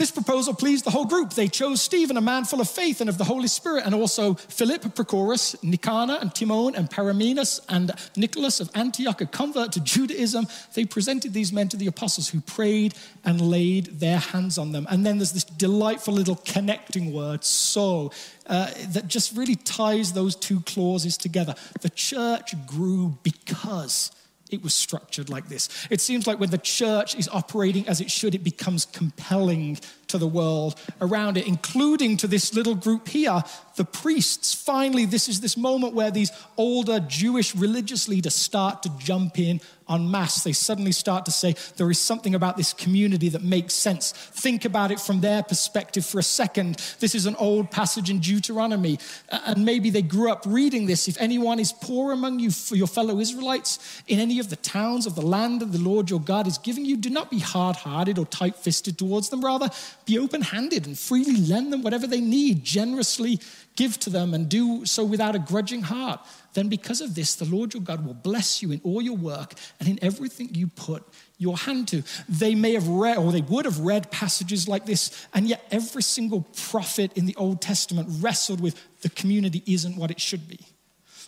This 0.00 0.10
proposal 0.10 0.54
pleased 0.54 0.86
the 0.86 0.90
whole 0.90 1.04
group. 1.04 1.34
They 1.34 1.46
chose 1.46 1.82
Stephen, 1.82 2.16
a 2.16 2.22
man 2.22 2.46
full 2.46 2.62
of 2.62 2.70
faith 2.70 3.02
and 3.02 3.10
of 3.10 3.18
the 3.18 3.24
Holy 3.24 3.48
Spirit, 3.48 3.84
and 3.84 3.94
also 3.94 4.32
Philip, 4.32 4.80
Prochorus, 4.94 5.62
Nicanor, 5.62 6.16
and 6.22 6.34
Timon, 6.34 6.74
and 6.74 6.88
Parmenas, 6.88 7.60
and 7.68 7.92
Nicholas 8.16 8.60
of 8.60 8.70
Antioch, 8.74 9.20
a 9.20 9.26
convert 9.26 9.72
to 9.72 9.80
Judaism. 9.80 10.46
They 10.72 10.86
presented 10.86 11.34
these 11.34 11.52
men 11.52 11.68
to 11.68 11.76
the 11.76 11.86
apostles 11.86 12.30
who 12.30 12.40
prayed 12.40 12.94
and 13.26 13.42
laid 13.42 14.00
their 14.00 14.16
hands 14.16 14.56
on 14.56 14.72
them. 14.72 14.86
And 14.88 15.04
then 15.04 15.18
there's 15.18 15.32
this 15.32 15.44
delightful 15.44 16.14
little 16.14 16.36
connecting 16.46 17.12
word, 17.12 17.44
so, 17.44 18.10
uh, 18.46 18.70
that 18.92 19.06
just 19.06 19.36
really 19.36 19.56
ties 19.56 20.14
those 20.14 20.34
two 20.34 20.60
clauses 20.60 21.18
together. 21.18 21.54
The 21.82 21.90
church 21.90 22.54
grew 22.66 23.18
because 23.22 24.12
it 24.50 24.62
was 24.62 24.74
structured 24.74 25.28
like 25.28 25.48
this. 25.48 25.68
It 25.90 26.00
seems 26.00 26.26
like 26.26 26.40
when 26.40 26.50
the 26.50 26.58
church 26.58 27.14
is 27.14 27.28
operating 27.28 27.86
as 27.88 28.00
it 28.00 28.10
should, 28.10 28.34
it 28.34 28.44
becomes 28.44 28.84
compelling 28.84 29.78
to 30.10 30.18
the 30.18 30.26
world 30.26 30.74
around 31.00 31.36
it, 31.36 31.46
including 31.46 32.16
to 32.18 32.26
this 32.26 32.54
little 32.54 32.74
group 32.74 33.08
here, 33.08 33.42
the 33.76 33.84
priests. 33.84 34.54
Finally, 34.54 35.06
this 35.06 35.28
is 35.28 35.40
this 35.40 35.56
moment 35.56 35.94
where 35.94 36.10
these 36.10 36.30
older 36.56 37.00
Jewish 37.00 37.54
religious 37.54 38.08
leaders 38.08 38.34
start 38.34 38.82
to 38.82 38.90
jump 38.98 39.38
in 39.38 39.60
en 39.88 40.10
masse. 40.10 40.44
They 40.44 40.52
suddenly 40.52 40.92
start 40.92 41.24
to 41.24 41.30
say, 41.30 41.54
there 41.76 41.90
is 41.90 41.98
something 41.98 42.34
about 42.34 42.56
this 42.56 42.72
community 42.72 43.28
that 43.30 43.42
makes 43.42 43.74
sense. 43.74 44.12
Think 44.12 44.64
about 44.64 44.90
it 44.90 45.00
from 45.00 45.20
their 45.20 45.42
perspective 45.42 46.06
for 46.06 46.18
a 46.18 46.22
second. 46.22 46.76
This 47.00 47.14
is 47.14 47.26
an 47.26 47.34
old 47.36 47.70
passage 47.70 48.10
in 48.10 48.20
Deuteronomy, 48.20 48.98
and 49.30 49.64
maybe 49.64 49.90
they 49.90 50.02
grew 50.02 50.30
up 50.30 50.44
reading 50.46 50.86
this. 50.86 51.08
If 51.08 51.20
anyone 51.20 51.58
is 51.58 51.72
poor 51.72 52.12
among 52.12 52.38
you, 52.38 52.50
for 52.50 52.76
your 52.76 52.86
fellow 52.86 53.18
Israelites, 53.18 54.02
in 54.06 54.20
any 54.20 54.38
of 54.38 54.50
the 54.50 54.56
towns 54.56 55.06
of 55.06 55.14
the 55.14 55.22
land 55.22 55.60
that 55.60 55.72
the 55.72 55.78
Lord 55.78 56.10
your 56.10 56.20
God 56.20 56.46
is 56.46 56.58
giving 56.58 56.84
you, 56.84 56.96
do 56.96 57.10
not 57.10 57.30
be 57.30 57.38
hard 57.38 57.76
hearted 57.76 58.18
or 58.18 58.26
tight 58.26 58.56
fisted 58.56 58.98
towards 58.98 59.30
them. 59.30 59.44
Rather, 59.44 59.70
be 60.10 60.18
open 60.18 60.42
handed 60.42 60.86
and 60.86 60.98
freely 60.98 61.36
lend 61.36 61.72
them 61.72 61.82
whatever 61.82 62.06
they 62.06 62.20
need, 62.20 62.64
generously 62.64 63.40
give 63.76 63.98
to 64.00 64.10
them, 64.10 64.34
and 64.34 64.48
do 64.48 64.84
so 64.84 65.04
without 65.04 65.34
a 65.34 65.38
grudging 65.38 65.82
heart 65.82 66.20
then 66.54 66.68
because 66.68 67.00
of 67.00 67.14
this, 67.14 67.34
the 67.36 67.44
Lord 67.44 67.74
your 67.74 67.82
God 67.82 68.04
will 68.04 68.14
bless 68.14 68.62
you 68.62 68.72
in 68.72 68.80
all 68.82 69.00
your 69.00 69.16
work 69.16 69.54
and 69.78 69.88
in 69.88 69.98
everything 70.02 70.54
you 70.54 70.66
put 70.66 71.04
your 71.38 71.56
hand 71.56 71.88
to. 71.88 72.02
They 72.28 72.54
may 72.54 72.72
have 72.74 72.88
read, 72.88 73.18
or 73.18 73.30
they 73.30 73.40
would 73.42 73.64
have 73.64 73.80
read 73.80 74.10
passages 74.10 74.66
like 74.66 74.84
this, 74.84 75.26
and 75.32 75.46
yet 75.46 75.64
every 75.70 76.02
single 76.02 76.42
prophet 76.68 77.12
in 77.16 77.26
the 77.26 77.36
Old 77.36 77.62
Testament 77.62 78.08
wrestled 78.20 78.60
with 78.60 78.74
the 79.02 79.10
community 79.10 79.62
isn't 79.66 79.96
what 79.96 80.10
it 80.10 80.20
should 80.20 80.48
be. 80.48 80.58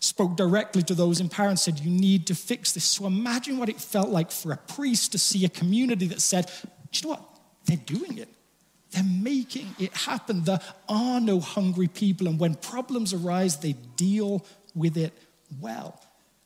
Spoke 0.00 0.36
directly 0.36 0.82
to 0.82 0.94
those 0.94 1.20
in 1.20 1.28
power 1.28 1.48
and 1.48 1.58
said, 1.58 1.78
You 1.78 1.90
need 1.90 2.26
to 2.26 2.34
fix 2.34 2.72
this. 2.72 2.84
So 2.84 3.06
imagine 3.06 3.58
what 3.58 3.68
it 3.68 3.80
felt 3.80 4.08
like 4.08 4.32
for 4.32 4.50
a 4.50 4.56
priest 4.56 5.12
to 5.12 5.18
see 5.18 5.44
a 5.44 5.48
community 5.48 6.08
that 6.08 6.20
said, 6.20 6.50
Do 6.90 6.98
you 6.98 7.02
know 7.08 7.10
what? 7.10 7.24
They're 7.66 7.76
doing 7.76 8.18
it. 8.18 8.28
They're 8.92 9.02
making 9.02 9.74
it 9.78 9.94
happen. 9.94 10.44
There 10.44 10.60
are 10.88 11.20
no 11.20 11.40
hungry 11.40 11.88
people, 11.88 12.28
and 12.28 12.38
when 12.38 12.54
problems 12.54 13.12
arise, 13.12 13.56
they 13.56 13.72
deal 13.96 14.44
with 14.74 14.96
it 14.96 15.12
well. 15.60 16.00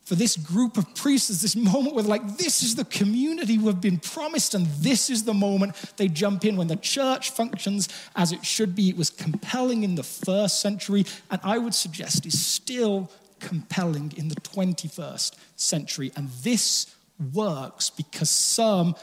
For 0.04 0.14
this 0.14 0.36
group 0.36 0.76
of 0.78 0.94
priests, 0.94 1.30
is 1.30 1.42
this 1.42 1.56
moment 1.56 1.96
where 1.96 2.04
like, 2.04 2.38
this 2.38 2.62
is 2.62 2.76
the 2.76 2.84
community 2.84 3.58
we've 3.58 3.80
been 3.80 3.98
promised, 3.98 4.54
and 4.54 4.66
this 4.78 5.10
is 5.10 5.24
the 5.24 5.34
moment 5.34 5.74
they 5.96 6.06
jump 6.06 6.44
in 6.44 6.56
when 6.56 6.68
the 6.68 6.76
church 6.76 7.30
functions 7.30 7.88
as 8.14 8.30
it 8.30 8.46
should 8.46 8.76
be. 8.76 8.88
It 8.88 8.96
was 8.96 9.10
compelling 9.10 9.82
in 9.82 9.96
the 9.96 10.04
first 10.04 10.60
century, 10.60 11.04
and 11.28 11.40
I 11.42 11.58
would 11.58 11.74
suggest 11.74 12.24
is 12.24 12.40
still 12.40 13.10
compelling 13.40 14.12
in 14.16 14.28
the 14.28 14.36
21st 14.36 15.34
century. 15.56 16.12
And 16.14 16.28
this 16.44 16.94
works 17.34 17.90
because 17.90 18.30
some 18.30 18.94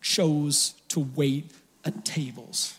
chose 0.00 0.74
to 0.88 1.00
wait 1.00 1.50
at 1.84 2.04
tables. 2.04 2.78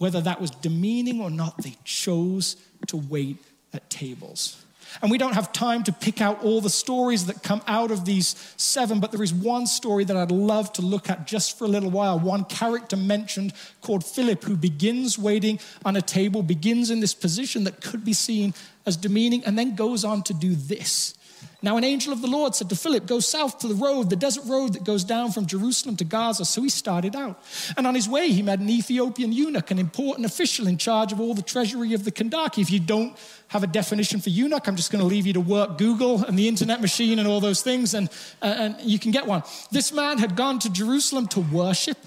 Whether 0.00 0.22
that 0.22 0.40
was 0.40 0.50
demeaning 0.50 1.20
or 1.20 1.28
not, 1.28 1.62
they 1.62 1.76
chose 1.84 2.56
to 2.86 2.96
wait 2.96 3.36
at 3.74 3.90
tables. 3.90 4.64
And 5.02 5.10
we 5.10 5.18
don't 5.18 5.34
have 5.34 5.52
time 5.52 5.84
to 5.84 5.92
pick 5.92 6.22
out 6.22 6.42
all 6.42 6.62
the 6.62 6.70
stories 6.70 7.26
that 7.26 7.42
come 7.42 7.60
out 7.66 7.90
of 7.90 8.06
these 8.06 8.34
seven, 8.56 8.98
but 8.98 9.12
there 9.12 9.22
is 9.22 9.34
one 9.34 9.66
story 9.66 10.04
that 10.04 10.16
I'd 10.16 10.30
love 10.30 10.72
to 10.72 10.82
look 10.82 11.10
at 11.10 11.26
just 11.26 11.58
for 11.58 11.66
a 11.66 11.68
little 11.68 11.90
while. 11.90 12.18
One 12.18 12.46
character 12.46 12.96
mentioned 12.96 13.52
called 13.82 14.02
Philip, 14.02 14.42
who 14.42 14.56
begins 14.56 15.18
waiting 15.18 15.60
on 15.84 15.96
a 15.96 16.02
table, 16.02 16.42
begins 16.42 16.88
in 16.88 17.00
this 17.00 17.12
position 17.12 17.64
that 17.64 17.82
could 17.82 18.02
be 18.02 18.14
seen 18.14 18.54
as 18.86 18.96
demeaning, 18.96 19.44
and 19.44 19.58
then 19.58 19.74
goes 19.74 20.02
on 20.02 20.22
to 20.22 20.32
do 20.32 20.54
this. 20.54 21.14
Now, 21.62 21.76
an 21.76 21.84
angel 21.84 22.12
of 22.12 22.22
the 22.22 22.26
Lord 22.26 22.54
said 22.54 22.70
to 22.70 22.76
Philip, 22.76 23.06
Go 23.06 23.20
south 23.20 23.58
to 23.58 23.68
the 23.68 23.74
road, 23.74 24.08
the 24.08 24.16
desert 24.16 24.44
road 24.46 24.72
that 24.72 24.84
goes 24.84 25.04
down 25.04 25.30
from 25.32 25.46
Jerusalem 25.46 25.96
to 25.96 26.04
Gaza. 26.04 26.44
So 26.44 26.62
he 26.62 26.70
started 26.70 27.14
out. 27.14 27.42
And 27.76 27.86
on 27.86 27.94
his 27.94 28.08
way, 28.08 28.30
he 28.30 28.40
met 28.40 28.60
an 28.60 28.70
Ethiopian 28.70 29.32
eunuch, 29.32 29.70
an 29.70 29.78
important 29.78 30.24
official 30.24 30.66
in 30.66 30.78
charge 30.78 31.12
of 31.12 31.20
all 31.20 31.34
the 31.34 31.42
treasury 31.42 31.92
of 31.92 32.04
the 32.04 32.12
Kandake. 32.12 32.58
If 32.58 32.70
you 32.70 32.80
don't 32.80 33.16
have 33.48 33.62
a 33.62 33.66
definition 33.66 34.20
for 34.20 34.30
eunuch, 34.30 34.66
I'm 34.68 34.76
just 34.76 34.90
going 34.90 35.02
to 35.02 35.06
leave 35.06 35.26
you 35.26 35.34
to 35.34 35.40
work 35.40 35.76
Google 35.76 36.24
and 36.24 36.38
the 36.38 36.48
internet 36.48 36.80
machine 36.80 37.18
and 37.18 37.28
all 37.28 37.40
those 37.40 37.62
things, 37.62 37.94
and, 37.94 38.08
uh, 38.40 38.54
and 38.56 38.80
you 38.80 38.98
can 38.98 39.10
get 39.10 39.26
one. 39.26 39.42
This 39.70 39.92
man 39.92 40.18
had 40.18 40.36
gone 40.36 40.60
to 40.60 40.70
Jerusalem 40.70 41.26
to 41.28 41.40
worship, 41.40 41.98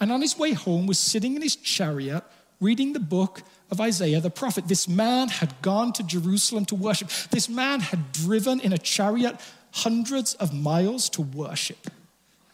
and 0.00 0.10
on 0.10 0.22
his 0.22 0.38
way 0.38 0.52
home 0.52 0.86
was 0.86 0.98
sitting 0.98 1.34
in 1.36 1.42
his 1.42 1.56
chariot 1.56 2.22
reading 2.60 2.92
the 2.92 3.00
book 3.00 3.42
of 3.70 3.80
Isaiah 3.80 4.20
the 4.20 4.30
prophet. 4.30 4.68
This 4.68 4.88
man 4.88 5.28
had 5.28 5.60
gone 5.62 5.92
to 5.94 6.02
Jerusalem 6.02 6.64
to 6.66 6.74
worship. 6.74 7.08
This 7.30 7.48
man 7.48 7.80
had 7.80 8.12
driven 8.12 8.60
in 8.60 8.72
a 8.72 8.78
chariot 8.78 9.36
hundreds 9.72 10.34
of 10.34 10.54
miles 10.54 11.08
to 11.10 11.22
worship. 11.22 11.90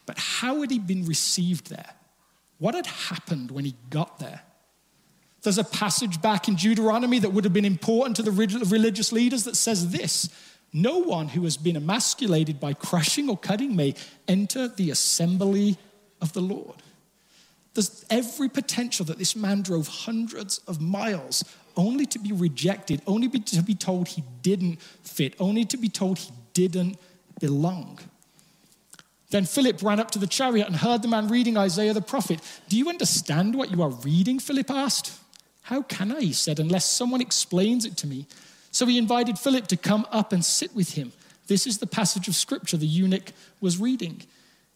But 0.06 0.18
how 0.18 0.60
had 0.60 0.70
he 0.70 0.78
been 0.78 1.04
received 1.04 1.70
there? 1.70 1.94
What 2.58 2.74
had 2.74 2.86
happened 2.86 3.50
when 3.50 3.64
he 3.64 3.74
got 3.90 4.18
there? 4.18 4.42
There's 5.42 5.58
a 5.58 5.64
passage 5.64 6.22
back 6.22 6.48
in 6.48 6.54
Deuteronomy 6.54 7.18
that 7.18 7.30
would 7.30 7.44
have 7.44 7.52
been 7.52 7.64
important 7.64 8.16
to 8.16 8.22
the 8.22 8.30
religious 8.30 9.12
leaders 9.12 9.44
that 9.44 9.56
says 9.56 9.90
this 9.90 10.28
No 10.72 10.98
one 10.98 11.28
who 11.28 11.42
has 11.44 11.56
been 11.56 11.76
emasculated 11.76 12.60
by 12.60 12.74
crushing 12.74 13.28
or 13.28 13.36
cutting 13.36 13.74
may 13.74 13.94
enter 14.28 14.68
the 14.68 14.90
assembly 14.90 15.76
of 16.20 16.32
the 16.32 16.40
Lord. 16.40 16.76
There's 17.74 18.04
every 18.10 18.48
potential 18.48 19.06
that 19.06 19.18
this 19.18 19.34
man 19.34 19.62
drove 19.62 19.88
hundreds 19.88 20.58
of 20.66 20.80
miles 20.80 21.44
only 21.76 22.04
to 22.06 22.18
be 22.18 22.32
rejected, 22.32 23.00
only 23.06 23.28
to 23.28 23.62
be 23.62 23.74
told 23.74 24.08
he 24.08 24.22
didn't 24.42 24.80
fit, 25.02 25.34
only 25.38 25.64
to 25.64 25.76
be 25.76 25.88
told 25.88 26.18
he 26.18 26.32
didn't 26.52 26.98
belong. 27.40 27.98
Then 29.30 29.46
Philip 29.46 29.82
ran 29.82 29.98
up 29.98 30.10
to 30.10 30.18
the 30.18 30.26
chariot 30.26 30.66
and 30.66 30.76
heard 30.76 31.00
the 31.00 31.08
man 31.08 31.28
reading 31.28 31.56
Isaiah 31.56 31.94
the 31.94 32.02
prophet. 32.02 32.40
Do 32.68 32.76
you 32.76 32.90
understand 32.90 33.54
what 33.54 33.70
you 33.70 33.82
are 33.82 33.88
reading? 33.88 34.38
Philip 34.38 34.70
asked. 34.70 35.18
How 35.62 35.80
can 35.80 36.12
I, 36.12 36.20
he 36.20 36.32
said, 36.34 36.58
unless 36.58 36.84
someone 36.84 37.22
explains 37.22 37.86
it 37.86 37.96
to 37.98 38.06
me? 38.06 38.26
So 38.72 38.84
he 38.84 38.98
invited 38.98 39.38
Philip 39.38 39.68
to 39.68 39.76
come 39.76 40.06
up 40.10 40.32
and 40.32 40.44
sit 40.44 40.74
with 40.74 40.94
him. 40.94 41.12
This 41.46 41.66
is 41.66 41.78
the 41.78 41.86
passage 41.86 42.28
of 42.28 42.34
scripture 42.34 42.76
the 42.76 42.86
eunuch 42.86 43.32
was 43.60 43.78
reading. 43.78 44.22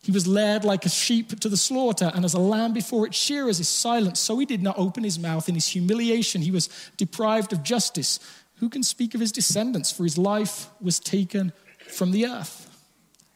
He 0.06 0.12
was 0.12 0.28
led 0.28 0.64
like 0.64 0.86
a 0.86 0.88
sheep 0.88 1.40
to 1.40 1.48
the 1.48 1.56
slaughter, 1.56 2.12
and 2.14 2.24
as 2.24 2.32
a 2.32 2.38
lamb 2.38 2.72
before 2.72 3.08
its 3.08 3.16
shearers 3.16 3.58
is 3.58 3.68
silent, 3.68 4.16
so 4.16 4.38
he 4.38 4.46
did 4.46 4.62
not 4.62 4.78
open 4.78 5.02
his 5.02 5.18
mouth. 5.18 5.48
In 5.48 5.56
his 5.56 5.66
humiliation, 5.66 6.42
he 6.42 6.52
was 6.52 6.68
deprived 6.96 7.52
of 7.52 7.64
justice. 7.64 8.20
Who 8.58 8.68
can 8.68 8.84
speak 8.84 9.16
of 9.16 9.20
his 9.20 9.32
descendants? 9.32 9.90
For 9.90 10.04
his 10.04 10.16
life 10.16 10.68
was 10.80 11.00
taken 11.00 11.52
from 11.88 12.12
the 12.12 12.24
earth. 12.24 12.70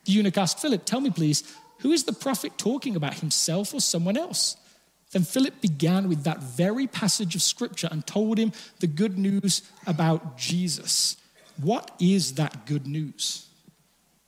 The 0.04 0.12
eunuch 0.12 0.38
asked 0.38 0.60
Philip, 0.60 0.84
Tell 0.84 1.00
me, 1.00 1.10
please, 1.10 1.42
who 1.80 1.90
is 1.90 2.04
the 2.04 2.12
prophet 2.12 2.56
talking 2.56 2.94
about, 2.94 3.14
himself 3.14 3.74
or 3.74 3.80
someone 3.80 4.16
else? 4.16 4.56
Then 5.10 5.24
Philip 5.24 5.60
began 5.60 6.08
with 6.08 6.22
that 6.22 6.40
very 6.40 6.86
passage 6.86 7.34
of 7.34 7.42
scripture 7.42 7.88
and 7.90 8.06
told 8.06 8.38
him 8.38 8.52
the 8.78 8.86
good 8.86 9.18
news 9.18 9.62
about 9.88 10.38
Jesus. 10.38 11.16
What 11.60 11.90
is 11.98 12.34
that 12.34 12.64
good 12.64 12.86
news? 12.86 13.49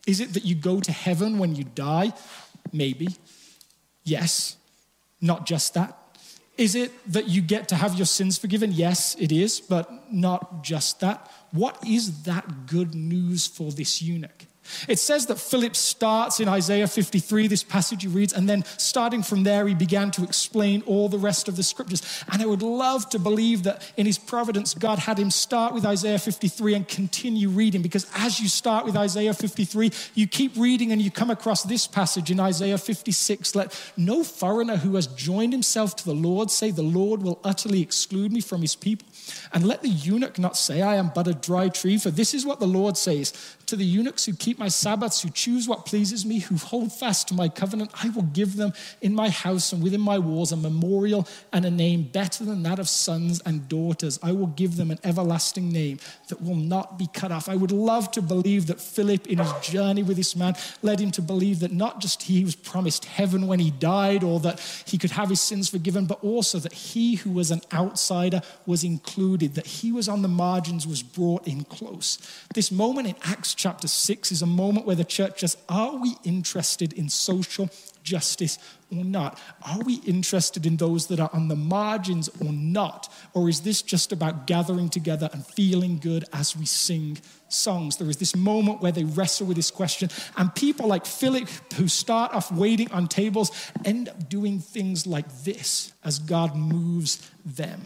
Is 0.07 0.21
it 0.21 0.35
that 0.35 0.45
you 0.45 0.55
go 0.55 0.81
to 0.81 0.93
heaven 0.93 1.39
when 1.39 1.55
you 1.55 1.65
die? 1.65 2.13
Maybe. 2.73 3.09
Yes. 4.05 4.57
Not 5.21 5.47
just 5.47 5.75
that. 5.75 5.97
Is 6.59 6.75
it 6.75 6.93
that 7.13 7.29
you 7.29 7.41
get 7.41 7.69
to 7.69 7.77
have 7.77 7.95
your 7.95 8.07
sins 8.07 8.37
forgiven? 8.37 8.73
Yes, 8.73 9.17
it 9.19 9.33
is, 9.33 9.61
but 9.61 10.13
not 10.13 10.63
just 10.63 11.01
that. 11.01 11.31
What 11.51 11.79
is 11.87 12.25
that 12.25 12.67
good 12.67 12.95
news 12.95 13.47
for 13.47 13.71
this 13.71 14.03
eunuch? 14.03 14.47
It 14.89 14.99
says 14.99 15.27
that 15.27 15.39
Philip 15.39 15.77
starts 15.77 16.41
in 16.41 16.49
Isaiah 16.49 16.87
53, 16.87 17.47
this 17.47 17.63
passage 17.63 18.03
he 18.03 18.09
reads, 18.09 18.33
and 18.33 18.49
then 18.49 18.65
starting 18.77 19.23
from 19.23 19.43
there, 19.43 19.67
he 19.67 19.75
began 19.75 20.11
to 20.13 20.25
explain 20.25 20.83
all 20.87 21.09
the 21.09 21.19
rest 21.19 21.49
of 21.49 21.57
the 21.57 21.63
scriptures. 21.63 22.03
And 22.31 22.43
I 22.43 22.47
would 22.47 22.63
love 22.63 23.09
to 23.11 23.19
believe 23.19 23.65
that 23.65 23.93
in 23.97 24.07
his 24.07 24.19
providence, 24.19 24.75
God 24.75 24.99
had 24.99 25.19
him 25.19 25.31
start 25.31 25.75
with 25.75 25.85
Isaiah 25.85 26.19
53 26.19 26.75
and 26.75 26.89
continue 26.89 27.49
reading, 27.49 27.83
because 27.83 28.07
as 28.17 28.41
you 28.41 28.49
start 28.49 28.85
with 28.85 28.97
Isaiah 28.97 29.35
53, 29.35 29.91
you 30.15 30.27
keep 30.27 30.57
reading 30.57 30.93
and 30.93 31.03
you 31.03 31.11
come 31.11 31.31
across 31.31 31.63
this 31.63 31.87
passage 31.87 32.31
in 32.31 32.41
Isaiah 32.41 32.79
56 32.79 33.55
Let 33.55 33.93
no 33.97 34.25
foreigner 34.25 34.77
who 34.77 34.95
has 34.97 35.07
joined 35.07 35.53
himself 35.53 35.97
to 35.97 36.05
the 36.05 36.15
Lord 36.15 36.51
say, 36.51 36.71
The 36.71 36.83
Lord 36.83 37.23
will 37.23 37.41
utterly 37.45 37.83
exclude 37.83 38.33
me 38.33 38.41
from 38.41 38.61
his 38.61 38.75
people. 38.75 39.07
And 39.53 39.67
let 39.67 39.83
the 39.83 39.89
eunuch 39.89 40.39
not 40.39 40.57
say, 40.57 40.83
I 40.83 40.97
am 40.97 41.11
but 41.15 41.29
a 41.29 41.35
dry 41.35 41.69
tree, 41.69 41.99
for 41.99 42.11
this 42.11 42.35
is 42.35 42.47
what 42.47 42.61
the 42.61 42.67
Lord 42.67 42.97
says 42.97 43.33
to 43.73 43.77
the 43.77 43.85
eunuchs 43.87 44.27
who 44.27 44.35
keep 44.35 44.59
my 44.59 44.69
Sabbaths, 44.69 45.23
who 45.23 45.31
choose 45.31 45.67
what 45.67 45.87
pleases 45.87 46.27
me, 46.27 46.41
who 46.41 46.57
hold 46.57 46.93
fast 46.93 47.29
to 47.29 47.35
my 47.35 47.49
covenant, 47.49 47.91
I 48.05 48.11
will 48.11 48.25
give 48.25 48.57
them 48.57 48.75
in 49.01 49.15
my 49.15 49.31
house 49.31 49.73
and 49.73 49.83
within 49.83 50.03
my 50.03 50.19
walls 50.19 50.53
a 50.53 50.59
memorial 50.59 51.27
and 51.55 51.65
a 51.65 51.71
name 51.71 52.03
better 52.03 52.45
than 52.45 52.63
that 52.65 52.79
of 52.79 52.87
sons 52.87 53.41
and 53.47 53.67
daughters. 53.71 54.19
I 54.23 54.33
will 54.33 54.49
give 54.49 54.77
them 54.77 54.91
an 54.91 54.99
everlasting 55.05 55.73
name 55.73 56.01
that 56.29 56.43
will 56.43 56.55
not 56.55 56.99
be 56.99 57.09
cut 57.15 57.33
off. 57.33 57.49
I 57.49 57.57
would 57.57 57.73
love 57.73 58.11
to 58.11 58.21
believe 58.21 58.67
that 58.67 58.79
Philip, 58.79 59.27
in 59.27 59.39
his 59.39 59.53
journey 59.63 60.03
with 60.03 60.19
this 60.19 60.37
man, 60.37 60.55
led 60.83 61.01
him 61.01 61.11
to 61.13 61.23
believe 61.23 61.61
that 61.61 61.73
not 61.73 61.99
just 61.99 62.25
he 62.25 62.45
was 62.45 62.55
promised 62.55 63.07
heaven 63.07 63.47
when 63.47 63.59
he 63.59 63.71
died 63.71 64.23
or 64.23 64.39
that 64.41 64.61
he 64.85 64.99
could 64.99 65.13
have 65.13 65.31
his 65.31 65.41
sins 65.41 65.71
forgiven, 65.71 66.05
but 66.05 66.23
also 66.23 66.59
that 66.59 66.75
he 66.75 67.15
who 67.15 67.31
was 67.31 67.51
an 67.51 67.63
outsider 67.73 68.43
was 68.67 68.85
included, 68.85 69.55
that 69.55 69.67
he 69.67 69.93
was 69.93 70.11
on 70.11 70.21
the 70.21 70.29
margins, 70.29 70.87
was 70.87 71.03
brought 71.03 71.49
in 71.49 71.65
close. 71.65 72.19
This 72.55 72.71
moment 72.71 73.09
in 73.09 73.17
Acts 73.23 73.55
chapter 73.63 73.87
6 73.87 74.33
is 74.33 74.43
a 74.43 74.47
moment 74.47 74.87
where 74.87 74.97
the 74.97 75.05
church 75.05 75.39
says, 75.39 75.57
are 75.69 75.97
we 75.97 76.17
interested 76.25 76.93
in 76.95 77.09
social 77.09 77.71
justice 78.03 78.59
or 78.91 79.05
not? 79.05 79.39
Are 79.63 79.79
we 79.85 80.01
interested 80.05 80.67
in 80.67 80.79
those 80.79 81.07
that 81.07 81.21
are 81.21 81.31
on 81.33 81.47
the 81.47 81.55
margins 81.55 82.29
or 82.41 82.53
not? 82.53 83.09
Or 83.35 83.49
is 83.49 83.61
this 83.61 83.81
just 83.81 84.11
about 84.11 84.49
gathering 84.49 84.89
together 84.89 85.31
and 85.33 85.47
feeling 85.47 85.99
good 85.99 86.25
as 86.33 86.57
we 86.57 86.67
sing 86.67 87.19
songs? 87.49 87.99
There 87.99 88.11
is 88.11 88.17
this 88.17 88.35
moment 88.35 88.83
where 88.83 88.91
they 88.91 89.05
wrestle 89.05 89.47
with 89.47 89.57
this 89.57 89.71
question, 89.71 90.11
and 90.37 90.53
people 90.57 90.89
like 90.89 91.07
Philip, 91.07 91.49
who 91.75 91.87
start 91.87 92.35
off 92.35 92.51
waiting 92.51 92.91
on 92.91 93.07
tables, 93.07 93.53
end 93.85 94.09
up 94.09 94.29
doing 94.29 94.59
things 94.59 95.07
like 95.07 95.45
this 95.45 95.93
as 96.03 96.19
God 96.19 96.57
moves 96.57 97.31
them. 97.45 97.83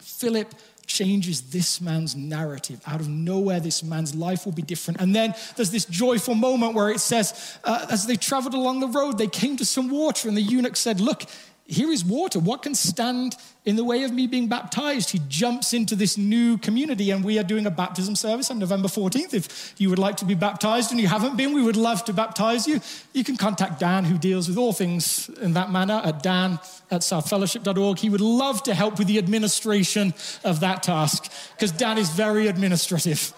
Philip 0.00 0.52
changes 0.86 1.50
this 1.50 1.80
man's 1.80 2.14
narrative. 2.14 2.80
Out 2.86 3.00
of 3.00 3.08
nowhere, 3.08 3.60
this 3.60 3.82
man's 3.82 4.14
life 4.14 4.44
will 4.44 4.52
be 4.52 4.62
different. 4.62 5.00
And 5.00 5.14
then 5.14 5.34
there's 5.56 5.70
this 5.70 5.84
joyful 5.84 6.34
moment 6.34 6.74
where 6.74 6.90
it 6.90 7.00
says, 7.00 7.58
uh, 7.64 7.86
as 7.90 8.06
they 8.06 8.16
traveled 8.16 8.54
along 8.54 8.80
the 8.80 8.88
road, 8.88 9.18
they 9.18 9.26
came 9.26 9.56
to 9.56 9.64
some 9.64 9.90
water, 9.90 10.28
and 10.28 10.36
the 10.36 10.42
eunuch 10.42 10.76
said, 10.76 11.00
Look, 11.00 11.24
here 11.66 11.90
is 11.90 12.04
water. 12.04 12.38
What 12.38 12.62
can 12.62 12.74
stand 12.74 13.36
in 13.64 13.76
the 13.76 13.84
way 13.84 14.02
of 14.02 14.12
me 14.12 14.26
being 14.26 14.48
baptized? 14.48 15.10
He 15.10 15.20
jumps 15.28 15.72
into 15.72 15.96
this 15.96 16.18
new 16.18 16.58
community, 16.58 17.10
and 17.10 17.24
we 17.24 17.38
are 17.38 17.42
doing 17.42 17.64
a 17.64 17.70
baptism 17.70 18.16
service 18.16 18.50
on 18.50 18.58
November 18.58 18.88
14th. 18.88 19.32
If 19.32 19.74
you 19.78 19.88
would 19.88 19.98
like 19.98 20.18
to 20.18 20.26
be 20.26 20.34
baptized 20.34 20.90
and 20.90 21.00
you 21.00 21.06
haven't 21.06 21.36
been, 21.36 21.54
we 21.54 21.62
would 21.62 21.76
love 21.76 22.04
to 22.04 22.12
baptize 22.12 22.68
you. 22.68 22.80
You 23.14 23.24
can 23.24 23.38
contact 23.38 23.80
Dan, 23.80 24.04
who 24.04 24.18
deals 24.18 24.46
with 24.46 24.58
all 24.58 24.74
things 24.74 25.30
in 25.40 25.54
that 25.54 25.70
manner, 25.72 26.02
at 26.04 26.22
dan 26.22 26.58
at 26.90 27.00
southfellowship.org. 27.00 27.98
He 27.98 28.10
would 28.10 28.20
love 28.20 28.62
to 28.64 28.74
help 28.74 28.98
with 28.98 29.08
the 29.08 29.16
administration 29.16 30.12
of 30.44 30.60
that 30.60 30.82
task, 30.82 31.32
because 31.56 31.72
Dan 31.72 31.96
is 31.96 32.10
very 32.10 32.46
administrative 32.46 33.32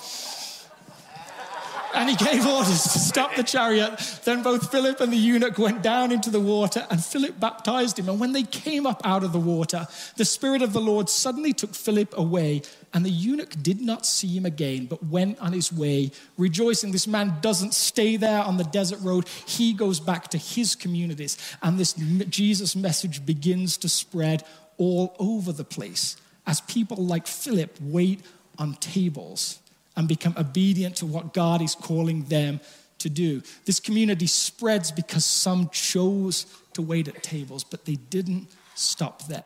and 1.97 2.11
he 2.11 2.17
gave 2.17 2.47
orders 2.47 2.83
to 2.83 2.99
stop 2.99 3.35
the 3.35 3.43
chariot. 3.43 4.21
Then 4.25 4.43
both 4.43 4.71
Philip 4.71 5.01
and 5.01 5.13
the 5.13 5.17
eunuch 5.17 5.59
went 5.59 5.83
down 5.83 6.13
into 6.13 6.31
the 6.31 6.41
water, 6.41 6.87
and 6.91 7.03
Philip 7.03 7.41
baptized 7.41 7.99
him. 7.99 8.09
And 8.09 8.21
when 8.21 8.33
they 8.33 8.43
came 8.43 8.87
up 8.87 9.01
out 9.05 9.25
of 9.25 9.33
the 9.33 9.41
water, 9.41 9.89
the 10.17 10.25
Spirit 10.25 10.63
of 10.63 10.73
the 10.73 10.81
Lord 10.81 11.09
suddenly 11.09 11.53
took 11.53 11.75
Philip 11.75 12.17
away, 12.17 12.63
and 12.93 13.05
the 13.05 13.11
eunuch 13.11 13.55
did 13.63 13.81
not 13.81 14.05
see 14.05 14.29
him 14.37 14.45
again, 14.45 14.87
but 14.87 15.05
went 15.05 15.39
on 15.41 15.53
his 15.53 15.73
way, 15.73 16.13
rejoicing. 16.37 16.93
This 16.93 17.07
man 17.07 17.39
doesn't 17.41 17.75
stay 17.75 18.17
there 18.17 18.43
on 18.43 18.59
the 18.59 18.65
desert 18.65 19.01
road, 19.01 19.27
he 19.47 19.73
goes 19.73 19.99
back 19.99 20.29
to 20.29 20.39
his 20.39 20.75
communities. 20.75 21.39
And 21.63 21.79
this 21.79 21.95
Jesus 21.95 22.77
message 22.77 23.25
begins 23.25 23.79
to 23.79 23.89
spread 23.89 24.45
all 24.77 25.17
over 25.19 25.53
the 25.53 25.65
place 25.65 26.17
as 26.47 26.61
people 26.61 26.99
like 26.99 27.27
Philip 27.27 27.77
wait 27.81 28.21
on 28.59 28.75
tables 28.75 29.61
and 29.97 30.07
become 30.07 30.35
obedient 30.37 30.97
to 30.97 31.07
what 31.07 31.33
God 31.33 31.63
is 31.63 31.75
calling 31.75 32.25
them 32.25 32.61
to 32.99 33.09
do. 33.11 33.43
This 33.65 33.81
community 33.81 34.27
spreads 34.27 34.91
because 34.91 35.25
some 35.25 35.69
chose 35.71 36.47
to 36.75 36.83
wait 36.83 37.09
at 37.09 37.23
tables, 37.23 37.65
but 37.65 37.85
they 37.85 37.97
didn't 37.97 38.49
stop 38.75 39.27
there. 39.27 39.45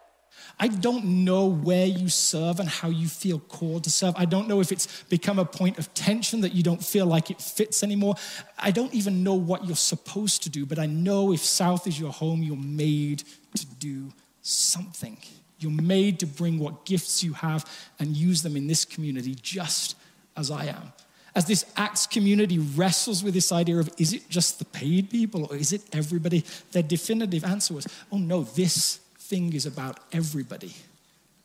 I 0.59 0.69
don't 0.69 1.25
know 1.25 1.47
where 1.47 1.87
you 1.87 2.11
serve 2.11 2.61
and 2.61 2.69
how 2.69 2.91
you 2.91 3.09
feel 3.09 3.39
called 3.39 3.85
to 3.85 3.91
serve. 3.91 4.15
I 4.17 4.27
don't 4.27 4.47
know 4.47 4.61
if 4.61 4.71
it's 4.71 5.03
become 5.05 5.39
a 5.39 5.45
point 5.45 5.79
of 5.79 5.93
tension 5.95 6.43
that 6.43 6.53
you 6.53 6.63
don't 6.63 6.85
feel 6.85 7.07
like 7.07 7.31
it 7.31 7.41
fits 7.41 7.83
anymore. 7.83 8.17
I 8.59 8.71
don't 8.71 8.93
even 8.93 9.25
know 9.25 9.35
what 9.35 9.65
you're 9.67 9.75
supposed 9.75 10.43
to 10.43 10.51
do, 10.51 10.67
but 10.67 10.79
I 10.79 10.85
know 10.85 11.33
if 11.33 11.41
South 11.41 11.87
is 11.87 11.99
your 11.99 12.13
home, 12.13 12.43
you're 12.43 12.57
made 12.57 13.25
to 13.57 13.67
do 13.79 14.13
something. 14.43 15.17
You're 15.59 15.73
made 15.73 16.21
to 16.21 16.27
bring 16.27 16.59
what 16.59 16.85
gifts 16.85 17.25
you 17.25 17.33
have 17.35 17.65
and 17.99 18.15
use 18.15 18.43
them 18.43 18.55
in 18.55 18.67
this 18.67 18.85
community 18.85 19.35
just 19.35 19.97
as 20.37 20.51
I 20.51 20.67
am. 20.67 20.93
As 21.35 21.47
this 21.47 21.65
Acts 21.77 22.07
community 22.07 22.59
wrestles 22.59 23.23
with 23.23 23.35
this 23.35 23.53
idea 23.53 23.79
of 23.79 23.89
is 23.99 24.13
it 24.13 24.29
just 24.29 24.59
the 24.59 24.65
paid 24.65 25.11
people 25.11 25.47
or 25.51 25.57
is 25.57 25.73
it 25.73 25.83
everybody? 25.93 26.45
Their 26.73 26.83
definitive 26.83 27.45
answer 27.45 27.75
was, 27.75 27.87
oh 28.11 28.19
no, 28.19 28.43
this 28.43 28.97
thing 29.19 29.53
is 29.53 29.65
about 29.65 30.01
everybody 30.13 30.75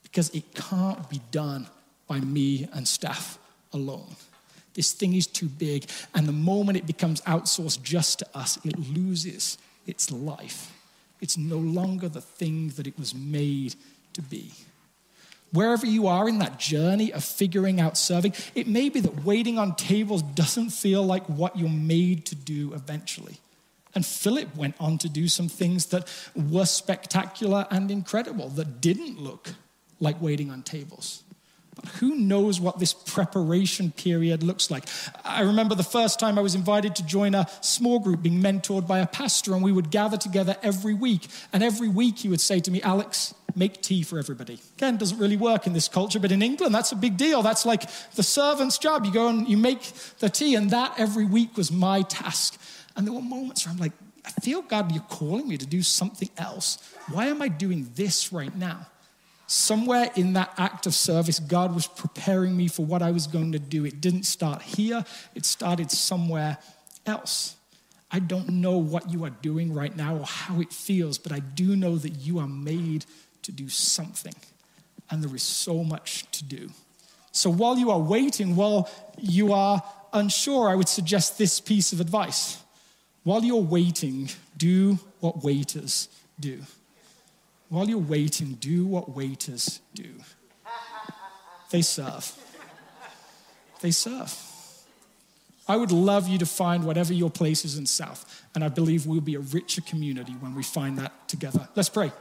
because 0.04 0.30
it 0.30 0.56
can't 0.56 1.08
be 1.10 1.22
done 1.32 1.68
by 2.08 2.20
me 2.20 2.68
and 2.74 2.88
staff 2.88 3.38
alone. 3.74 4.16
This 4.74 4.92
thing 4.92 5.14
is 5.14 5.26
too 5.26 5.48
big, 5.48 5.86
and 6.14 6.28
the 6.28 6.34
moment 6.34 6.78
it 6.78 6.86
becomes 6.86 7.22
outsourced 7.22 7.82
just 7.82 8.20
to 8.20 8.28
us, 8.34 8.58
it 8.66 8.78
loses 8.78 9.58
its 9.88 10.12
life. 10.12 10.74
It's 11.22 11.38
no 11.38 11.58
longer 11.58 12.10
the 12.10 12.22
thing 12.22 12.70
that 12.76 12.86
it 12.86 13.00
was 13.00 13.16
made 13.16 13.76
to 14.14 14.22
be 14.22 14.52
wherever 15.56 15.86
you 15.86 16.08
are 16.08 16.28
in 16.28 16.40
that 16.40 16.60
journey 16.60 17.12
of 17.14 17.24
figuring 17.24 17.80
out 17.80 17.98
serving, 17.98 18.34
it 18.54 18.68
may 18.68 18.90
be 18.90 19.00
that 19.00 19.24
waiting 19.24 19.58
on 19.58 19.76
tables 19.76 20.22
doesn't 20.22 20.70
feel 20.70 21.04
like 21.04 21.26
what 21.26 21.58
you're 21.58 21.70
made 21.70 22.26
to 22.28 22.36
do 22.36 22.74
eventually. 22.74 23.38
And 23.96 24.06
Philip 24.06 24.56
went 24.56 24.76
on 24.80 24.98
to 25.00 25.10
do 25.10 25.28
some 25.28 25.48
things 25.48 25.88
that 25.88 26.08
were 26.36 26.66
spectacular 26.66 27.66
and 27.72 27.90
incredible, 27.90 28.50
that 28.50 28.82
didn't 28.82 29.20
look 29.20 29.54
like 30.00 30.22
waiting 30.22 30.52
on 30.52 30.62
tables. 30.64 31.24
But 31.76 31.86
who 31.96 32.16
knows 32.16 32.60
what 32.60 32.80
this 32.80 32.94
preparation 32.94 33.92
period 33.92 34.44
looks 34.44 34.72
like? 34.72 34.86
I 35.24 35.42
remember 35.42 35.76
the 35.76 35.84
first 35.84 36.20
time 36.20 36.40
I 36.40 36.42
was 36.42 36.56
invited 36.56 36.96
to 36.96 37.06
join 37.06 37.36
a 37.36 37.48
small 37.62 38.00
group 38.00 38.22
being 38.22 38.42
mentored 38.42 38.88
by 38.88 39.00
a 39.00 39.08
pastor, 39.08 39.54
and 39.54 39.64
we 39.64 39.72
would 39.72 39.92
gather 39.92 40.18
together 40.18 40.56
every 40.64 40.94
week. 40.94 41.28
And 41.52 41.62
every 41.64 41.90
week 41.90 42.20
he 42.20 42.30
would 42.30 42.42
say 42.42 42.60
to 42.62 42.72
me, 42.72 42.82
Alex, 42.82 43.34
make 43.56 43.82
tea 43.82 44.04
for 44.04 44.18
everybody. 44.20 44.60
Again, 44.78 44.98
doesn't 44.98 45.18
really 45.18 45.38
work 45.38 45.68
in 45.68 45.74
this 45.74 45.88
culture, 45.88 46.20
but 46.20 46.32
in 46.32 46.42
England, 46.42 46.74
that's 46.74 46.92
a 46.92 46.96
big 46.96 47.18
deal. 47.18 47.42
That's 47.42 47.66
like 47.66 47.84
the 48.16 48.24
servant's 48.24 48.78
job. 48.78 49.06
You 49.06 49.12
go 49.12 49.28
and 49.28 49.48
you 49.48 49.58
make 49.58 49.82
the 50.20 50.30
tea, 50.30 50.56
and 50.56 50.70
that 50.70 50.94
every 50.98 51.26
week 51.26 51.58
was 51.58 51.72
my 51.72 52.04
task. 52.04 52.60
And 52.96 53.06
there 53.06 53.14
were 53.14 53.22
moments 53.22 53.66
where 53.66 53.74
I'm 53.74 53.80
like, 53.80 53.92
I 54.26 54.32
feel 54.42 54.62
God, 54.62 54.92
you're 54.92 55.04
calling 55.04 55.48
me 55.48 55.58
to 55.58 55.66
do 55.66 55.82
something 55.82 56.30
else. 56.38 56.78
Why 57.12 57.28
am 57.28 57.42
I 57.42 57.48
doing 57.48 57.92
this 57.96 58.32
right 58.34 58.56
now? 58.56 58.88
Somewhere 59.48 60.12
in 60.16 60.34
that 60.34 60.54
act 60.58 60.88
of 60.88 60.96
service, 60.96 61.40
God 61.40 61.76
was 61.76 61.88
preparing 61.88 62.58
me 62.58 62.68
for 62.68 62.86
what 62.86 63.02
I 63.02 63.12
was 63.12 63.28
going 63.28 63.52
to 63.52 63.60
do. 63.60 63.86
It 63.86 64.02
didn't 64.02 64.24
start 64.24 64.62
here, 64.62 65.06
it 65.36 65.46
started 65.46 65.92
somewhere 65.92 66.58
else. 67.06 67.56
I 68.12 68.20
don't 68.20 68.50
know 68.50 68.78
what 68.78 69.12
you 69.12 69.26
are 69.26 69.30
doing 69.30 69.74
right 69.74 69.96
now 69.96 70.18
or 70.18 70.26
how 70.26 70.62
it 70.62 70.72
feels, 70.72 71.18
but 71.18 71.32
I 71.32 71.40
do 71.40 71.76
know 71.76 71.98
that 71.98 72.12
you 72.12 72.40
are 72.40 72.48
made 72.48 73.06
to 73.42 73.52
do 73.52 73.68
something. 73.68 74.36
And 75.10 75.24
there 75.24 75.36
is 75.36 75.44
so 75.44 75.84
much 75.84 76.30
to 76.32 76.44
do. 76.44 76.70
So 77.32 77.50
while 77.50 77.78
you 77.78 77.92
are 77.92 78.00
waiting, 78.00 78.56
while 78.56 78.90
you 79.20 79.54
are 79.54 79.84
unsure, 80.14 80.70
I 80.70 80.76
would 80.76 80.88
suggest 80.88 81.38
this 81.38 81.60
piece 81.60 81.92
of 81.94 82.00
advice. 82.00 82.64
While 83.24 83.44
you're 83.44 83.58
waiting, 83.58 84.30
do 84.58 85.00
what 85.20 85.44
waiters 85.44 86.08
do. 86.40 86.62
While 87.70 87.90
you're 87.90 87.98
waiting, 87.98 88.54
do 88.54 88.86
what 88.86 89.16
waiters 89.16 89.82
do. 89.94 90.10
They 91.72 91.82
serve. 91.82 92.32
They 93.82 93.92
serve. 93.92 94.34
I 95.68 95.78
would 95.78 95.92
love 95.92 96.28
you 96.28 96.38
to 96.38 96.46
find 96.46 96.84
whatever 96.84 97.12
your 97.12 97.32
place 97.32 97.66
is 97.66 97.78
in 97.78 97.88
South, 97.88 98.44
and 98.54 98.64
I 98.64 98.70
believe 98.70 99.08
we'll 99.08 99.20
be 99.20 99.36
a 99.36 99.40
richer 99.40 99.82
community 99.82 100.34
when 100.34 100.54
we 100.54 100.62
find 100.62 100.98
that 101.00 101.28
together. 101.28 101.68
Let's 101.76 101.90
pray. 101.90 102.12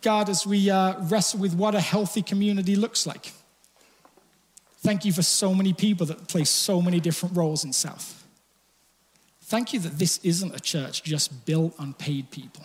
God, 0.00 0.28
as 0.28 0.46
we 0.46 0.70
uh, 0.70 1.00
wrestle 1.04 1.40
with 1.40 1.54
what 1.54 1.74
a 1.74 1.80
healthy 1.80 2.22
community 2.22 2.76
looks 2.76 3.06
like, 3.06 3.32
thank 4.78 5.04
you 5.04 5.12
for 5.12 5.22
so 5.22 5.54
many 5.54 5.72
people 5.72 6.06
that 6.06 6.28
play 6.28 6.44
so 6.44 6.80
many 6.80 6.98
different 7.00 7.36
roles 7.36 7.64
in 7.64 7.72
South. 7.72 8.22
Thank 9.42 9.74
you 9.74 9.80
that 9.80 9.98
this 9.98 10.18
isn't 10.22 10.54
a 10.54 10.60
church 10.60 11.02
just 11.02 11.44
built 11.44 11.74
on 11.78 11.92
paid 11.92 12.30
people. 12.30 12.64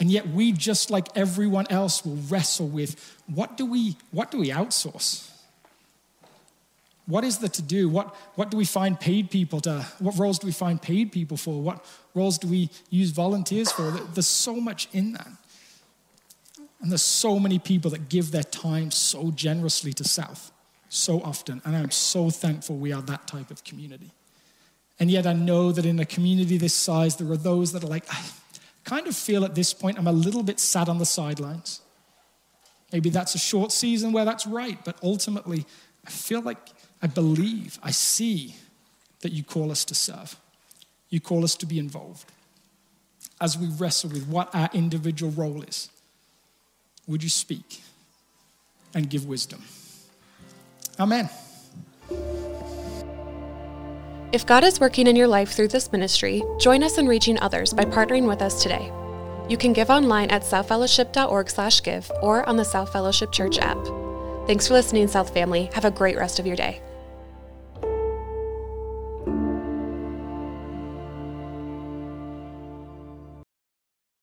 And 0.00 0.10
yet 0.10 0.28
we, 0.28 0.52
just 0.52 0.90
like 0.90 1.08
everyone 1.14 1.66
else, 1.68 2.04
will 2.04 2.16
wrestle 2.28 2.66
with 2.66 3.18
what 3.26 3.58
do 3.58 3.66
we, 3.66 3.96
what 4.10 4.30
do 4.30 4.38
we 4.38 4.48
outsource? 4.48 5.30
What 7.06 7.22
is 7.22 7.38
the 7.38 7.48
to 7.50 7.62
do? 7.62 7.88
What, 7.88 8.14
what 8.36 8.50
do 8.50 8.56
we 8.56 8.64
find 8.64 8.98
paid 8.98 9.30
people 9.30 9.60
to? 9.62 9.86
What 9.98 10.18
roles 10.18 10.38
do 10.38 10.46
we 10.46 10.52
find 10.52 10.80
paid 10.80 11.12
people 11.12 11.36
for? 11.36 11.60
What 11.60 11.84
roles 12.14 12.38
do 12.38 12.48
we 12.48 12.70
use 12.88 13.10
volunteers 13.10 13.70
for? 13.70 13.90
There's 13.90 14.26
so 14.26 14.54
much 14.56 14.88
in 14.92 15.12
that. 15.12 15.28
And 16.80 16.90
there's 16.90 17.02
so 17.02 17.38
many 17.38 17.58
people 17.58 17.90
that 17.90 18.08
give 18.08 18.30
their 18.30 18.44
time 18.44 18.90
so 18.90 19.30
generously 19.32 19.92
to 19.94 20.04
South, 20.04 20.50
so 20.88 21.20
often. 21.20 21.60
And 21.64 21.76
I'm 21.76 21.90
so 21.90 22.30
thankful 22.30 22.76
we 22.76 22.92
are 22.92 23.02
that 23.02 23.26
type 23.26 23.50
of 23.50 23.64
community. 23.64 24.12
And 24.98 25.10
yet 25.10 25.26
I 25.26 25.34
know 25.34 25.72
that 25.72 25.84
in 25.84 25.98
a 25.98 26.06
community 26.06 26.56
this 26.56 26.74
size, 26.74 27.16
there 27.16 27.30
are 27.30 27.36
those 27.36 27.72
that 27.72 27.84
are 27.84 27.88
like, 27.88 28.04
I 28.10 28.22
kind 28.84 29.06
of 29.06 29.16
feel 29.16 29.44
at 29.44 29.54
this 29.54 29.72
point 29.72 29.98
I'm 29.98 30.06
a 30.06 30.12
little 30.12 30.42
bit 30.42 30.60
sad 30.60 30.88
on 30.88 30.98
the 30.98 31.06
sidelines. 31.06 31.80
Maybe 32.92 33.10
that's 33.10 33.34
a 33.34 33.38
short 33.38 33.72
season 33.72 34.12
where 34.12 34.24
that's 34.24 34.46
right, 34.46 34.78
but 34.84 34.96
ultimately, 35.02 35.64
I 36.06 36.10
feel 36.10 36.42
like 36.42 36.58
I 37.02 37.06
believe, 37.06 37.78
I 37.82 37.92
see 37.92 38.56
that 39.20 39.32
you 39.32 39.44
call 39.44 39.70
us 39.70 39.84
to 39.86 39.94
serve. 39.94 40.36
You 41.08 41.20
call 41.20 41.44
us 41.44 41.54
to 41.56 41.66
be 41.66 41.78
involved. 41.78 42.24
As 43.40 43.56
we 43.56 43.68
wrestle 43.68 44.10
with 44.10 44.26
what 44.26 44.54
our 44.54 44.68
individual 44.72 45.32
role 45.32 45.62
is, 45.62 45.88
would 47.06 47.22
you 47.22 47.30
speak 47.30 47.82
and 48.94 49.08
give 49.08 49.26
wisdom? 49.26 49.62
Amen. 50.98 51.30
If 54.32 54.46
God 54.46 54.62
is 54.62 54.78
working 54.78 55.08
in 55.08 55.16
your 55.16 55.26
life 55.26 55.50
through 55.50 55.68
this 55.68 55.90
ministry, 55.90 56.44
join 56.60 56.84
us 56.84 56.98
in 56.98 57.08
reaching 57.08 57.36
others 57.40 57.72
by 57.72 57.84
partnering 57.84 58.28
with 58.28 58.42
us 58.42 58.62
today. 58.62 58.92
You 59.48 59.56
can 59.56 59.72
give 59.72 59.90
online 59.90 60.30
at 60.30 60.44
southfellowship.org/give 60.44 62.12
or 62.22 62.48
on 62.48 62.56
the 62.56 62.64
South 62.64 62.92
Fellowship 62.92 63.32
Church 63.32 63.58
app. 63.58 63.78
Thanks 64.46 64.68
for 64.68 64.74
listening, 64.74 65.08
South 65.08 65.34
family. 65.34 65.68
Have 65.72 65.84
a 65.84 65.90
great 65.90 66.16
rest 66.16 66.38
of 66.38 66.46
your 66.46 66.54
day. 66.54 66.80